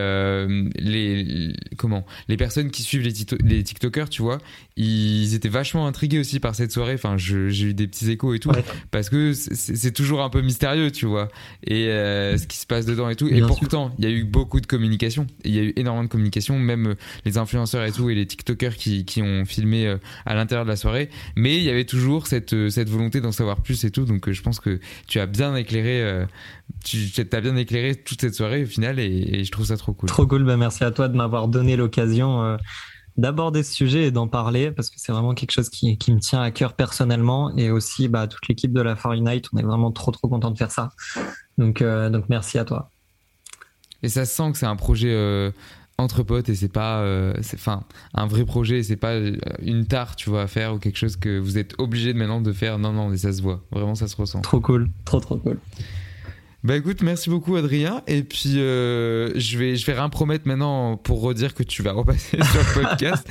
les, 0.77 1.53
comment 1.77 2.05
les 2.29 2.37
personnes 2.37 2.71
qui 2.71 2.83
suivent 2.83 3.03
les, 3.03 3.15
les 3.45 3.63
TikTokers, 3.63 4.09
tu 4.09 4.23
vois, 4.23 4.39
ils 4.77 5.35
étaient 5.35 5.49
vachement 5.49 5.87
intrigués 5.87 6.19
aussi 6.19 6.41
par 6.41 6.55
cette 6.55 6.73
soirée. 6.73 6.95
Enfin, 6.95 7.17
j'ai 7.17 7.65
eu 7.65 7.75
des 7.75 7.87
petits 7.87 8.11
échos 8.11 8.35
et 8.35 8.39
tout 8.39 8.51
parce 8.91 9.09
que 9.09 9.33
c'est 9.33 9.93
toujours 9.93 10.23
un 10.23 10.31
peu 10.31 10.43
mystérieux, 10.43 10.91
tu 10.91 11.07
vois, 11.07 11.29
et 11.67 11.87
ce 11.87 12.47
qui 12.47 12.59
se 12.59 12.67
passe 12.67 12.87
dedans 12.87 13.09
et 13.09 13.17
tout. 13.17 13.29
et 13.29 13.41
pourtant, 13.41 13.95
il 13.99 14.05
y 14.05 14.09
a 14.09 14.11
eu 14.11 14.25
beaucoup 14.25 14.61
de 14.61 14.67
communication. 14.67 15.27
Il 15.45 15.55
y 15.55 15.59
a 15.59 15.63
eu 15.63 15.73
énormément 15.77 16.05
de 16.05 16.09
communication, 16.09 16.59
même 16.59 16.89
euh, 16.89 16.95
les 17.25 17.39
influenceurs 17.39 17.85
et 17.85 17.93
tout, 17.93 18.11
et 18.11 18.15
les 18.15 18.27
TikTokers 18.27 18.77
qui, 18.77 19.05
qui 19.05 19.23
ont 19.23 19.45
filmé 19.45 19.87
euh, 19.87 19.97
à 20.27 20.35
l'intérieur 20.35 20.65
de 20.65 20.71
la 20.71 20.77
soirée. 20.77 21.11
Mais 21.37 21.57
il 21.57 21.63
y 21.63 21.71
avait 21.71 21.85
toujours 21.85 22.27
cette, 22.27 22.55
euh, 22.55 22.71
cette 22.71 22.89
volonté 22.89 23.21
d'en 23.21 23.33
savoir 23.33 23.63
plus 23.63 23.85
et 23.85 23.91
tout. 23.91 24.05
Donc 24.05 24.31
je 24.31 24.43
pense 24.43 24.61
que 24.61 24.81
tu 25.07 25.21
as 25.21 25.27
bien 25.27 25.55
éclairé, 25.57 26.27
tu 26.85 27.13
as 27.19 27.41
bien 27.41 27.57
éclairé 27.57 27.95
toute 27.95 28.21
cette 28.21 28.35
soirée 28.35 28.65
au 28.65 28.67
final, 28.67 28.99
et, 28.99 29.45
je 29.45 29.51
trouve 29.51 29.67
ça 29.67 29.77
trop 29.77 29.93
cool. 29.93 30.09
Trop 30.09 30.27
cool. 30.27 30.45
Ben, 30.45 30.57
merci 30.57 30.85
à 30.85 30.91
toi 30.91 31.09
de 31.09 31.17
m'avoir 31.17 31.49
donné 31.49 31.77
l'occasion 31.77 32.59
d'aborder 33.17 33.65
ce 33.65 33.75
sujet 33.75 34.05
et 34.05 34.11
d'en 34.13 34.29
parler 34.29 34.71
parce 34.71 34.91
que 34.91 34.97
c'est 34.99 35.11
vraiment 35.11 35.35
quelque 35.35 35.51
chose 35.51 35.71
qui, 35.71 35.99
qui, 35.99 36.13
me 36.13 36.21
tient 36.21 36.41
à 36.41 36.53
cœur 36.53 36.75
personnellement 36.75 37.57
et 37.57 37.71
aussi 37.71 38.07
bah, 38.07 38.29
toute 38.29 38.47
l'équipe 38.47 38.73
de 38.73 38.81
la 38.81 38.95
Far 38.95 39.13
Unite. 39.13 39.47
On 39.53 39.59
est 39.59 39.63
vraiment 39.63 39.91
trop 39.91 40.13
trop 40.13 40.29
content 40.29 40.53
de 40.53 40.59
faire 40.59 40.71
ça. 40.71 40.91
Donc, 41.59 41.83
donc 41.83 42.25
merci 42.29 42.59
à 42.59 42.65
toi. 42.65 42.91
Et 44.03 44.09
ça 44.09 44.25
sent 44.25 44.53
que 44.53 44.59
c'est 44.59 44.67
un 44.67 44.77
projet 44.77 45.11
euh, 45.11 45.51
entre 45.99 46.23
potes 46.23 46.49
et 46.49 46.55
c'est 46.55 46.73
pas, 46.73 47.01
euh, 47.01 47.35
enfin, 47.55 47.83
un 48.15 48.27
vrai 48.27 48.45
projet. 48.45 48.83
C'est 48.83 48.97
pas 48.97 49.15
euh, 49.15 49.37
une 49.61 49.87
tare, 49.87 50.17
tu 50.17 50.31
vois, 50.31 50.43
à 50.43 50.47
faire 50.47 50.75
ou 50.75 50.79
quelque 50.79 50.97
chose 50.97 51.17
que 51.17 51.39
vous 51.39 51.59
êtes 51.59 51.75
obligé 51.79 52.13
de 52.13 52.19
maintenant 52.19 52.41
de 52.41 52.53
faire. 52.53 52.79
Non, 52.79 52.93
non, 52.93 53.09
mais 53.09 53.19
ça 53.19 53.33
se 53.33 53.43
voit. 53.43 53.63
Vraiment, 53.73 53.95
ça 53.95 54.07
se 54.07 54.17
ressent. 54.17 54.41
Trop 54.41 54.61
cool, 54.61 54.89
trop 55.05 55.21
trop 55.21 55.37
cool. 55.37 55.59
Bah 56.65 56.77
écoute, 56.77 57.03
merci 57.03 57.31
beaucoup 57.31 57.55
Adrien. 57.55 58.03
Et 58.09 58.25
puis 58.25 58.55
je 58.55 59.59
vais 59.59 59.77
je 59.77 59.87
vais 59.87 59.93
rien 59.93 60.09
promettre 60.09 60.49
maintenant 60.49 60.97
pour 60.97 61.21
redire 61.21 61.55
que 61.55 61.63
tu 61.63 61.85
vas 61.85 61.93
repasser 61.93 62.37
sur 62.43 62.59
le 62.59 62.83
podcast. 62.83 63.29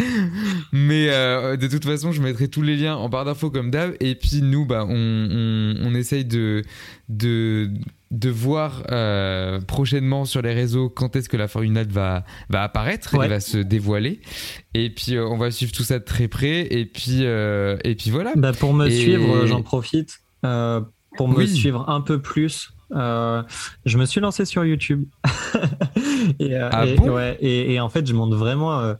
Mais 0.72 1.08
de 1.08 1.68
toute 1.68 1.84
façon, 1.84 2.14
je 2.14 2.22
mettrai 2.22 2.48
tous 2.48 2.62
les 2.62 2.78
liens 2.78 2.96
en 2.96 3.10
barre 3.10 3.26
d'infos 3.26 3.50
comme 3.52 3.70
d'hab. 3.70 3.96
Et 4.00 4.16
puis 4.16 4.42
nous, 4.42 4.66
bah 4.66 4.86
on, 4.88 4.94
on, 4.94 5.76
on 5.88 5.94
essaye 5.94 6.24
de 6.24 6.64
de 7.10 7.70
de 8.12 8.30
voir 8.30 8.84
euh, 8.92 9.60
prochainement 9.62 10.26
sur 10.26 10.42
les 10.42 10.54
réseaux 10.54 10.90
quand 10.90 11.16
est-ce 11.16 11.28
que 11.28 11.38
la 11.38 11.48
Forunate 11.48 11.92
va, 11.92 12.24
va 12.50 12.64
apparaître 12.64 13.16
et 13.16 13.28
va 13.28 13.40
se 13.40 13.58
dévoiler. 13.58 14.22
Et 14.74 14.90
puis 14.90 15.16
euh, 15.16 15.28
on 15.28 15.38
va 15.38 15.52
suivre 15.52 15.72
tout 15.72 15.84
ça 15.84 16.00
de 16.00 16.04
très 16.04 16.28
près. 16.28 16.68
Et 16.72 16.86
puis, 16.86 17.26
euh, 17.26 17.78
et 17.84 17.96
puis 17.96 18.10
voilà. 18.10 18.34
Bah, 18.36 18.54
pour 18.54 18.74
me 18.74 18.90
suivre, 18.90 19.46
j'en 19.46 19.62
profite. 19.62 20.20
pour 20.42 21.28
me 21.28 21.46
suivre 21.46 21.90
un 21.90 22.02
peu 22.02 22.22
plus, 22.22 22.72
je 22.92 23.98
me 23.98 24.06
suis 24.06 24.22
lancé 24.22 24.46
sur 24.46 24.64
YouTube. 24.64 25.06
et, 26.40 26.56
ah 26.56 26.86
et, 27.42 27.80
en 27.80 27.90
fait, 27.90 28.08
je 28.08 28.14
montre 28.14 28.38
vraiment. 28.38 28.96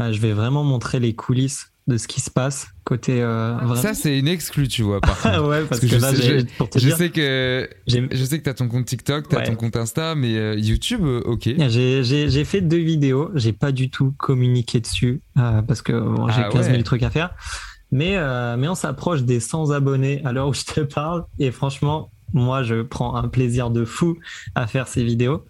Je 0.00 0.18
vais 0.20 0.32
vraiment 0.32 0.64
montrer 0.64 1.00
les 1.00 1.14
coulisses 1.14 1.72
de 1.88 1.96
ce 1.96 2.06
qui 2.06 2.20
se 2.20 2.30
passe 2.30 2.68
côté 2.84 3.22
euh, 3.22 3.74
ça 3.76 3.94
c'est 3.94 4.18
une 4.18 4.28
exclue 4.28 4.68
tu 4.68 4.82
vois 4.82 5.00
par 5.00 5.16
ouais 5.46 5.64
parce, 5.64 5.80
que, 5.80 5.86
je, 5.86 5.96
là, 5.96 6.14
sais, 6.14 6.46
je, 6.76 6.90
sais 6.90 7.08
que 7.08 7.68
je 7.86 8.24
sais 8.24 8.38
que 8.38 8.44
t'as 8.44 8.52
ton 8.52 8.68
compte 8.68 8.84
TikTok 8.84 9.26
t'as 9.28 9.40
ton 9.40 9.56
compte 9.56 9.74
Insta 9.74 10.14
mais 10.14 10.36
euh, 10.36 10.54
YouTube 10.56 11.00
euh, 11.04 11.22
ok. 11.24 11.48
J'ai 11.68 12.44
fait 12.44 12.60
deux 12.60 12.78
vidéos 12.78 13.30
j'ai 13.34 13.54
pas 13.54 13.72
du 13.72 13.90
tout 13.90 14.12
communiqué 14.18 14.80
dessus 14.80 15.22
parce 15.34 15.80
que 15.80 15.92
j'ai 16.36 16.42
15 16.50 16.70
000 16.70 16.82
trucs 16.82 17.02
à 17.02 17.10
faire. 17.10 17.34
Mais 17.90 18.16
mais 18.56 18.68
on 18.68 18.74
s'approche 18.74 19.22
des 19.22 19.40
100 19.40 19.70
abonnés 19.70 20.22
à 20.24 20.32
l'heure 20.32 20.48
où 20.48 20.54
je 20.54 20.64
te 20.64 20.80
parle. 20.80 21.24
Et 21.38 21.50
franchement 21.50 22.10
moi 22.34 22.62
je 22.62 22.82
prends 22.82 23.16
un 23.16 23.28
plaisir 23.28 23.70
de 23.70 23.86
fou 23.86 24.18
à 24.54 24.66
faire 24.66 24.88
ces 24.88 25.02
vidéos. 25.04 25.44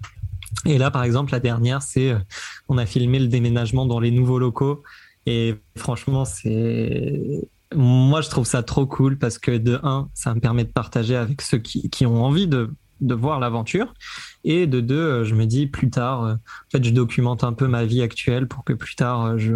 Et 0.66 0.78
là 0.78 0.93
par 0.93 1.03
exemple 1.03 1.32
la 1.32 1.41
dernière 1.41 1.82
c'est 1.82 2.14
on 2.68 2.78
a 2.78 2.86
filmé 2.86 3.18
le 3.18 3.26
déménagement 3.26 3.86
dans 3.86 3.99
les 3.99 4.12
nouveaux 4.12 4.39
locaux 4.39 4.82
et 5.28 5.56
franchement, 5.76 6.24
c'est. 6.24 7.46
Moi, 7.74 8.22
je 8.22 8.30
trouve 8.30 8.46
ça 8.46 8.62
trop 8.62 8.86
cool 8.86 9.18
parce 9.18 9.38
que 9.38 9.58
de 9.58 9.78
un, 9.82 10.08
ça 10.14 10.34
me 10.34 10.40
permet 10.40 10.64
de 10.64 10.72
partager 10.72 11.16
avec 11.16 11.42
ceux 11.42 11.58
qui, 11.58 12.06
ont 12.06 12.24
envie 12.24 12.46
de, 12.46 12.70
voir 13.02 13.38
l'aventure. 13.38 13.92
Et 14.44 14.66
de 14.66 14.80
deux, 14.80 15.24
je 15.24 15.34
me 15.34 15.44
dis 15.44 15.66
plus 15.66 15.90
tard, 15.90 16.22
en 16.22 16.38
fait, 16.72 16.82
je 16.82 16.88
documente 16.88 17.44
un 17.44 17.52
peu 17.52 17.68
ma 17.68 17.84
vie 17.84 18.00
actuelle 18.00 18.48
pour 18.48 18.64
que 18.64 18.72
plus 18.72 18.96
tard, 18.96 19.38
je, 19.38 19.52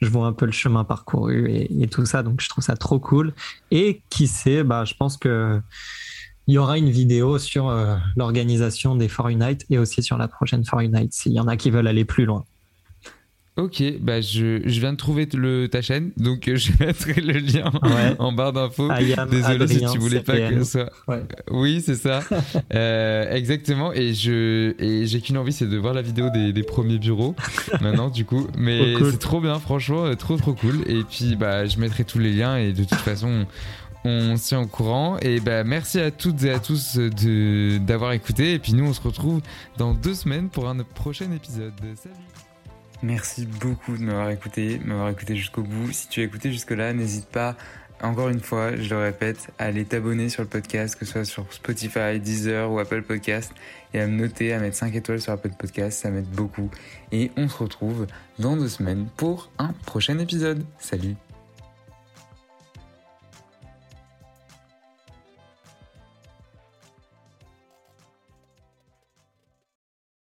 je 0.00 0.08
vois 0.08 0.26
un 0.26 0.32
peu 0.32 0.46
le 0.46 0.52
chemin 0.52 0.82
parcouru 0.82 1.48
et, 1.48 1.80
et 1.80 1.86
tout 1.86 2.04
ça. 2.04 2.24
Donc, 2.24 2.40
je 2.40 2.48
trouve 2.48 2.64
ça 2.64 2.76
trop 2.76 2.98
cool. 2.98 3.32
Et 3.70 4.02
qui 4.10 4.26
sait, 4.26 4.64
bah, 4.64 4.84
je 4.84 4.94
pense 4.94 5.16
que 5.16 5.60
il 6.48 6.54
y 6.54 6.58
aura 6.58 6.76
une 6.76 6.90
vidéo 6.90 7.38
sur 7.38 7.68
euh, 7.68 7.96
l'organisation 8.16 8.96
des 8.96 9.06
For 9.06 9.28
Unite 9.28 9.64
et 9.70 9.78
aussi 9.78 10.02
sur 10.02 10.16
la 10.16 10.26
prochaine 10.26 10.64
For 10.64 10.80
Unite 10.80 11.12
s'il 11.12 11.32
y 11.32 11.40
en 11.40 11.46
a 11.46 11.56
qui 11.56 11.70
veulent 11.70 11.86
aller 11.86 12.06
plus 12.06 12.24
loin. 12.24 12.44
Ok, 13.58 13.82
bah 14.00 14.20
je, 14.20 14.60
je, 14.64 14.80
viens 14.80 14.92
de 14.92 14.96
trouver 14.96 15.26
le, 15.34 15.66
ta 15.66 15.82
chaîne, 15.82 16.12
donc 16.16 16.46
euh, 16.46 16.54
je 16.56 16.70
mettrai 16.78 17.20
le 17.20 17.40
lien 17.40 17.72
en 18.20 18.30
barre 18.30 18.52
d'infos. 18.52 18.88
Désolé 19.28 19.66
si 19.66 19.84
tu 19.92 19.98
voulais 19.98 20.20
pas 20.20 20.38
que 20.38 20.62
ça. 20.62 20.90
Ouais. 21.08 21.24
Oui, 21.50 21.82
c'est 21.84 21.96
ça. 21.96 22.20
euh, 22.74 23.34
exactement. 23.34 23.92
Et 23.92 24.14
je 24.14 24.74
et 24.78 25.06
j'ai 25.06 25.20
qu'une 25.20 25.38
envie, 25.38 25.52
c'est 25.52 25.66
de 25.66 25.76
voir 25.76 25.92
la 25.92 26.02
vidéo 26.02 26.30
des, 26.30 26.52
des 26.52 26.62
premiers 26.62 26.98
bureaux 26.98 27.34
maintenant, 27.80 28.10
du 28.10 28.24
coup. 28.24 28.46
Mais 28.56 28.94
c'est 28.96 29.18
trop 29.18 29.40
bien, 29.40 29.58
franchement, 29.58 30.04
euh, 30.04 30.14
trop 30.14 30.36
trop 30.36 30.52
cool. 30.52 30.84
Et 30.86 31.02
puis 31.02 31.34
bah 31.34 31.66
je 31.66 31.78
mettrai 31.78 32.04
tous 32.04 32.20
les 32.20 32.32
liens 32.32 32.56
et 32.58 32.72
de 32.72 32.84
toute 32.84 33.00
façon 33.00 33.44
on 34.04 34.36
s'y 34.36 34.54
au 34.54 34.66
courant. 34.66 35.18
Et 35.20 35.40
bah, 35.40 35.64
merci 35.64 35.98
à 35.98 36.12
toutes 36.12 36.44
et 36.44 36.52
à 36.52 36.60
tous 36.60 36.96
d'avoir 36.96 38.12
écouté. 38.12 38.52
Et 38.52 38.60
puis 38.60 38.72
nous, 38.74 38.84
on 38.84 38.92
se 38.92 39.02
retrouve 39.02 39.40
dans 39.78 39.94
deux 39.94 40.14
semaines 40.14 40.48
pour 40.48 40.68
un 40.68 40.76
prochain 40.94 41.32
épisode. 41.32 41.72
Salut 41.96 42.14
Merci 43.02 43.46
beaucoup 43.46 43.96
de 43.96 44.02
m'avoir 44.02 44.30
écouté, 44.30 44.80
m'avoir 44.84 45.08
écouté 45.10 45.36
jusqu'au 45.36 45.62
bout. 45.62 45.92
Si 45.92 46.08
tu 46.08 46.20
as 46.20 46.24
écouté 46.24 46.50
jusque-là, 46.50 46.92
n'hésite 46.92 47.26
pas, 47.26 47.56
encore 48.02 48.28
une 48.28 48.40
fois, 48.40 48.76
je 48.76 48.90
le 48.90 49.00
répète, 49.00 49.50
à 49.58 49.66
aller 49.66 49.84
t'abonner 49.84 50.28
sur 50.28 50.42
le 50.42 50.48
podcast, 50.48 50.96
que 50.96 51.04
ce 51.04 51.12
soit 51.12 51.24
sur 51.24 51.52
Spotify, 51.52 52.18
Deezer 52.18 52.70
ou 52.70 52.78
Apple 52.80 53.02
Podcast, 53.02 53.52
et 53.94 54.00
à 54.00 54.06
me 54.06 54.16
noter, 54.16 54.52
à 54.52 54.58
mettre 54.58 54.76
5 54.76 54.94
étoiles 54.94 55.20
sur 55.20 55.32
Apple 55.32 55.52
Podcast, 55.56 56.00
ça 56.00 56.10
m'aide 56.10 56.28
beaucoup. 56.28 56.70
Et 57.12 57.30
on 57.36 57.48
se 57.48 57.56
retrouve 57.56 58.06
dans 58.38 58.56
deux 58.56 58.68
semaines 58.68 59.06
pour 59.16 59.50
un 59.58 59.72
prochain 59.84 60.18
épisode. 60.18 60.64
Salut 60.78 61.14